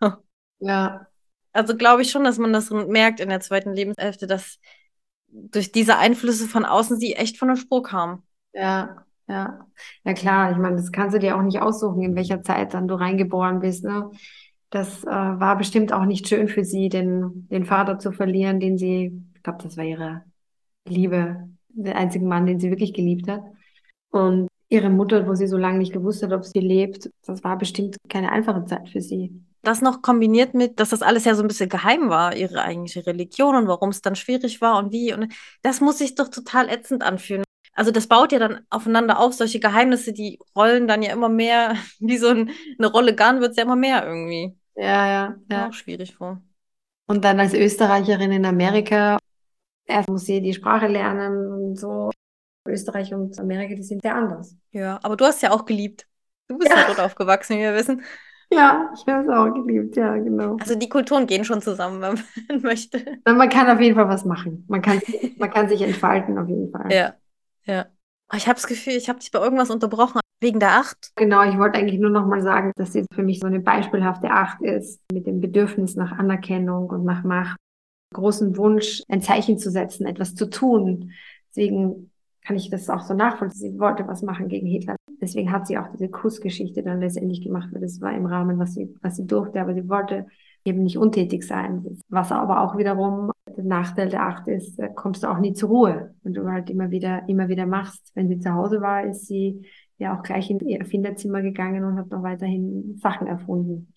ja. 0.60 1.06
Also 1.52 1.76
glaube 1.76 2.02
ich 2.02 2.10
schon, 2.12 2.22
dass 2.22 2.38
man 2.38 2.52
das 2.52 2.70
merkt 2.70 3.18
in 3.18 3.28
der 3.28 3.40
zweiten 3.40 3.72
Lebenshälfte, 3.72 4.28
dass 4.28 4.58
durch 5.36 5.72
diese 5.72 5.98
Einflüsse 5.98 6.48
von 6.48 6.64
außen 6.64 6.98
sie 6.98 7.14
echt 7.14 7.38
von 7.38 7.48
der 7.48 7.56
Spur 7.56 7.82
kam. 7.82 8.22
Ja, 8.52 9.04
ja, 9.28 9.66
ja 10.04 10.14
klar, 10.14 10.52
ich 10.52 10.56
meine, 10.56 10.76
das 10.76 10.92
kannst 10.92 11.14
du 11.14 11.18
dir 11.18 11.36
auch 11.36 11.42
nicht 11.42 11.60
aussuchen, 11.60 12.02
in 12.02 12.14
welcher 12.14 12.42
Zeit 12.42 12.74
dann 12.74 12.88
du 12.88 12.94
reingeboren 12.94 13.60
bist. 13.60 13.84
Ne? 13.84 14.10
Das 14.70 15.04
äh, 15.04 15.10
war 15.10 15.56
bestimmt 15.58 15.92
auch 15.92 16.04
nicht 16.04 16.28
schön 16.28 16.48
für 16.48 16.64
sie, 16.64 16.88
den, 16.88 17.48
den 17.50 17.64
Vater 17.64 17.98
zu 17.98 18.12
verlieren, 18.12 18.60
den 18.60 18.78
sie, 18.78 19.22
ich 19.34 19.42
glaube, 19.42 19.62
das 19.62 19.76
war 19.76 19.84
ihre 19.84 20.22
Liebe, 20.88 21.48
der 21.68 21.96
einzige 21.96 22.24
Mann, 22.24 22.46
den 22.46 22.60
sie 22.60 22.70
wirklich 22.70 22.94
geliebt 22.94 23.28
hat. 23.28 23.42
Und 24.10 24.48
ihre 24.68 24.90
Mutter, 24.90 25.26
wo 25.26 25.34
sie 25.34 25.46
so 25.46 25.56
lange 25.56 25.78
nicht 25.78 25.92
gewusst 25.92 26.22
hat, 26.22 26.32
ob 26.32 26.44
sie 26.44 26.60
lebt, 26.60 27.10
das 27.24 27.44
war 27.44 27.58
bestimmt 27.58 27.96
keine 28.08 28.32
einfache 28.32 28.64
Zeit 28.64 28.88
für 28.88 29.00
sie. 29.00 29.42
Das 29.66 29.82
noch 29.82 30.00
kombiniert 30.00 30.54
mit, 30.54 30.78
dass 30.78 30.90
das 30.90 31.02
alles 31.02 31.24
ja 31.24 31.34
so 31.34 31.42
ein 31.42 31.48
bisschen 31.48 31.68
geheim 31.68 32.08
war, 32.08 32.36
ihre 32.36 32.62
eigentliche 32.62 33.06
Religion 33.06 33.56
und 33.56 33.66
warum 33.66 33.90
es 33.90 34.00
dann 34.00 34.14
schwierig 34.14 34.60
war 34.60 34.78
und 34.78 34.92
wie. 34.92 35.12
Und 35.12 35.34
das 35.62 35.80
muss 35.80 35.98
sich 35.98 36.14
doch 36.14 36.28
total 36.28 36.68
ätzend 36.68 37.02
anfühlen 37.02 37.46
also 37.76 37.90
das 37.90 38.06
baut 38.06 38.32
ja 38.32 38.38
dann 38.38 38.66
aufeinander 38.70 39.20
auf, 39.20 39.34
solche 39.34 39.60
Geheimnisse, 39.60 40.12
die 40.12 40.38
rollen 40.56 40.88
dann 40.88 41.02
ja 41.02 41.12
immer 41.12 41.28
mehr, 41.28 41.76
wie 42.00 42.16
so 42.16 42.28
ein, 42.28 42.50
eine 42.78 42.88
Rolle 42.88 43.14
Garn 43.14 43.40
wird 43.40 43.50
es 43.52 43.56
ja 43.58 43.62
immer 43.62 43.76
mehr 43.76 44.04
irgendwie. 44.04 44.56
Ja, 44.74 45.06
ja, 45.06 45.36
ja. 45.50 45.68
Auch 45.68 45.72
schwierig 45.72 46.16
vor. 46.16 46.42
Und 47.06 47.24
dann 47.24 47.38
als 47.38 47.54
Österreicherin 47.54 48.32
in 48.32 48.46
Amerika, 48.46 49.18
erst 49.84 50.08
muss 50.08 50.24
sie 50.24 50.40
die 50.40 50.54
Sprache 50.54 50.88
lernen 50.88 51.52
und 51.52 51.76
so. 51.76 52.10
Österreich 52.66 53.14
und 53.14 53.38
Amerika, 53.38 53.76
die 53.76 53.82
sind 53.82 54.02
sehr 54.02 54.16
anders. 54.16 54.56
Ja, 54.72 54.98
aber 55.04 55.16
du 55.16 55.24
hast 55.24 55.40
ja 55.40 55.52
auch 55.52 55.64
geliebt. 55.64 56.08
Du 56.48 56.58
bist 56.58 56.70
ja, 56.70 56.80
ja 56.80 56.86
dort 56.88 56.98
aufgewachsen, 56.98 57.58
wie 57.58 57.62
wir 57.62 57.74
wissen. 57.74 58.02
Ja, 58.52 58.92
ich 58.94 59.06
habe 59.12 59.24
es 59.24 59.28
auch 59.28 59.52
geliebt, 59.52 59.96
ja, 59.96 60.16
genau. 60.16 60.56
Also 60.60 60.76
die 60.76 60.88
Kulturen 60.88 61.26
gehen 61.26 61.44
schon 61.44 61.60
zusammen, 61.60 62.00
wenn 62.00 62.18
man 62.48 62.62
möchte. 62.62 63.18
Man 63.24 63.48
kann 63.48 63.68
auf 63.68 63.80
jeden 63.80 63.96
Fall 63.96 64.08
was 64.08 64.24
machen. 64.24 64.64
Man 64.68 64.82
kann, 64.82 65.00
man 65.38 65.50
kann 65.50 65.68
sich 65.68 65.82
entfalten, 65.82 66.38
auf 66.38 66.48
jeden 66.48 66.70
Fall. 66.70 66.92
Ja. 66.92 67.14
Ja. 67.64 67.86
Ich 68.34 68.46
habe 68.46 68.54
das 68.54 68.66
Gefühl, 68.66 68.94
ich 68.94 69.08
habe 69.08 69.18
dich 69.18 69.30
bei 69.30 69.38
irgendwas 69.38 69.70
unterbrochen, 69.70 70.20
wegen 70.40 70.60
der 70.60 70.78
Acht. 70.78 71.12
Genau, 71.16 71.42
ich 71.48 71.58
wollte 71.58 71.78
eigentlich 71.78 72.00
nur 72.00 72.10
noch 72.10 72.26
mal 72.26 72.42
sagen, 72.42 72.72
dass 72.76 72.92
sie 72.92 73.04
für 73.12 73.22
mich 73.22 73.40
so 73.40 73.46
eine 73.46 73.60
beispielhafte 73.60 74.30
Acht 74.30 74.60
ist, 74.62 75.00
mit 75.12 75.26
dem 75.26 75.40
Bedürfnis 75.40 75.96
nach 75.96 76.12
Anerkennung 76.12 76.88
und 76.90 77.04
nach 77.04 77.24
Macht, 77.24 77.56
großen 78.14 78.56
Wunsch, 78.56 79.02
ein 79.08 79.22
Zeichen 79.22 79.58
zu 79.58 79.70
setzen, 79.70 80.06
etwas 80.06 80.34
zu 80.34 80.50
tun. 80.50 81.12
Deswegen 81.50 82.10
kann 82.46 82.56
ich 82.56 82.70
das 82.70 82.88
auch 82.88 83.00
so 83.00 83.14
nachvollziehen. 83.14 83.72
Sie 83.72 83.78
wollte 83.80 84.06
was 84.06 84.22
machen 84.22 84.48
gegen 84.48 84.66
Hitler. 84.66 84.96
Deswegen 85.20 85.50
hat 85.50 85.66
sie 85.66 85.78
auch 85.78 85.88
diese 85.88 86.08
Kussgeschichte 86.08 86.82
dann 86.82 87.00
letztendlich 87.00 87.42
gemacht, 87.42 87.70
weil 87.72 87.80
das 87.80 88.00
war 88.00 88.14
im 88.14 88.26
Rahmen, 88.26 88.58
was 88.58 88.74
sie, 88.74 88.94
was 89.02 89.16
sie 89.16 89.26
durfte, 89.26 89.60
aber 89.60 89.74
sie 89.74 89.88
wollte 89.88 90.26
eben 90.64 90.82
nicht 90.84 90.98
untätig 90.98 91.44
sein. 91.44 91.84
Was 92.08 92.30
aber 92.30 92.62
auch 92.62 92.76
wiederum 92.76 93.32
der 93.56 93.64
Nachteil 93.64 94.10
der 94.10 94.22
Acht 94.22 94.46
ist, 94.46 94.80
kommst 94.94 95.22
du 95.22 95.28
auch 95.28 95.38
nie 95.38 95.54
zur 95.54 95.70
Ruhe, 95.70 96.14
wenn 96.22 96.34
du 96.34 96.48
halt 96.48 96.70
immer 96.70 96.90
wieder, 96.90 97.28
immer 97.28 97.48
wieder 97.48 97.66
machst. 97.66 98.12
Wenn 98.14 98.28
sie 98.28 98.38
zu 98.38 98.52
Hause 98.52 98.80
war, 98.80 99.04
ist 99.04 99.26
sie 99.26 99.66
ja 99.98 100.16
auch 100.16 100.22
gleich 100.22 100.50
in 100.50 100.60
ihr 100.60 100.78
Erfinderzimmer 100.78 101.42
gegangen 101.42 101.84
und 101.84 101.96
hat 101.96 102.10
noch 102.10 102.22
weiterhin 102.22 102.96
Sachen 102.98 103.26
erfunden. 103.26 103.92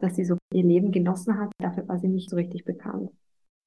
Dass 0.00 0.16
sie 0.16 0.24
so 0.24 0.36
ihr 0.52 0.64
Leben 0.64 0.90
genossen 0.90 1.38
hat, 1.38 1.52
dafür 1.58 1.86
war 1.86 1.98
sie 1.98 2.08
nicht 2.08 2.30
so 2.30 2.36
richtig 2.36 2.64
bekannt. 2.64 3.10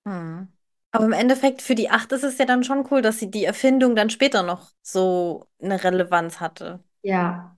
Hm. 0.06 0.48
Aber 0.96 1.06
im 1.06 1.14
Endeffekt 1.14 1.62
für 1.62 1.76
die 1.76 1.90
Acht 1.90 2.12
ist 2.12 2.24
es 2.24 2.38
ja 2.38 2.46
dann 2.46 2.64
schon 2.64 2.88
cool, 2.92 3.02
dass 3.02 3.20
sie 3.20 3.30
die 3.30 3.46
Erfindung 3.46 3.96
dann 3.96 4.10
später 4.10 4.44
noch 4.44 4.72
so 4.82 5.48
eine 5.62 5.84
Relevanz 5.84 6.40
hatte. 6.40 6.84
Ja, 7.04 7.56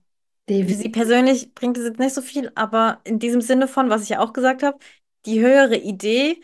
für 0.48 0.74
sie 0.74 0.88
persönlich 0.88 1.54
bringt 1.54 1.76
es 1.76 1.84
jetzt 1.84 1.98
nicht 1.98 2.14
so 2.14 2.22
viel, 2.22 2.50
aber 2.54 3.00
in 3.04 3.18
diesem 3.18 3.40
Sinne 3.40 3.68
von, 3.68 3.90
was 3.90 4.02
ich 4.02 4.08
ja 4.10 4.20
auch 4.20 4.32
gesagt 4.32 4.62
habe, 4.62 4.78
die 5.26 5.40
höhere 5.40 5.76
Idee, 5.76 6.40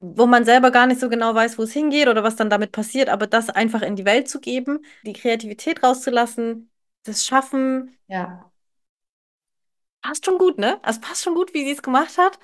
wo 0.00 0.26
man 0.26 0.44
selber 0.44 0.70
gar 0.70 0.86
nicht 0.86 1.00
so 1.00 1.08
genau 1.08 1.34
weiß, 1.34 1.58
wo 1.58 1.62
es 1.62 1.72
hingeht 1.72 2.08
oder 2.08 2.22
was 2.22 2.36
dann 2.36 2.50
damit 2.50 2.72
passiert, 2.72 3.08
aber 3.08 3.26
das 3.26 3.50
einfach 3.50 3.82
in 3.82 3.96
die 3.96 4.04
Welt 4.04 4.28
zu 4.28 4.40
geben, 4.40 4.84
die 5.04 5.12
Kreativität 5.12 5.82
rauszulassen, 5.82 6.70
das 7.02 7.26
Schaffen. 7.26 7.96
Ja. 8.08 8.50
Passt 10.02 10.24
schon 10.24 10.38
gut, 10.38 10.58
ne? 10.58 10.78
Also 10.82 11.00
passt 11.00 11.22
schon 11.24 11.34
gut, 11.34 11.52
wie 11.52 11.64
sie 11.64 11.72
es 11.72 11.82
gemacht 11.82 12.16
hat. 12.16 12.38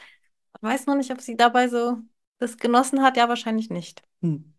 Ich 0.56 0.62
weiß 0.62 0.86
noch 0.86 0.96
nicht, 0.96 1.10
ob 1.10 1.20
sie 1.20 1.36
dabei 1.36 1.68
so 1.68 1.98
das 2.38 2.56
genossen 2.58 3.02
hat. 3.02 3.16
Ja, 3.16 3.28
wahrscheinlich 3.28 3.70
nicht. 3.70 4.02
Hm. 4.20 4.52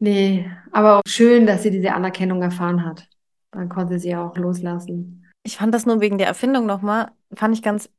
Nee, 0.00 0.50
aber 0.70 0.98
auch 0.98 1.02
schön, 1.06 1.46
dass 1.46 1.62
sie 1.62 1.70
diese 1.70 1.92
Anerkennung 1.92 2.40
erfahren 2.42 2.84
hat. 2.84 3.08
Dann 3.50 3.68
konnte 3.68 3.98
sie 3.98 4.14
auch 4.14 4.36
loslassen. 4.36 5.24
Ich 5.42 5.56
fand 5.56 5.74
das 5.74 5.86
nur 5.86 6.00
wegen 6.00 6.18
der 6.18 6.26
Erfindung 6.26 6.66
nochmal, 6.66 7.10
fand 7.34 7.54
ich 7.54 7.62
ganz 7.62 7.90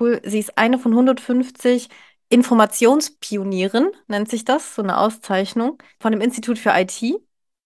Cool. 0.00 0.20
Sie 0.24 0.38
ist 0.38 0.56
eine 0.58 0.78
von 0.78 0.92
150 0.92 1.88
Informationspionieren, 2.28 3.90
nennt 4.06 4.30
sich 4.30 4.44
das, 4.44 4.74
so 4.74 4.82
eine 4.82 4.98
Auszeichnung 4.98 5.78
von 6.00 6.12
dem 6.12 6.20
Institut 6.20 6.58
für 6.58 6.70
IT. 6.74 7.02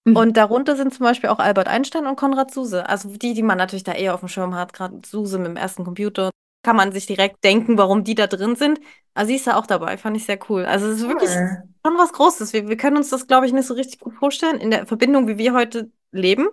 Mhm. 0.03 0.15
Und 0.15 0.37
darunter 0.37 0.75
sind 0.75 0.93
zum 0.93 1.05
Beispiel 1.05 1.29
auch 1.29 1.39
Albert 1.39 1.67
Einstein 1.67 2.05
und 2.05 2.17
Konrad 2.17 2.51
Zuse. 2.51 2.87
Also 2.87 3.09
die, 3.09 3.33
die 3.33 3.43
man 3.43 3.57
natürlich 3.57 3.83
da 3.83 3.93
eher 3.93 4.13
auf 4.13 4.19
dem 4.19 4.29
Schirm 4.29 4.55
hat, 4.55 4.73
gerade 4.73 5.01
Zuse 5.01 5.37
mit 5.37 5.47
dem 5.47 5.57
ersten 5.57 5.85
Computer. 5.85 6.31
Kann 6.63 6.75
man 6.75 6.91
sich 6.91 7.05
direkt 7.05 7.43
denken, 7.43 7.77
warum 7.77 8.03
die 8.03 8.15
da 8.15 8.27
drin 8.27 8.55
sind. 8.55 8.79
Also 9.13 9.29
sie 9.29 9.35
ist 9.35 9.47
da 9.47 9.55
auch 9.57 9.65
dabei, 9.67 9.97
fand 9.97 10.17
ich 10.17 10.25
sehr 10.25 10.39
cool. 10.49 10.65
Also 10.65 10.87
es 10.87 11.01
ist 11.01 11.07
wirklich 11.07 11.29
Cool. 11.29 11.63
schon 11.85 11.97
was 11.97 12.13
Großes. 12.13 12.53
Wir, 12.53 12.67
wir 12.67 12.77
können 12.77 12.97
uns 12.97 13.09
das, 13.09 13.27
glaube 13.27 13.45
ich, 13.47 13.53
nicht 13.53 13.65
so 13.67 13.73
richtig 13.73 13.99
gut 13.99 14.13
vorstellen 14.15 14.59
in 14.59 14.71
der 14.71 14.85
Verbindung, 14.85 15.27
wie 15.27 15.37
wir 15.37 15.53
heute 15.53 15.91
leben. 16.11 16.47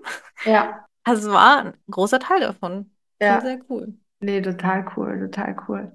Ja, 0.45 0.87
Also 1.05 1.29
es 1.29 1.35
war 1.35 1.65
ein 1.65 1.75
großer 1.91 2.19
Teil 2.19 2.41
davon. 2.41 2.91
Ja. 3.21 3.41
sehr 3.41 3.59
cool. 3.69 3.95
Nee, 4.21 4.41
total 4.41 4.87
cool, 4.97 5.19
total 5.31 5.57
cool. 5.69 5.93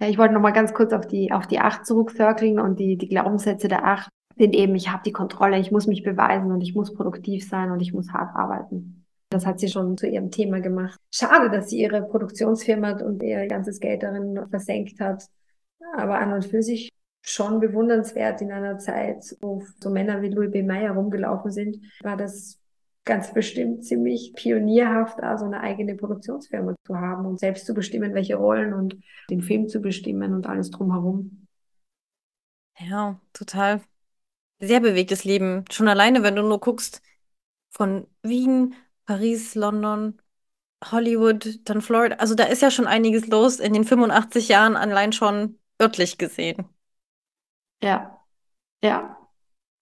Ja, 0.00 0.08
ich 0.08 0.18
wollte 0.18 0.34
noch 0.34 0.40
mal 0.40 0.50
ganz 0.52 0.74
kurz 0.74 0.92
auf 0.92 1.06
die, 1.06 1.32
auf 1.32 1.46
die 1.46 1.60
Acht 1.60 1.86
zurückcirkeln 1.86 2.58
und 2.58 2.78
die, 2.78 2.96
die 2.98 3.08
Glaubenssätze 3.08 3.68
der 3.68 3.84
Acht 3.84 4.08
sind 4.36 4.54
eben, 4.54 4.74
ich 4.74 4.90
habe 4.90 5.02
die 5.04 5.12
Kontrolle, 5.12 5.58
ich 5.58 5.70
muss 5.70 5.86
mich 5.86 6.02
beweisen 6.02 6.52
und 6.52 6.60
ich 6.62 6.74
muss 6.74 6.94
produktiv 6.94 7.48
sein 7.48 7.70
und 7.70 7.80
ich 7.80 7.92
muss 7.92 8.10
hart 8.12 8.34
arbeiten. 8.34 8.99
Das 9.30 9.46
hat 9.46 9.60
sie 9.60 9.68
schon 9.68 9.96
zu 9.96 10.08
ihrem 10.08 10.30
Thema 10.30 10.60
gemacht. 10.60 10.98
Schade, 11.12 11.50
dass 11.50 11.70
sie 11.70 11.80
ihre 11.80 12.02
Produktionsfirma 12.02 13.00
und 13.02 13.22
ihr 13.22 13.46
ganzes 13.46 13.78
Geld 13.78 14.02
darin 14.02 14.38
versenkt 14.50 15.00
hat. 15.00 15.24
Aber 15.96 16.18
an 16.18 16.32
und 16.32 16.44
für 16.44 16.62
sich 16.62 16.90
schon 17.22 17.60
bewundernswert 17.60 18.42
in 18.42 18.50
einer 18.50 18.78
Zeit, 18.78 19.36
wo 19.40 19.62
so 19.80 19.90
Männer 19.90 20.20
wie 20.22 20.30
Louis 20.30 20.50
B. 20.50 20.62
Mayer 20.62 20.92
rumgelaufen 20.92 21.50
sind, 21.50 21.78
war 22.02 22.16
das 22.16 22.58
ganz 23.04 23.32
bestimmt 23.32 23.84
ziemlich 23.84 24.32
pionierhaft, 24.34 25.22
also 25.22 25.44
eine 25.44 25.60
eigene 25.60 25.94
Produktionsfirma 25.94 26.74
zu 26.84 26.96
haben 26.96 27.26
und 27.26 27.38
selbst 27.38 27.66
zu 27.66 27.74
bestimmen, 27.74 28.14
welche 28.14 28.36
Rollen 28.36 28.72
und 28.72 28.96
den 29.30 29.42
Film 29.42 29.68
zu 29.68 29.80
bestimmen 29.80 30.34
und 30.34 30.46
alles 30.46 30.70
drumherum. 30.70 31.46
Ja, 32.78 33.20
total. 33.32 33.80
Sehr 34.60 34.80
bewegtes 34.80 35.24
Leben. 35.24 35.64
Schon 35.70 35.88
alleine, 35.88 36.22
wenn 36.22 36.36
du 36.36 36.42
nur 36.42 36.60
guckst, 36.60 37.00
von 37.70 38.06
Wien, 38.22 38.74
Paris, 39.10 39.56
London, 39.56 40.20
Hollywood, 40.92 41.58
dann 41.68 41.82
Florida. 41.82 42.14
Also 42.16 42.36
da 42.36 42.44
ist 42.44 42.62
ja 42.62 42.70
schon 42.70 42.86
einiges 42.86 43.26
los 43.26 43.58
in 43.58 43.72
den 43.72 43.82
85 43.84 44.48
Jahren 44.48 44.76
allein 44.76 45.12
schon 45.12 45.58
örtlich 45.82 46.16
gesehen. 46.16 46.68
Ja, 47.82 48.20
ja, 48.84 49.16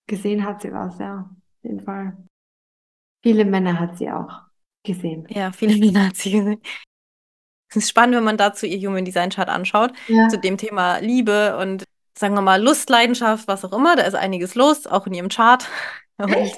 gesehen 0.07 0.47
hat 0.47 0.63
sie 0.63 0.73
was, 0.73 0.99
ja, 0.99 1.29
auf 1.31 1.63
jeden 1.63 1.81
Fall. 1.85 2.17
Viele 3.23 3.45
Männer 3.45 3.79
hat 3.79 3.99
sie 3.99 4.11
auch 4.11 4.45
gesehen. 4.83 5.27
Ja, 5.29 5.53
viele 5.53 5.77
Männer 5.85 6.07
hat 6.07 6.17
sie 6.17 6.31
gesehen. 6.33 6.63
Es 7.69 7.77
ist 7.77 7.91
spannend, 7.91 8.17
wenn 8.17 8.25
man 8.25 8.39
dazu 8.39 8.65
ihr 8.65 8.79
Human 8.89 9.05
Design 9.05 9.29
Chart 9.29 9.51
anschaut, 9.51 9.93
Ja. 10.07 10.29
zu 10.29 10.39
dem 10.39 10.57
Thema 10.57 11.01
Liebe 11.01 11.59
und 11.59 11.85
sagen 12.17 12.33
wir 12.35 12.41
mal 12.41 12.63
Lust, 12.63 12.89
Leidenschaft, 12.89 13.47
was 13.47 13.63
auch 13.63 13.75
immer. 13.75 13.95
Da 13.95 14.05
ist 14.05 14.15
einiges 14.15 14.55
los, 14.55 14.87
auch 14.87 15.07
in 15.07 15.13
ihrem 15.13 15.29
Chart. 15.29 15.69
Und 16.17 16.51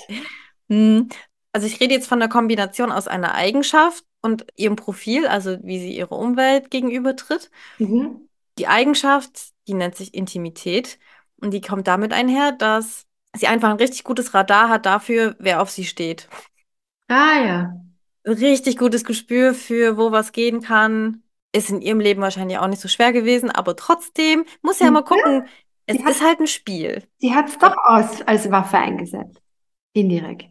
mh, 0.69 1.09
also 1.53 1.67
ich 1.67 1.81
rede 1.81 1.95
jetzt 1.95 2.09
von 2.09 2.21
der 2.21 2.29
Kombination 2.29 2.93
aus 2.93 3.09
einer 3.09 3.35
Eigenschaft 3.35 4.05
und 4.23 4.47
ihrem 4.57 4.77
Profil, 4.77 5.27
also 5.27 5.59
wie 5.63 5.79
sie 5.81 5.97
ihrer 5.97 6.13
Umwelt 6.19 6.71
gegenübertritt. 6.71 7.51
Mhm. 7.79 8.29
Die 8.59 8.67
Eigenschaft, 8.69 9.53
die 9.69 9.75
nennt 9.75 9.97
sich 9.97 10.15
Intimität 10.15 10.99
und 11.41 11.53
die 11.53 11.61
kommt 11.61 11.87
damit 11.89 12.13
einher, 12.13 12.53
dass 12.53 13.07
sie 13.37 13.47
einfach 13.47 13.71
ein 13.71 13.77
richtig 13.77 14.05
gutes 14.05 14.35
Radar 14.35 14.69
hat 14.69 14.87
dafür, 14.87 15.37
wer 15.39 15.63
auf 15.63 15.71
sie 15.71 15.85
steht. 15.85 16.29
Ah 17.09 17.41
ja. 17.45 17.81
Richtig 18.27 18.77
gutes 18.77 19.05
Gespür 19.05 19.55
für, 19.55 19.97
wo 19.97 20.13
was 20.13 20.33
gehen 20.33 20.61
kann. 20.61 21.23
Ist 21.53 21.71
in 21.71 21.81
ihrem 21.81 22.01
Leben 22.01 22.21
wahrscheinlich 22.21 22.59
auch 22.59 22.69
nicht 22.69 22.81
so 22.81 22.87
schwer 22.89 23.13
gewesen, 23.13 23.51
aber 23.51 23.75
trotzdem 23.77 24.45
muss 24.63 24.79
ja 24.79 24.91
mal 24.91 25.03
gucken, 25.03 25.47
es 25.87 25.97
Sie 25.97 26.05
hat- 26.05 26.13
ist 26.17 26.23
halt 26.23 26.39
ein 26.41 26.47
Spiel. 26.47 27.09
Sie 27.19 27.35
hat 27.35 27.49
es 27.49 27.59
doch 27.59 27.77
aus, 27.85 28.23
als 28.23 28.51
Waffe 28.51 28.79
eingesetzt. 28.79 29.41
Indirekt. 29.93 30.49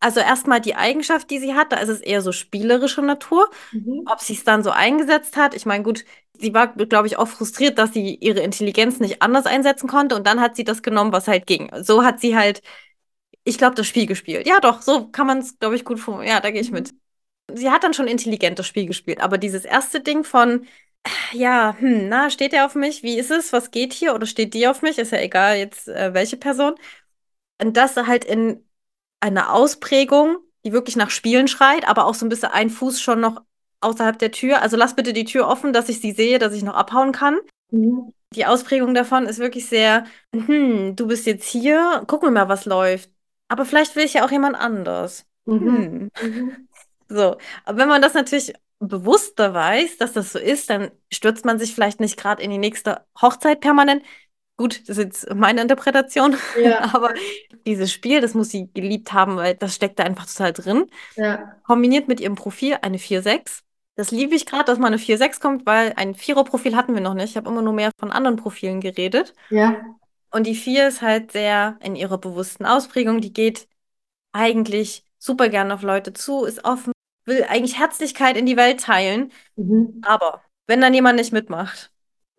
Also 0.00 0.20
erstmal 0.20 0.60
die 0.60 0.74
Eigenschaft, 0.74 1.30
die 1.30 1.38
sie 1.38 1.54
hat, 1.54 1.72
da 1.72 1.76
ist 1.76 1.90
es 1.90 2.00
eher 2.00 2.22
so 2.22 2.32
spielerische 2.32 3.02
Natur. 3.02 3.50
Mhm. 3.70 4.02
Ob 4.06 4.20
sie 4.20 4.32
es 4.32 4.44
dann 4.44 4.62
so 4.64 4.70
eingesetzt 4.70 5.36
hat, 5.36 5.54
ich 5.54 5.66
meine, 5.66 5.84
gut, 5.84 6.04
sie 6.38 6.54
war, 6.54 6.68
glaube 6.68 7.06
ich, 7.06 7.18
auch 7.18 7.28
frustriert, 7.28 7.78
dass 7.78 7.92
sie 7.92 8.14
ihre 8.16 8.40
Intelligenz 8.40 8.98
nicht 8.98 9.20
anders 9.22 9.46
einsetzen 9.46 9.88
konnte 9.88 10.16
und 10.16 10.26
dann 10.26 10.40
hat 10.40 10.56
sie 10.56 10.64
das 10.64 10.82
genommen, 10.82 11.12
was 11.12 11.28
halt 11.28 11.46
ging. 11.46 11.70
So 11.82 12.02
hat 12.02 12.18
sie 12.20 12.34
halt, 12.36 12.62
ich 13.44 13.58
glaube, 13.58 13.74
das 13.74 13.86
Spiel 13.86 14.06
gespielt. 14.06 14.46
Ja, 14.46 14.58
doch, 14.60 14.82
so 14.82 15.08
kann 15.08 15.26
man 15.26 15.38
es, 15.38 15.58
glaube 15.58 15.76
ich, 15.76 15.84
gut 15.84 16.00
formulieren. 16.00 16.34
Ja, 16.34 16.40
da 16.40 16.50
gehe 16.50 16.60
ich 16.62 16.70
mit. 16.70 16.92
Sie 17.52 17.70
hat 17.70 17.84
dann 17.84 17.94
schon 17.94 18.06
intelligent 18.06 18.58
das 18.58 18.66
Spiel 18.66 18.86
gespielt, 18.86 19.20
aber 19.20 19.36
dieses 19.38 19.64
erste 19.64 20.00
Ding 20.00 20.24
von, 20.24 20.66
ja, 21.32 21.76
hm, 21.78 22.08
na, 22.08 22.30
steht 22.30 22.52
er 22.52 22.66
auf 22.66 22.74
mich? 22.74 23.02
Wie 23.02 23.18
ist 23.18 23.30
es? 23.30 23.52
Was 23.52 23.70
geht 23.70 23.92
hier? 23.92 24.14
Oder 24.14 24.26
steht 24.26 24.54
die 24.54 24.68
auf 24.68 24.82
mich? 24.82 24.98
Ist 24.98 25.12
ja 25.12 25.18
egal 25.20 25.56
jetzt, 25.56 25.88
äh, 25.88 26.14
welche 26.14 26.36
Person. 26.36 26.74
Und 27.60 27.76
das 27.76 27.96
halt 27.96 28.24
in 28.24 28.64
einer 29.20 29.52
Ausprägung, 29.52 30.38
die 30.64 30.72
wirklich 30.72 30.96
nach 30.96 31.10
Spielen 31.10 31.48
schreit, 31.48 31.88
aber 31.88 32.06
auch 32.06 32.14
so 32.14 32.26
ein 32.26 32.28
bisschen 32.28 32.50
ein 32.50 32.70
Fuß 32.70 33.00
schon 33.00 33.20
noch 33.20 33.42
außerhalb 33.80 34.18
der 34.18 34.30
Tür. 34.30 34.62
Also 34.62 34.76
lass 34.76 34.96
bitte 34.96 35.12
die 35.12 35.24
Tür 35.24 35.48
offen, 35.48 35.72
dass 35.72 35.88
ich 35.88 36.00
sie 36.00 36.12
sehe, 36.12 36.38
dass 36.38 36.54
ich 36.54 36.62
noch 36.62 36.74
abhauen 36.74 37.12
kann. 37.12 37.38
Mhm. 37.70 38.12
Die 38.34 38.46
Ausprägung 38.46 38.94
davon 38.94 39.26
ist 39.26 39.38
wirklich 39.38 39.66
sehr, 39.66 40.04
hm, 40.34 40.94
du 40.94 41.06
bist 41.08 41.26
jetzt 41.26 41.48
hier, 41.48 42.04
gucken 42.06 42.28
wir 42.28 42.32
mal, 42.32 42.48
was 42.48 42.64
läuft. 42.64 43.10
Aber 43.48 43.64
vielleicht 43.64 43.96
will 43.96 44.04
ich 44.04 44.14
ja 44.14 44.24
auch 44.24 44.30
jemand 44.30 44.56
anders. 44.56 45.26
Mhm. 45.46 45.60
Hm. 45.60 46.10
Mhm. 46.22 46.68
So, 47.12 47.38
aber 47.64 47.78
wenn 47.78 47.88
man 47.88 48.02
das 48.02 48.14
natürlich 48.14 48.52
bewusster 48.78 49.52
weiß, 49.52 49.98
dass 49.98 50.12
das 50.12 50.32
so 50.32 50.38
ist, 50.38 50.70
dann 50.70 50.92
stürzt 51.12 51.44
man 51.44 51.58
sich 51.58 51.74
vielleicht 51.74 51.98
nicht 51.98 52.16
gerade 52.16 52.40
in 52.40 52.52
die 52.52 52.58
nächste 52.58 53.04
Hochzeit 53.20 53.60
permanent. 53.60 54.04
Gut, 54.60 54.86
das 54.90 54.98
ist 54.98 55.04
jetzt 55.04 55.34
meine 55.34 55.62
Interpretation, 55.62 56.36
Ja. 56.62 56.80
aber 56.94 57.14
dieses 57.64 57.90
Spiel, 57.90 58.20
das 58.20 58.34
muss 58.34 58.50
sie 58.50 58.68
geliebt 58.74 59.14
haben, 59.14 59.36
weil 59.36 59.54
das 59.54 59.74
steckt 59.74 59.98
da 59.98 60.04
einfach 60.04 60.26
total 60.26 60.52
drin. 60.52 60.84
Ja. 61.16 61.56
Kombiniert 61.66 62.08
mit 62.08 62.20
ihrem 62.20 62.34
Profil 62.34 62.76
eine 62.82 62.98
4-6. 62.98 63.62
Das 63.96 64.10
liebe 64.10 64.34
ich 64.34 64.44
gerade, 64.44 64.64
dass 64.64 64.78
mal 64.78 64.88
eine 64.88 64.98
4-6 64.98 65.40
kommt, 65.40 65.64
weil 65.64 65.94
ein 65.96 66.14
Vierer-Profil 66.14 66.76
hatten 66.76 66.92
wir 66.92 67.00
noch 67.00 67.14
nicht. 67.14 67.30
Ich 67.30 67.36
habe 67.38 67.48
immer 67.48 67.62
nur 67.62 67.72
mehr 67.72 67.90
von 67.98 68.12
anderen 68.12 68.36
Profilen 68.36 68.82
geredet. 68.82 69.32
Ja. 69.48 69.82
Und 70.30 70.46
die 70.46 70.54
4 70.54 70.88
ist 70.88 71.00
halt 71.00 71.32
sehr 71.32 71.78
in 71.82 71.96
ihrer 71.96 72.18
bewussten 72.18 72.66
Ausprägung. 72.66 73.22
Die 73.22 73.32
geht 73.32 73.66
eigentlich 74.32 75.06
super 75.18 75.48
gerne 75.48 75.72
auf 75.72 75.80
Leute 75.80 76.12
zu, 76.12 76.44
ist 76.44 76.66
offen, 76.66 76.92
will 77.24 77.46
eigentlich 77.48 77.78
Herzlichkeit 77.78 78.36
in 78.36 78.44
die 78.44 78.58
Welt 78.58 78.80
teilen. 78.82 79.32
Mhm. 79.56 80.02
Aber 80.04 80.42
wenn 80.66 80.82
dann 80.82 80.92
jemand 80.92 81.16
nicht 81.16 81.32
mitmacht, 81.32 81.90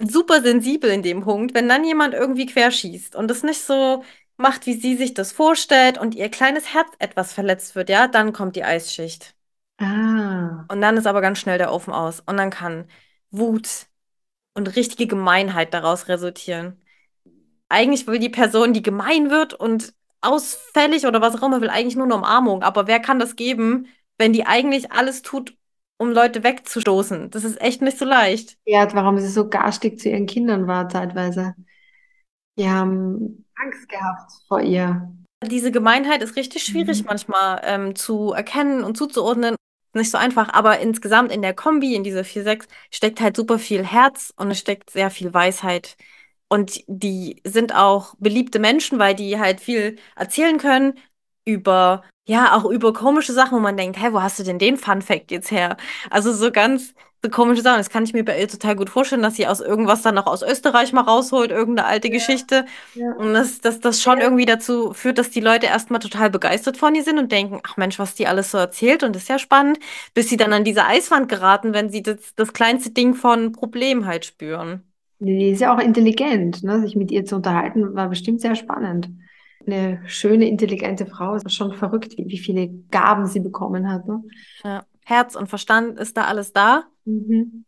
super 0.10 0.42
sensibel 0.42 0.90
in 0.90 1.04
dem 1.04 1.22
Punkt, 1.22 1.54
wenn 1.54 1.70
dann 1.70 1.84
jemand 1.84 2.14
irgendwie 2.14 2.46
querschießt 2.46 3.16
und 3.16 3.28
das 3.30 3.44
nicht 3.44 3.62
so 3.62 4.04
macht, 4.38 4.66
wie 4.66 4.74
sie 4.74 4.96
sich 4.96 5.14
das 5.14 5.32
vorstellt 5.32 5.98
und 5.98 6.16
ihr 6.16 6.30
kleines 6.30 6.74
Herz 6.74 6.90
etwas 7.00 7.34
verletzt 7.34 7.76
wird, 7.76 7.90
ja, 7.90 8.08
dann 8.08 8.34
kommt 8.34 8.56
die 8.56 8.64
Eisschicht. 8.64 9.36
Ah. 9.78 10.66
Und 10.70 10.82
dann 10.82 10.98
ist 10.98 11.08
aber 11.08 11.22
ganz 11.22 11.40
schnell 11.40 11.58
der 11.58 11.74
Ofen 11.74 11.94
aus. 11.94 12.22
Und 12.22 12.38
dann 12.38 12.50
kann 12.50 12.88
Wut 13.32 13.88
und 14.54 14.76
richtige 14.76 15.08
Gemeinheit 15.08 15.74
daraus 15.74 16.08
resultieren. 16.08 16.82
Eigentlich 17.70 18.08
will 18.08 18.20
die 18.20 18.30
Person, 18.30 18.74
die 18.74 18.82
gemein 18.82 19.30
wird 19.30 19.54
und 19.54 19.94
ausfällig 20.22 21.06
oder 21.08 21.22
was 21.22 21.36
auch 21.36 21.44
immer, 21.48 21.62
will 21.62 21.70
eigentlich 21.70 21.96
nur 21.96 22.06
eine 22.06 22.16
Umarmung. 22.16 22.64
Aber 22.64 22.88
wer 22.88 23.00
kann 23.00 23.20
das 23.20 23.36
geben, 23.36 23.88
wenn 24.18 24.34
die 24.34 24.46
eigentlich 24.46 24.92
alles 24.92 25.22
tut, 25.24 25.56
um 26.02 26.12
Leute 26.12 26.44
wegzustoßen? 26.44 27.30
Das 27.30 27.44
ist 27.44 27.62
echt 27.62 27.82
nicht 27.82 27.98
so 27.98 28.06
leicht. 28.06 28.58
Ja, 28.66 28.92
warum 28.94 29.18
sie 29.20 29.28
so 29.28 29.48
garstig 29.48 30.00
zu 30.00 30.10
ihren 30.10 30.26
Kindern 30.26 30.68
war 30.68 30.90
zeitweise. 30.90 31.56
Die 32.58 32.68
haben 32.70 33.46
Angst 33.56 33.88
gehabt 33.88 34.32
vor 34.48 34.62
ihr. 34.62 35.12
Diese 35.44 35.72
Gemeinheit 35.72 36.22
ist 36.22 36.36
richtig 36.36 36.64
schwierig 36.64 37.02
Mhm. 37.02 37.08
manchmal 37.08 37.62
ähm, 37.64 37.96
zu 37.96 38.32
erkennen 38.34 38.84
und 38.84 38.98
zuzuordnen. 38.98 39.56
Nicht 39.94 40.12
so 40.12 40.18
einfach, 40.18 40.54
aber 40.54 40.80
insgesamt 40.80 41.32
in 41.32 41.42
der 41.42 41.54
Kombi, 41.54 41.96
in 41.96 42.04
dieser 42.04 42.24
4-6, 42.24 42.68
steckt 42.92 43.20
halt 43.20 43.36
super 43.36 43.60
viel 43.60 43.86
Herz 43.86 44.32
und 44.38 44.50
es 44.52 44.60
steckt 44.60 44.90
sehr 44.90 45.10
viel 45.10 45.34
Weisheit. 45.34 45.98
Und 46.48 46.84
die 46.88 47.42
sind 47.46 47.74
auch 47.76 48.16
beliebte 48.20 48.60
Menschen, 48.60 49.00
weil 49.00 49.16
die 49.16 49.40
halt 49.40 49.60
viel 49.62 49.98
erzählen 50.16 50.58
können 50.58 50.94
über, 51.46 52.04
ja, 52.28 52.56
auch 52.56 52.66
über 52.66 52.94
komische 52.94 53.34
Sachen, 53.34 53.58
wo 53.58 53.62
man 53.62 53.78
denkt, 53.78 54.00
hä, 54.02 54.10
wo 54.12 54.22
hast 54.22 54.40
du 54.40 54.44
denn 54.44 54.60
den 54.60 54.78
Fun 54.78 55.02
Fact 55.02 55.32
jetzt 55.32 55.52
her? 55.52 55.78
Also 56.10 56.32
so 56.34 56.52
ganz 56.52 56.94
so 57.24 57.30
komische 57.30 57.62
Sachen. 57.62 57.78
Das 57.78 57.90
kann 57.90 58.04
ich 58.04 58.14
mir 58.14 58.24
bei 58.26 58.40
ihr 58.40 58.48
total 58.48 58.76
gut 58.76 58.90
vorstellen, 58.90 59.22
dass 59.22 59.36
sie 59.36 59.48
aus 59.48 59.60
irgendwas 59.62 60.02
dann 60.02 60.16
noch 60.16 60.28
aus 60.28 60.42
Österreich 60.42 60.94
mal 60.94 61.02
rausholt, 61.02 61.52
irgendeine 61.52 61.88
alte 61.88 62.10
Geschichte. 62.10 62.66
Ja. 62.94 63.12
Und 63.16 63.34
dass 63.34 63.62
das, 63.62 63.80
das 63.80 64.02
schon 64.02 64.20
Ja. 64.20 64.26
irgendwie 64.26 64.46
dazu 64.46 64.94
führt, 64.94 65.18
dass 65.18 65.30
die 65.32 65.42
Leute 65.42 65.68
erstmal 65.68 66.00
total 66.00 66.30
begeistert 66.32 66.78
von 66.78 66.96
ihr 66.96 67.04
sind 67.04 67.20
und 67.20 67.32
denken, 67.32 67.60
ach 67.68 67.78
Mensch, 67.78 68.00
was 68.00 68.16
die 68.16 68.28
alles 68.28 68.52
so 68.52 68.58
erzählt 68.58 69.04
und 69.04 69.16
das 69.16 69.24
ist 69.24 69.30
ja 69.30 69.40
spannend, 69.40 69.80
bis 70.14 70.30
sie 70.30 70.38
dann 70.38 70.54
an 70.54 70.64
diese 70.64 70.86
Eiswand 70.86 71.30
geraten, 71.30 71.74
wenn 71.74 71.90
sie 71.92 72.02
das, 72.04 72.34
das 72.36 72.54
kleinste 72.54 72.92
Ding 72.92 73.14
von 73.16 73.52
Problem 73.52 74.06
halt 74.06 74.26
spüren. 74.26 74.84
Die 75.20 75.52
ist 75.52 75.62
ja 75.62 75.74
auch 75.74 75.80
intelligent, 75.80 76.64
ne? 76.64 76.82
Sich 76.82 76.96
mit 76.98 77.12
ihr 77.12 77.24
zu 77.26 77.36
unterhalten, 77.38 77.94
war 77.96 78.10
bestimmt 78.10 78.42
sehr 78.42 78.56
spannend. 78.56 79.10
Eine 79.68 80.02
schöne, 80.08 80.48
intelligente 80.48 81.06
Frau. 81.06 81.36
Ist 81.36 81.52
schon 81.54 81.74
verrückt, 81.74 82.18
wie, 82.18 82.28
wie 82.28 82.38
viele 82.40 82.70
Gaben 82.92 83.28
sie 83.28 83.40
bekommen 83.40 83.90
hat, 83.92 84.08
ne? 84.08 84.24
Ja. 84.64 84.86
Herz 85.06 85.36
und 85.36 85.48
Verstand 85.50 86.00
ist 86.00 86.18
da 86.18 86.26
alles 86.26 86.54
da. 86.54 86.88
Mhm. 87.06 87.64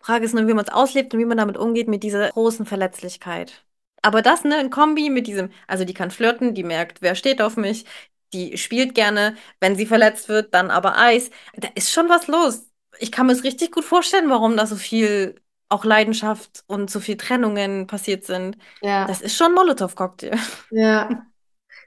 Frage 0.00 0.24
ist 0.24 0.34
nur, 0.34 0.48
wie 0.48 0.54
man 0.54 0.64
es 0.64 0.72
auslebt 0.72 1.14
und 1.14 1.20
wie 1.20 1.24
man 1.24 1.36
damit 1.38 1.56
umgeht 1.56 1.88
mit 1.88 2.02
dieser 2.02 2.30
großen 2.30 2.66
Verletzlichkeit. 2.66 3.64
Aber 4.02 4.20
das, 4.22 4.42
ne, 4.44 4.60
in 4.60 4.70
Kombi 4.70 5.10
mit 5.10 5.26
diesem, 5.28 5.50
also 5.68 5.84
die 5.84 5.94
kann 5.94 6.10
flirten, 6.10 6.54
die 6.54 6.64
merkt, 6.64 7.02
wer 7.02 7.14
steht 7.14 7.40
auf 7.40 7.56
mich, 7.56 7.84
die 8.32 8.56
spielt 8.58 8.94
gerne, 8.94 9.36
wenn 9.60 9.76
sie 9.76 9.86
verletzt 9.86 10.28
wird, 10.28 10.54
dann 10.54 10.70
aber 10.70 10.98
Eis. 10.98 11.30
Da 11.54 11.68
ist 11.74 11.92
schon 11.92 12.08
was 12.08 12.26
los. 12.26 12.68
Ich 12.98 13.12
kann 13.12 13.26
mir 13.26 13.32
es 13.32 13.44
richtig 13.44 13.70
gut 13.72 13.84
vorstellen, 13.84 14.28
warum 14.30 14.56
da 14.56 14.66
so 14.66 14.76
viel 14.76 15.36
auch 15.68 15.84
Leidenschaft 15.84 16.64
und 16.66 16.90
so 16.90 16.98
viel 17.00 17.16
Trennungen 17.16 17.86
passiert 17.86 18.24
sind. 18.24 18.56
Das 19.04 19.20
Ja, 19.20 19.22
ist 19.22 19.36
schon 19.36 19.54
Molotow-Cocktail. 19.54 20.32
ja. 20.70 21.26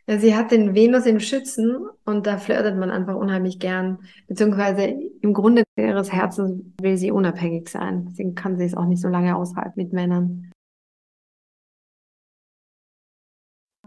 Sie 0.07 0.35
hat 0.35 0.51
den 0.51 0.75
Venus 0.75 1.07
im 1.07 1.19
Schützen 1.19 1.87
und 2.05 2.27
da 2.27 2.37
flirtet 2.37 2.77
man 2.77 2.91
einfach 2.91 3.15
unheimlich 3.15 3.59
gern. 3.59 3.99
Beziehungsweise 4.27 4.83
im 5.21 5.33
Grunde 5.33 5.63
ihres 5.75 6.11
Herzens 6.11 6.63
will 6.79 6.95
sie 6.97 7.11
unabhängig 7.11 7.69
sein. 7.69 8.05
Deswegen 8.09 8.35
kann 8.35 8.57
sie 8.57 8.65
es 8.65 8.75
auch 8.75 8.85
nicht 8.85 9.01
so 9.01 9.07
lange 9.07 9.35
aushalten 9.35 9.73
mit 9.75 9.93
Männern. 9.93 10.51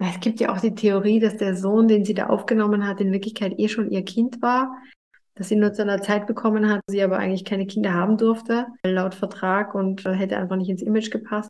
Es 0.00 0.20
gibt 0.20 0.40
ja 0.40 0.52
auch 0.52 0.60
die 0.60 0.74
Theorie, 0.74 1.20
dass 1.20 1.36
der 1.36 1.56
Sohn, 1.56 1.86
den 1.86 2.04
sie 2.04 2.14
da 2.14 2.26
aufgenommen 2.26 2.86
hat, 2.86 3.00
in 3.00 3.12
Wirklichkeit 3.12 3.58
eh 3.58 3.68
schon 3.68 3.90
ihr 3.90 4.04
Kind 4.04 4.42
war, 4.42 4.76
dass 5.34 5.48
sie 5.48 5.56
nur 5.56 5.72
zu 5.72 5.82
einer 5.82 6.02
Zeit 6.02 6.26
bekommen 6.26 6.68
hat, 6.68 6.82
sie 6.88 7.02
aber 7.02 7.18
eigentlich 7.18 7.44
keine 7.44 7.66
Kinder 7.66 7.94
haben 7.94 8.16
durfte, 8.16 8.66
laut 8.84 9.14
Vertrag 9.14 9.74
und 9.74 10.04
hätte 10.04 10.36
einfach 10.36 10.56
nicht 10.56 10.70
ins 10.70 10.82
Image 10.82 11.10
gepasst. 11.10 11.48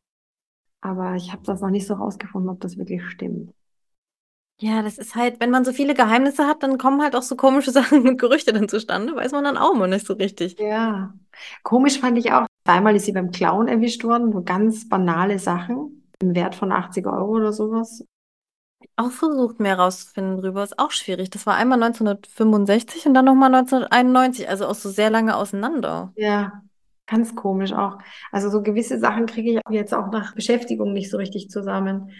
Aber 0.80 1.14
ich 1.14 1.32
habe 1.32 1.42
das 1.44 1.60
noch 1.60 1.70
nicht 1.70 1.86
so 1.86 1.94
rausgefunden, 1.94 2.50
ob 2.50 2.60
das 2.60 2.76
wirklich 2.76 3.02
stimmt. 3.04 3.52
Ja, 4.60 4.82
das 4.82 4.98
ist 4.98 5.14
halt, 5.14 5.38
wenn 5.40 5.50
man 5.50 5.64
so 5.64 5.72
viele 5.72 5.94
Geheimnisse 5.94 6.46
hat, 6.46 6.62
dann 6.64 6.78
kommen 6.78 7.00
halt 7.00 7.14
auch 7.14 7.22
so 7.22 7.36
komische 7.36 7.70
Sachen 7.72 8.08
und 8.08 8.18
Gerüchte 8.18 8.52
dann 8.52 8.68
zustande, 8.68 9.14
weiß 9.14 9.32
man 9.32 9.44
dann 9.44 9.56
auch 9.56 9.74
mal 9.74 9.88
nicht 9.88 10.06
so 10.06 10.14
richtig. 10.14 10.58
Ja, 10.58 11.14
komisch 11.62 12.00
fand 12.00 12.18
ich 12.18 12.32
auch, 12.32 12.46
zweimal 12.64 12.96
ist 12.96 13.04
sie 13.06 13.12
beim 13.12 13.30
Klauen 13.30 13.68
erwischt 13.68 14.02
worden, 14.04 14.32
so 14.32 14.42
ganz 14.42 14.88
banale 14.88 15.38
Sachen 15.38 16.10
im 16.20 16.34
Wert 16.34 16.56
von 16.56 16.72
80 16.72 17.06
Euro 17.06 17.36
oder 17.36 17.52
sowas. 17.52 18.04
Auch 18.96 19.10
versucht, 19.12 19.60
mehr 19.60 19.78
rauszufinden 19.78 20.40
drüber, 20.40 20.64
ist 20.64 20.78
auch 20.78 20.90
schwierig. 20.90 21.30
Das 21.30 21.46
war 21.46 21.54
einmal 21.54 21.78
1965 21.78 23.06
und 23.06 23.14
dann 23.14 23.24
nochmal 23.24 23.50
1991, 23.50 24.48
also 24.48 24.66
auch 24.66 24.74
so 24.74 24.90
sehr 24.90 25.10
lange 25.10 25.36
auseinander. 25.36 26.12
Ja, 26.16 26.62
ganz 27.06 27.34
komisch 27.34 27.72
auch. 27.72 27.98
Also 28.32 28.50
so 28.50 28.62
gewisse 28.62 28.98
Sachen 28.98 29.26
kriege 29.26 29.52
ich 29.52 29.60
jetzt 29.70 29.94
auch 29.94 30.10
nach 30.10 30.34
Beschäftigung 30.34 30.92
nicht 30.92 31.10
so 31.10 31.16
richtig 31.16 31.48
zusammen. 31.48 32.10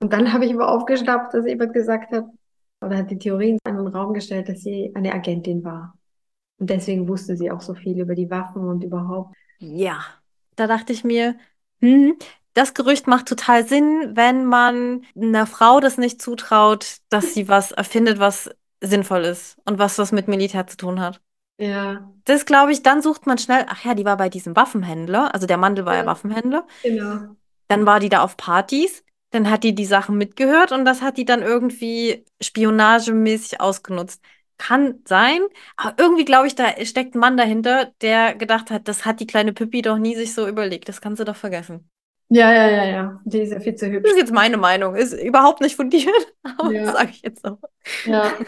Und 0.00 0.12
dann 0.12 0.32
habe 0.32 0.44
ich 0.46 0.54
aber 0.54 0.68
aufgeschnappt, 0.70 1.34
dass 1.34 1.46
jemand 1.46 1.72
gesagt 1.72 2.12
hat, 2.12 2.26
oder 2.80 2.98
hat 2.98 3.10
die 3.10 3.18
Theorie 3.18 3.50
in 3.50 3.58
einen 3.64 3.86
Raum 3.88 4.12
gestellt, 4.14 4.48
dass 4.48 4.60
sie 4.60 4.92
eine 4.94 5.12
Agentin 5.12 5.64
war. 5.64 5.98
Und 6.58 6.70
deswegen 6.70 7.08
wusste 7.08 7.36
sie 7.36 7.50
auch 7.50 7.60
so 7.62 7.74
viel 7.74 8.00
über 8.00 8.14
die 8.14 8.30
Waffen 8.30 8.62
und 8.68 8.84
überhaupt. 8.84 9.34
Ja, 9.58 10.04
da 10.56 10.66
dachte 10.66 10.92
ich 10.92 11.04
mir, 11.04 11.36
hm, 11.80 12.16
das 12.54 12.74
Gerücht 12.74 13.06
macht 13.06 13.26
total 13.28 13.66
Sinn, 13.66 14.12
wenn 14.16 14.44
man 14.46 15.04
einer 15.14 15.46
Frau 15.46 15.80
das 15.80 15.98
nicht 15.98 16.20
zutraut, 16.22 16.98
dass 17.08 17.34
sie 17.34 17.48
was 17.48 17.72
erfindet, 17.72 18.18
was 18.18 18.50
sinnvoll 18.82 19.24
ist 19.24 19.58
und 19.64 19.78
was 19.78 19.98
was 19.98 20.12
mit 20.12 20.28
Militär 20.28 20.66
zu 20.66 20.76
tun 20.76 21.00
hat. 21.00 21.20
Ja, 21.58 22.12
Das 22.24 22.44
glaube 22.44 22.72
ich, 22.72 22.82
dann 22.82 23.02
sucht 23.02 23.26
man 23.26 23.38
schnell, 23.38 23.64
ach 23.68 23.84
ja, 23.84 23.94
die 23.94 24.04
war 24.04 24.16
bei 24.16 24.28
diesem 24.28 24.56
Waffenhändler, 24.56 25.32
also 25.34 25.46
der 25.46 25.56
Mandel 25.58 25.86
war 25.86 25.94
ja 25.96 26.04
ja, 26.04 26.06
Waffenhändler. 26.06 26.66
genau. 26.82 27.36
Dann 27.68 27.86
war 27.86 28.00
die 28.00 28.08
da 28.08 28.22
auf 28.22 28.36
Partys, 28.36 29.04
dann 29.30 29.50
hat 29.50 29.64
die 29.64 29.74
die 29.74 29.84
Sachen 29.86 30.16
mitgehört 30.18 30.72
und 30.72 30.84
das 30.84 31.02
hat 31.02 31.16
die 31.18 31.24
dann 31.24 31.42
irgendwie 31.42 32.24
spionagemäßig 32.42 33.60
ausgenutzt. 33.60 34.22
Kann 34.58 35.02
sein, 35.06 35.40
aber 35.76 35.94
irgendwie 36.02 36.24
glaube 36.24 36.46
ich, 36.46 36.54
da 36.54 36.66
steckt 36.84 37.14
ein 37.14 37.18
Mann 37.18 37.36
dahinter, 37.36 37.92
der 38.00 38.34
gedacht 38.34 38.70
hat, 38.70 38.88
das 38.88 39.04
hat 39.04 39.20
die 39.20 39.26
kleine 39.26 39.52
Pippi 39.52 39.82
doch 39.82 39.98
nie 39.98 40.16
sich 40.16 40.34
so 40.34 40.48
überlegt. 40.48 40.88
Das 40.88 41.00
kannst 41.00 41.20
du 41.20 41.24
doch 41.24 41.36
vergessen. 41.36 41.90
Ja, 42.28 42.52
ja, 42.52 42.68
ja, 42.68 42.84
ja. 42.84 43.20
Die 43.24 43.38
ist 43.40 43.52
ja 43.52 43.60
viel 43.60 43.74
zu 43.76 43.88
Das 44.02 44.12
hübsch. 44.12 44.12
ist 44.12 44.18
jetzt 44.18 44.32
meine 44.32 44.56
Meinung, 44.56 44.94
ist 44.94 45.12
überhaupt 45.12 45.60
nicht 45.60 45.76
fundiert, 45.76 46.14
aber 46.42 46.74
das 46.82 46.92
Ja, 46.92 46.94
sage 46.94 47.10
ich 47.10 47.22
jetzt 47.22 47.42
so. 47.44 47.58
ja. 48.04 48.38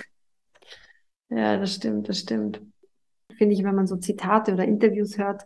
Ja, 1.31 1.57
das 1.59 1.75
stimmt, 1.75 2.09
das 2.09 2.21
stimmt. 2.21 2.61
Finde 3.37 3.55
ich, 3.55 3.65
wenn 3.65 3.75
man 3.75 3.87
so 3.87 3.97
Zitate 3.97 4.53
oder 4.55 4.65
Interviews 4.67 5.19
hört, 5.19 5.45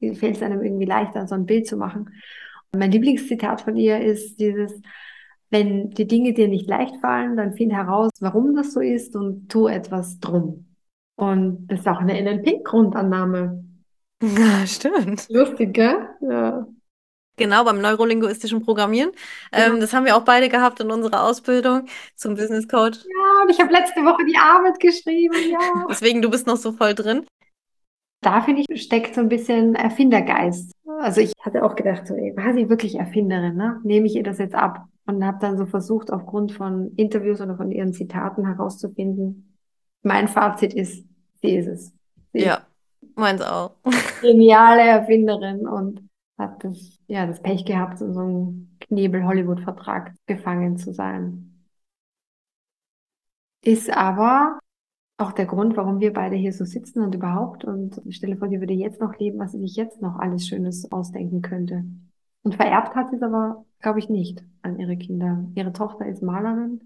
fällt 0.00 0.36
es 0.36 0.42
einem 0.42 0.62
irgendwie 0.64 0.86
leichter, 0.86 1.26
so 1.28 1.34
ein 1.36 1.46
Bild 1.46 1.66
zu 1.68 1.76
machen. 1.76 2.10
Mein 2.76 2.92
Lieblingszitat 2.92 3.62
von 3.62 3.76
ihr 3.76 4.00
ist 4.00 4.38
dieses, 4.38 4.80
wenn 5.50 5.90
die 5.90 6.06
Dinge 6.06 6.32
dir 6.32 6.48
nicht 6.48 6.68
leicht 6.68 6.96
fallen, 7.00 7.36
dann 7.36 7.54
find 7.54 7.72
heraus, 7.72 8.10
warum 8.20 8.54
das 8.54 8.72
so 8.72 8.80
ist 8.80 9.16
und 9.16 9.48
tu 9.48 9.66
etwas 9.66 10.20
drum. 10.20 10.66
Und 11.16 11.66
das 11.66 11.80
ist 11.80 11.88
auch 11.88 12.00
eine 12.00 12.20
NLP-Grundannahme. 12.20 13.64
Ja, 14.22 14.66
stimmt. 14.66 15.28
Lustig, 15.28 15.74
gell? 15.74 16.08
Ja. 16.20 16.66
Genau, 17.36 17.64
beim 17.64 17.80
neurolinguistischen 17.80 18.62
Programmieren. 18.62 19.12
Genau. 19.50 19.66
Ähm, 19.66 19.80
das 19.80 19.92
haben 19.92 20.04
wir 20.04 20.14
auch 20.14 20.24
beide 20.24 20.48
gehabt 20.48 20.78
in 20.80 20.90
unserer 20.90 21.24
Ausbildung 21.24 21.86
zum 22.14 22.34
Business 22.34 22.68
Coach. 22.68 22.98
Ja, 22.98 23.42
und 23.42 23.50
ich 23.50 23.58
habe 23.58 23.72
letzte 23.72 24.00
Woche 24.02 24.24
die 24.26 24.36
Arbeit 24.36 24.78
geschrieben, 24.78 25.34
ja. 25.50 25.86
Deswegen, 25.88 26.20
du 26.20 26.30
bist 26.30 26.46
noch 26.46 26.56
so 26.56 26.72
voll 26.72 26.94
drin. 26.94 27.26
Da 28.22 28.42
finde 28.42 28.62
ich, 28.68 28.82
steckt 28.82 29.14
so 29.14 29.22
ein 29.22 29.30
bisschen 29.30 29.74
Erfindergeist. 29.74 30.72
Also 31.02 31.20
ich 31.22 31.32
hatte 31.40 31.64
auch 31.64 31.74
gedacht, 31.76 32.06
so, 32.06 32.14
ey, 32.14 32.36
war 32.36 32.52
sie 32.54 32.68
wirklich 32.68 32.96
Erfinderin, 32.96 33.56
ne? 33.56 33.80
Nehme 33.84 34.06
ich 34.06 34.16
ihr 34.16 34.22
das 34.22 34.38
jetzt 34.38 34.54
ab? 34.54 34.86
Und 35.06 35.24
habe 35.24 35.38
dann 35.40 35.56
so 35.58 35.66
versucht, 35.66 36.12
aufgrund 36.12 36.52
von 36.52 36.92
Interviews 36.96 37.40
oder 37.40 37.56
von 37.56 37.72
ihren 37.72 37.92
Zitaten 37.92 38.46
herauszufinden. 38.46 39.56
Mein 40.02 40.28
Fazit 40.28 40.74
ist, 40.74 41.06
sie 41.42 41.56
ist 41.56 41.66
es. 41.66 41.92
Sie 42.32 42.40
Ja, 42.44 42.66
meins 43.16 43.40
auch. 43.42 43.74
geniale 44.20 44.82
Erfinderin 44.82 45.66
und 45.66 46.08
hat 46.38 46.64
das, 46.64 46.98
ja, 47.06 47.26
das 47.26 47.42
Pech 47.42 47.64
gehabt, 47.64 48.00
in 48.00 48.14
so 48.14 48.20
einem 48.20 48.76
Knebel-Hollywood-Vertrag 48.80 50.14
gefangen 50.26 50.78
zu 50.78 50.92
sein. 50.92 51.66
Ist 53.62 53.90
aber 53.90 54.58
auch 55.20 55.32
der 55.32 55.46
Grund, 55.46 55.76
warum 55.76 56.00
wir 56.00 56.12
beide 56.12 56.36
hier 56.36 56.52
so 56.52 56.64
sitzen 56.64 57.00
und 57.02 57.14
überhaupt. 57.14 57.64
Und 57.64 58.00
stelle 58.10 58.36
vor, 58.36 58.48
sie 58.48 58.60
würde 58.60 58.74
jetzt 58.74 59.00
noch 59.00 59.18
leben, 59.18 59.38
was 59.38 59.52
sie 59.52 59.60
sich 59.60 59.76
jetzt 59.76 60.00
noch 60.02 60.18
alles 60.18 60.46
Schönes 60.46 60.90
ausdenken 60.92 61.42
könnte. 61.42 61.84
Und 62.42 62.54
vererbt 62.54 62.94
hat 62.94 63.10
sie 63.10 63.16
es 63.16 63.22
aber, 63.22 63.64
glaube 63.80 63.98
ich, 63.98 64.08
nicht 64.08 64.42
an 64.62 64.78
ihre 64.78 64.96
Kinder. 64.96 65.44
Ihre 65.54 65.72
Tochter 65.72 66.06
ist 66.06 66.22
Malerin 66.22 66.80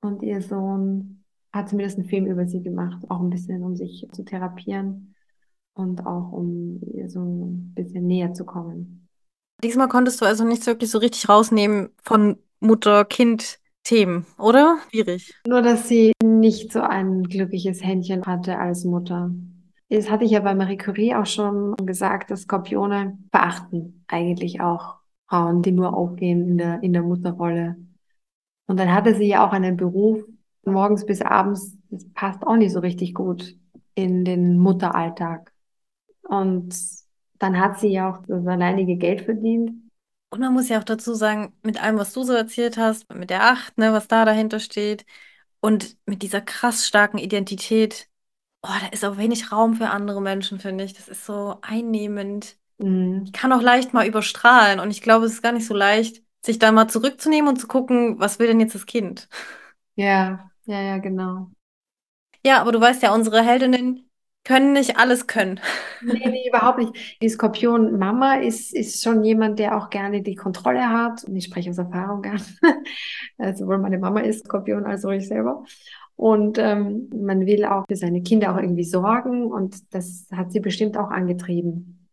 und 0.00 0.22
ihr 0.22 0.42
Sohn 0.42 1.24
hat 1.52 1.68
zumindest 1.70 1.98
einen 1.98 2.08
Film 2.08 2.26
über 2.26 2.46
sie 2.46 2.62
gemacht, 2.62 3.02
auch 3.08 3.20
ein 3.20 3.30
bisschen, 3.30 3.62
um 3.62 3.76
sich 3.76 4.06
zu 4.12 4.24
therapieren 4.24 5.14
und 5.74 6.06
auch 6.06 6.32
um 6.32 6.80
ihr 6.94 7.08
so 7.08 7.20
ein 7.20 7.72
bisschen 7.74 8.06
näher 8.06 8.34
zu 8.34 8.44
kommen. 8.44 9.08
Diesmal 9.62 9.88
konntest 9.88 10.20
du 10.20 10.26
also 10.26 10.44
nichts 10.44 10.66
wirklich 10.66 10.90
so 10.90 10.98
richtig 10.98 11.28
rausnehmen 11.28 11.88
von 12.02 12.36
Mutter-Kind-Themen, 13.86 14.26
oder? 14.38 14.78
Schwierig. 14.90 15.34
Nur, 15.46 15.62
dass 15.62 15.88
sie 15.88 16.12
nicht 16.22 16.72
so 16.72 16.80
ein 16.80 17.24
glückliches 17.24 17.82
Händchen 17.82 18.24
hatte 18.24 18.58
als 18.58 18.84
Mutter. 18.84 19.30
Das 19.88 20.10
hatte 20.10 20.24
ich 20.24 20.32
ja 20.32 20.40
bei 20.40 20.54
Marie 20.54 20.76
Curie 20.76 21.14
auch 21.14 21.26
schon 21.26 21.76
gesagt, 21.76 22.30
dass 22.30 22.42
Skorpione 22.42 23.18
verachten 23.30 24.04
eigentlich 24.08 24.60
auch 24.60 24.96
Frauen, 25.28 25.62
die 25.62 25.72
nur 25.72 25.96
aufgehen 25.96 26.48
in 26.48 26.58
der, 26.58 26.82
in 26.82 26.92
der 26.92 27.02
Mutterrolle. 27.02 27.76
Und 28.66 28.80
dann 28.80 28.92
hatte 28.92 29.14
sie 29.14 29.26
ja 29.28 29.46
auch 29.46 29.52
einen 29.52 29.76
Beruf, 29.76 30.24
morgens 30.64 31.06
bis 31.06 31.22
abends, 31.22 31.76
das 31.90 32.04
passt 32.14 32.44
auch 32.44 32.56
nicht 32.56 32.72
so 32.72 32.80
richtig 32.80 33.14
gut 33.14 33.56
in 33.94 34.24
den 34.24 34.58
Mutteralltag. 34.58 35.52
Und 36.22 36.74
dann 37.38 37.60
hat 37.60 37.78
sie 37.78 37.88
ja 37.88 38.10
auch 38.10 38.26
das 38.26 38.46
alleinige 38.46 38.96
Geld 38.96 39.20
verdient. 39.20 39.70
Und 40.30 40.40
man 40.40 40.52
muss 40.52 40.68
ja 40.68 40.78
auch 40.78 40.84
dazu 40.84 41.14
sagen, 41.14 41.54
mit 41.62 41.82
allem, 41.82 41.98
was 41.98 42.12
du 42.12 42.22
so 42.24 42.32
erzählt 42.32 42.76
hast, 42.76 43.12
mit 43.14 43.30
der 43.30 43.44
Acht, 43.44 43.78
ne, 43.78 43.92
was 43.92 44.08
da 44.08 44.24
dahinter 44.24 44.60
steht 44.60 45.06
und 45.60 45.96
mit 46.06 46.22
dieser 46.22 46.40
krass 46.40 46.86
starken 46.86 47.18
Identität, 47.18 48.08
oh, 48.62 48.68
da 48.80 48.88
ist 48.88 49.04
auch 49.04 49.18
wenig 49.18 49.52
Raum 49.52 49.74
für 49.76 49.90
andere 49.90 50.22
Menschen, 50.22 50.60
finde 50.60 50.84
ich. 50.84 50.94
Das 50.94 51.08
ist 51.08 51.26
so 51.26 51.58
einnehmend. 51.62 52.56
Mhm. 52.78 53.24
Ich 53.26 53.32
kann 53.32 53.52
auch 53.52 53.62
leicht 53.62 53.94
mal 53.94 54.06
überstrahlen 54.06 54.80
und 54.80 54.90
ich 54.90 55.02
glaube, 55.02 55.26
es 55.26 55.34
ist 55.34 55.42
gar 55.42 55.52
nicht 55.52 55.66
so 55.66 55.74
leicht, 55.74 56.22
sich 56.44 56.58
da 56.58 56.72
mal 56.72 56.88
zurückzunehmen 56.88 57.48
und 57.48 57.60
zu 57.60 57.68
gucken, 57.68 58.18
was 58.20 58.38
will 58.38 58.48
denn 58.48 58.60
jetzt 58.60 58.74
das 58.74 58.86
Kind? 58.86 59.28
Ja, 59.94 60.50
ja, 60.64 60.80
ja, 60.82 60.98
genau. 60.98 61.50
Ja, 62.44 62.60
aber 62.60 62.72
du 62.72 62.80
weißt 62.80 63.02
ja, 63.02 63.14
unsere 63.14 63.42
Heldinnen 63.42 64.05
können 64.46 64.72
nicht 64.74 64.96
alles 64.96 65.26
können. 65.26 65.58
Nee, 66.02 66.22
nee, 66.28 66.48
überhaupt 66.48 66.78
nicht. 66.78 67.20
Die 67.20 67.28
Skorpion-Mama 67.28 68.36
ist, 68.36 68.72
ist 68.72 69.02
schon 69.02 69.24
jemand, 69.24 69.58
der 69.58 69.76
auch 69.76 69.90
gerne 69.90 70.22
die 70.22 70.36
Kontrolle 70.36 70.88
hat. 70.88 71.24
Und 71.24 71.34
ich 71.34 71.44
spreche 71.44 71.70
aus 71.70 71.78
Erfahrung 71.78 72.22
gern. 72.22 72.40
Also, 73.38 73.64
sowohl 73.64 73.78
meine 73.78 73.98
Mama 73.98 74.20
ist 74.20 74.44
Skorpion 74.44 74.86
als 74.86 75.04
auch 75.04 75.10
ich 75.10 75.26
selber. 75.26 75.64
Und 76.14 76.58
ähm, 76.58 77.10
man 77.14 77.44
will 77.44 77.64
auch 77.64 77.84
für 77.88 77.96
seine 77.96 78.22
Kinder 78.22 78.54
auch 78.54 78.58
irgendwie 78.58 78.84
sorgen. 78.84 79.46
Und 79.46 79.92
das 79.92 80.28
hat 80.32 80.52
sie 80.52 80.60
bestimmt 80.60 80.96
auch 80.96 81.10
angetrieben, 81.10 82.08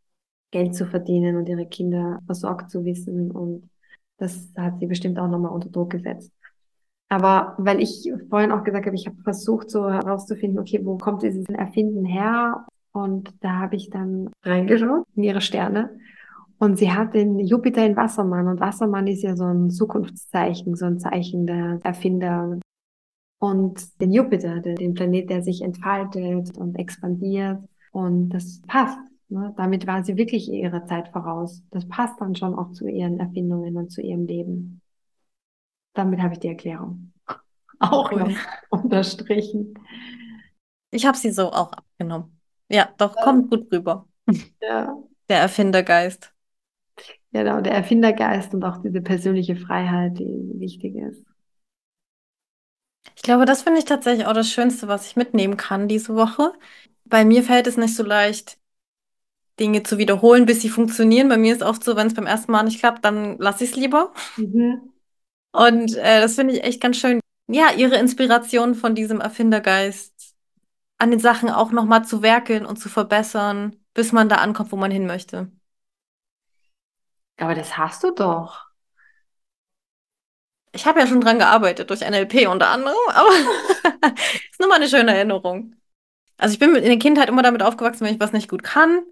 Geld 0.51 0.75
zu 0.75 0.87
verdienen 0.87 1.37
und 1.37 1.47
ihre 1.47 1.67
Kinder 1.67 2.19
versorgt 2.25 2.71
zu 2.71 2.83
wissen. 2.83 3.29
Und 3.29 3.69
das 4.17 4.51
hat 4.57 4.79
sie 4.79 4.87
bestimmt 4.87 5.19
auch 5.19 5.29
nochmal 5.29 5.51
unter 5.51 5.69
Druck 5.69 5.91
gesetzt. 5.91 6.31
Aber 7.13 7.53
weil 7.59 7.79
ich 7.79 8.11
vorhin 8.31 8.51
auch 8.51 8.63
gesagt 8.63 8.87
habe, 8.87 8.95
ich 8.95 9.05
habe 9.05 9.21
versucht, 9.21 9.69
so 9.69 9.87
herauszufinden, 9.87 10.59
okay, 10.59 10.79
wo 10.83 10.97
kommt 10.97 11.21
dieses 11.21 11.45
Erfinden 11.47 12.05
her? 12.05 12.65
Und 12.91 13.31
da 13.41 13.59
habe 13.59 13.75
ich 13.75 13.91
dann 13.91 14.31
reingeschaut 14.41 15.05
in 15.15 15.21
ihre 15.21 15.41
Sterne. 15.41 15.91
Und 16.57 16.79
sie 16.79 16.91
hat 16.91 17.13
den 17.13 17.37
Jupiter 17.37 17.85
in 17.85 17.95
Wassermann. 17.95 18.47
Und 18.47 18.59
Wassermann 18.59 19.05
ist 19.05 19.21
ja 19.21 19.35
so 19.35 19.45
ein 19.45 19.69
Zukunftszeichen, 19.69 20.75
so 20.75 20.85
ein 20.85 20.97
Zeichen 20.97 21.45
der 21.45 21.79
Erfinder. 21.83 22.59
Und 23.39 24.01
den 24.01 24.11
Jupiter, 24.11 24.59
den 24.61 24.95
Planet, 24.95 25.29
der 25.29 25.43
sich 25.43 25.61
entfaltet 25.61 26.57
und 26.57 26.79
expandiert. 26.79 27.59
Und 27.91 28.29
das 28.29 28.59
passt. 28.65 28.97
Ne? 29.29 29.53
Damit 29.55 29.85
war 29.85 30.03
sie 30.03 30.17
wirklich 30.17 30.51
ihrer 30.51 30.85
Zeit 30.85 31.09
voraus. 31.09 31.61
Das 31.69 31.87
passt 31.87 32.19
dann 32.19 32.33
schon 32.33 32.55
auch 32.55 32.71
zu 32.71 32.87
ihren 32.87 33.19
Erfindungen 33.19 33.77
und 33.77 33.91
zu 33.91 34.01
ihrem 34.01 34.25
Leben. 34.25 34.81
Damit 35.93 36.21
habe 36.21 36.33
ich 36.33 36.39
die 36.39 36.47
Erklärung 36.49 37.13
auch 37.79 38.11
cool. 38.11 38.19
noch 38.19 38.37
unterstrichen. 38.69 39.75
Ich 40.91 41.05
habe 41.05 41.17
sie 41.17 41.31
so 41.31 41.51
auch 41.51 41.71
abgenommen. 41.73 42.39
Ja, 42.69 42.93
doch, 42.97 43.15
kommt 43.15 43.49
gut 43.49 43.71
rüber. 43.71 44.07
Ja. 44.61 45.03
Der 45.29 45.39
Erfindergeist. 45.41 46.33
Genau, 47.33 47.59
der 47.61 47.73
Erfindergeist 47.73 48.53
und 48.53 48.63
auch 48.63 48.77
diese 48.81 49.01
persönliche 49.01 49.55
Freiheit, 49.57 50.19
die 50.19 50.51
wichtig 50.59 50.95
ist. 50.95 51.23
Ich 53.15 53.21
glaube, 53.23 53.45
das 53.45 53.63
finde 53.63 53.79
ich 53.79 53.85
tatsächlich 53.85 54.27
auch 54.27 54.33
das 54.33 54.49
Schönste, 54.51 54.87
was 54.87 55.07
ich 55.07 55.15
mitnehmen 55.15 55.57
kann 55.57 55.87
diese 55.87 56.15
Woche. 56.15 56.53
Bei 57.05 57.25
mir 57.25 57.43
fällt 57.43 57.67
es 57.67 57.77
nicht 57.77 57.95
so 57.95 58.03
leicht, 58.03 58.57
Dinge 59.59 59.83
zu 59.83 59.97
wiederholen, 59.97 60.45
bis 60.45 60.61
sie 60.61 60.69
funktionieren. 60.69 61.29
Bei 61.29 61.37
mir 61.37 61.53
ist 61.53 61.61
oft 61.63 61.83
so, 61.83 61.95
wenn 61.95 62.07
es 62.07 62.13
beim 62.15 62.25
ersten 62.27 62.51
Mal 62.51 62.63
nicht 62.63 62.79
klappt, 62.79 63.05
dann 63.05 63.37
lasse 63.39 63.63
ich 63.63 63.71
es 63.71 63.75
lieber. 63.75 64.13
Mhm. 64.37 64.92
Und 65.53 65.95
äh, 65.95 66.21
das 66.21 66.35
finde 66.35 66.55
ich 66.55 66.63
echt 66.63 66.81
ganz 66.81 66.97
schön. 66.97 67.19
Ja, 67.47 67.71
ihre 67.71 67.97
Inspiration 67.97 68.75
von 68.75 68.95
diesem 68.95 69.21
Erfindergeist 69.21 70.35
an 70.99 71.11
den 71.11 71.19
Sachen 71.19 71.49
auch 71.49 71.71
nochmal 71.71 72.05
zu 72.05 72.21
werkeln 72.23 72.65
und 72.65 72.77
zu 72.77 72.89
verbessern, 72.89 73.77
bis 73.93 74.11
man 74.13 74.29
da 74.29 74.37
ankommt, 74.37 74.71
wo 74.71 74.77
man 74.77 74.91
hin 74.91 75.07
möchte. 75.07 75.51
Aber 77.37 77.53
das 77.53 77.77
hast 77.77 78.03
du 78.03 78.09
doch. 78.11 78.71
Ich 80.71 80.85
habe 80.87 80.99
ja 80.99 81.07
schon 81.07 81.21
dran 81.21 81.37
gearbeitet, 81.39 81.89
durch 81.89 82.01
NLP 82.01 82.47
unter 82.47 82.69
anderem, 82.69 82.97
aber 83.13 83.29
ist 84.51 84.59
nur 84.59 84.69
mal 84.69 84.75
eine 84.75 84.89
schöne 84.89 85.15
Erinnerung. 85.15 85.75
Also 86.37 86.53
ich 86.53 86.59
bin 86.59 86.75
in 86.75 86.85
der 86.85 86.99
Kindheit 86.99 87.29
immer 87.29 87.43
damit 87.43 87.63
aufgewachsen, 87.63 88.05
wenn 88.05 88.15
ich 88.15 88.21
was 88.21 88.33
nicht 88.33 88.49
gut 88.49 88.63
kann, 88.63 89.03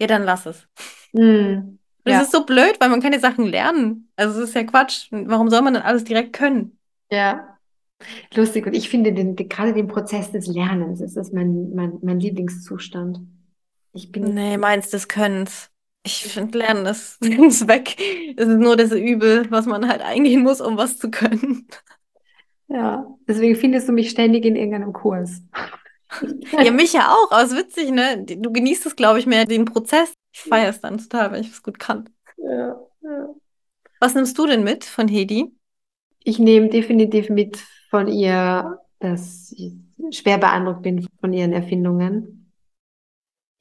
ja, 0.00 0.08
dann 0.08 0.24
lass 0.24 0.46
es. 0.46 0.68
Mm, 1.14 1.79
das 2.04 2.14
ja. 2.14 2.20
ist 2.22 2.32
so 2.32 2.44
blöd, 2.44 2.76
weil 2.80 2.88
man 2.88 3.00
kann 3.00 3.12
die 3.12 3.18
Sachen 3.18 3.46
lernen. 3.46 4.10
Also 4.16 4.40
es 4.40 4.50
ist 4.50 4.54
ja 4.54 4.64
Quatsch. 4.64 5.08
Warum 5.10 5.50
soll 5.50 5.62
man 5.62 5.74
denn 5.74 5.82
alles 5.82 6.04
direkt 6.04 6.32
können? 6.32 6.78
Ja. 7.10 7.58
Lustig. 8.34 8.66
Und 8.66 8.74
ich 8.74 8.88
finde 8.88 9.12
den, 9.12 9.36
den, 9.36 9.48
gerade 9.48 9.74
den 9.74 9.88
Prozess 9.88 10.32
des 10.32 10.46
Lernens, 10.46 11.00
ist 11.00 11.16
das 11.16 11.32
mein, 11.32 11.74
mein, 11.74 11.98
mein 12.02 12.20
Lieblingszustand. 12.20 13.20
Ich 13.92 14.10
bin. 14.12 14.34
Nee, 14.34 14.56
meins 14.56 14.90
des 14.90 15.08
Könnens. 15.08 15.70
Ich 16.02 16.24
finde, 16.24 16.58
Lernen 16.58 16.86
ist, 16.86 17.18
ist 17.24 17.68
weg. 17.68 17.96
Es 18.36 18.48
ist 18.48 18.58
nur 18.58 18.76
das 18.76 18.92
Übel, 18.92 19.50
was 19.50 19.66
man 19.66 19.88
halt 19.88 20.00
eingehen 20.00 20.42
muss, 20.42 20.60
um 20.60 20.76
was 20.76 20.96
zu 20.96 21.10
können. 21.10 21.66
Ja, 22.68 23.06
deswegen 23.28 23.56
findest 23.56 23.88
du 23.88 23.92
mich 23.92 24.10
ständig 24.10 24.44
in 24.44 24.56
irgendeinem 24.56 24.92
Kurs. 24.92 25.42
Ja, 26.52 26.70
mich 26.70 26.92
ja 26.92 27.12
auch, 27.12 27.30
aber 27.30 27.42
es 27.42 27.52
ist 27.52 27.58
witzig, 27.58 27.90
ne? 27.90 28.24
Du 28.24 28.52
genießt 28.52 28.86
es, 28.86 28.96
glaube 28.96 29.18
ich, 29.18 29.26
mehr, 29.26 29.44
den 29.44 29.64
Prozess. 29.64 30.12
Ich 30.32 30.40
feiere 30.40 30.70
es 30.70 30.80
dann 30.80 30.98
total, 30.98 31.32
wenn 31.32 31.40
ich 31.40 31.50
es 31.50 31.62
gut 31.62 31.78
kann. 31.78 32.08
Ja, 32.36 32.80
ja. 33.02 33.34
Was 34.00 34.14
nimmst 34.14 34.38
du 34.38 34.46
denn 34.46 34.64
mit 34.64 34.84
von 34.84 35.08
Hedi? 35.08 35.52
Ich 36.22 36.38
nehme 36.38 36.68
definitiv 36.68 37.28
mit 37.30 37.58
von 37.90 38.08
ihr, 38.08 38.78
dass 38.98 39.52
ich 39.52 39.74
schwer 40.10 40.38
beeindruckt 40.38 40.82
bin 40.82 41.06
von 41.20 41.32
ihren 41.32 41.52
Erfindungen. 41.52 42.52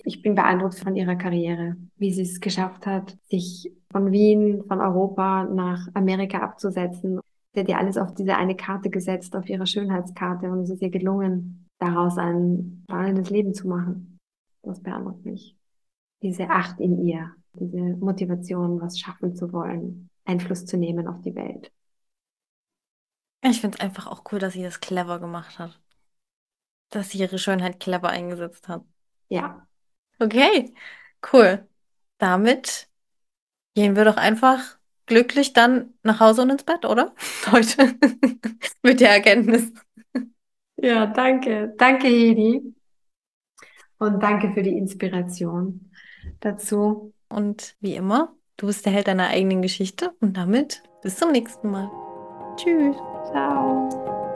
Ich 0.04 0.22
bin 0.22 0.36
beeindruckt 0.36 0.80
von 0.80 0.96
ihrer 0.96 1.16
Karriere, 1.16 1.76
wie 1.98 2.14
sie 2.14 2.22
es 2.22 2.40
geschafft 2.40 2.86
hat, 2.86 3.18
sich 3.26 3.72
von 3.92 4.12
Wien, 4.12 4.64
von 4.68 4.80
Europa 4.80 5.44
nach 5.46 5.88
Amerika 5.94 6.40
abzusetzen. 6.40 7.20
Sie 7.54 7.60
hat 7.60 7.70
ja 7.70 7.78
alles 7.78 7.98
auf 7.98 8.14
diese 8.14 8.38
eine 8.38 8.56
Karte 8.56 8.90
gesetzt, 8.90 9.36
auf 9.36 9.50
ihre 9.50 9.68
Schönheitskarte 9.68 10.50
und 10.50 10.62
es 10.62 10.70
ist 10.70 10.82
ihr 10.82 10.90
gelungen, 10.90 11.68
daraus 11.80 12.18
ein 12.18 12.84
spannendes 12.88 13.30
Leben 13.30 13.54
zu 13.54 13.68
machen. 13.68 14.20
Das 14.64 14.82
beeindruckt 14.82 15.26
mich. 15.26 15.59
Diese 16.22 16.50
Acht 16.50 16.80
in 16.80 17.06
ihr, 17.06 17.34
diese 17.54 17.78
Motivation, 17.78 18.82
was 18.82 19.00
schaffen 19.00 19.36
zu 19.36 19.52
wollen, 19.54 20.10
Einfluss 20.26 20.66
zu 20.66 20.78
nehmen 20.78 21.08
auf 21.08 21.22
die 21.22 21.36
Welt. 21.36 21.72
Ich 23.42 23.62
finde 23.62 23.78
es 23.78 23.84
einfach 23.84 24.08
auch 24.08 24.24
cool, 24.32 24.40
dass 24.40 24.54
sie 24.54 24.64
das 24.64 24.82
clever 24.82 25.20
gemacht 25.20 25.60
hat. 25.60 25.80
Dass 26.90 27.10
sie 27.12 27.20
ihre 27.20 27.40
Schönheit 27.40 27.80
clever 27.80 28.10
eingesetzt 28.10 28.68
hat. 28.68 28.84
Ja. 29.30 29.66
Okay, 30.20 30.74
cool. 31.32 31.68
Damit 32.18 32.90
gehen 33.76 33.96
wir 33.96 34.04
doch 34.04 34.18
einfach 34.18 34.78
glücklich 35.06 35.54
dann 35.54 35.94
nach 36.04 36.20
Hause 36.20 36.42
und 36.42 36.50
ins 36.50 36.64
Bett, 36.64 36.86
oder? 36.86 37.14
Heute. 37.52 37.96
Mit 38.84 39.00
der 39.00 39.12
Erkenntnis. 39.12 39.72
Ja, 40.78 41.06
danke. 41.08 41.74
Danke, 41.78 42.08
Hedi. 42.08 42.76
Und 43.98 44.22
danke 44.22 44.54
für 44.54 44.64
die 44.64 44.78
Inspiration 44.78 45.89
dazu. 46.40 47.14
Und 47.30 47.76
wie 47.80 47.96
immer, 47.96 48.36
du 48.58 48.68
bist 48.68 48.86
der 48.86 48.94
Held 48.94 49.08
deiner 49.08 49.28
eigenen 49.28 49.62
Geschichte 49.62 50.12
und 50.20 50.36
damit 50.38 50.84
bis 51.02 51.18
zum 51.18 51.32
nächsten 51.32 51.70
Mal. 51.70 51.90
Tschüss. 52.58 52.96
Ciao. 53.32 54.29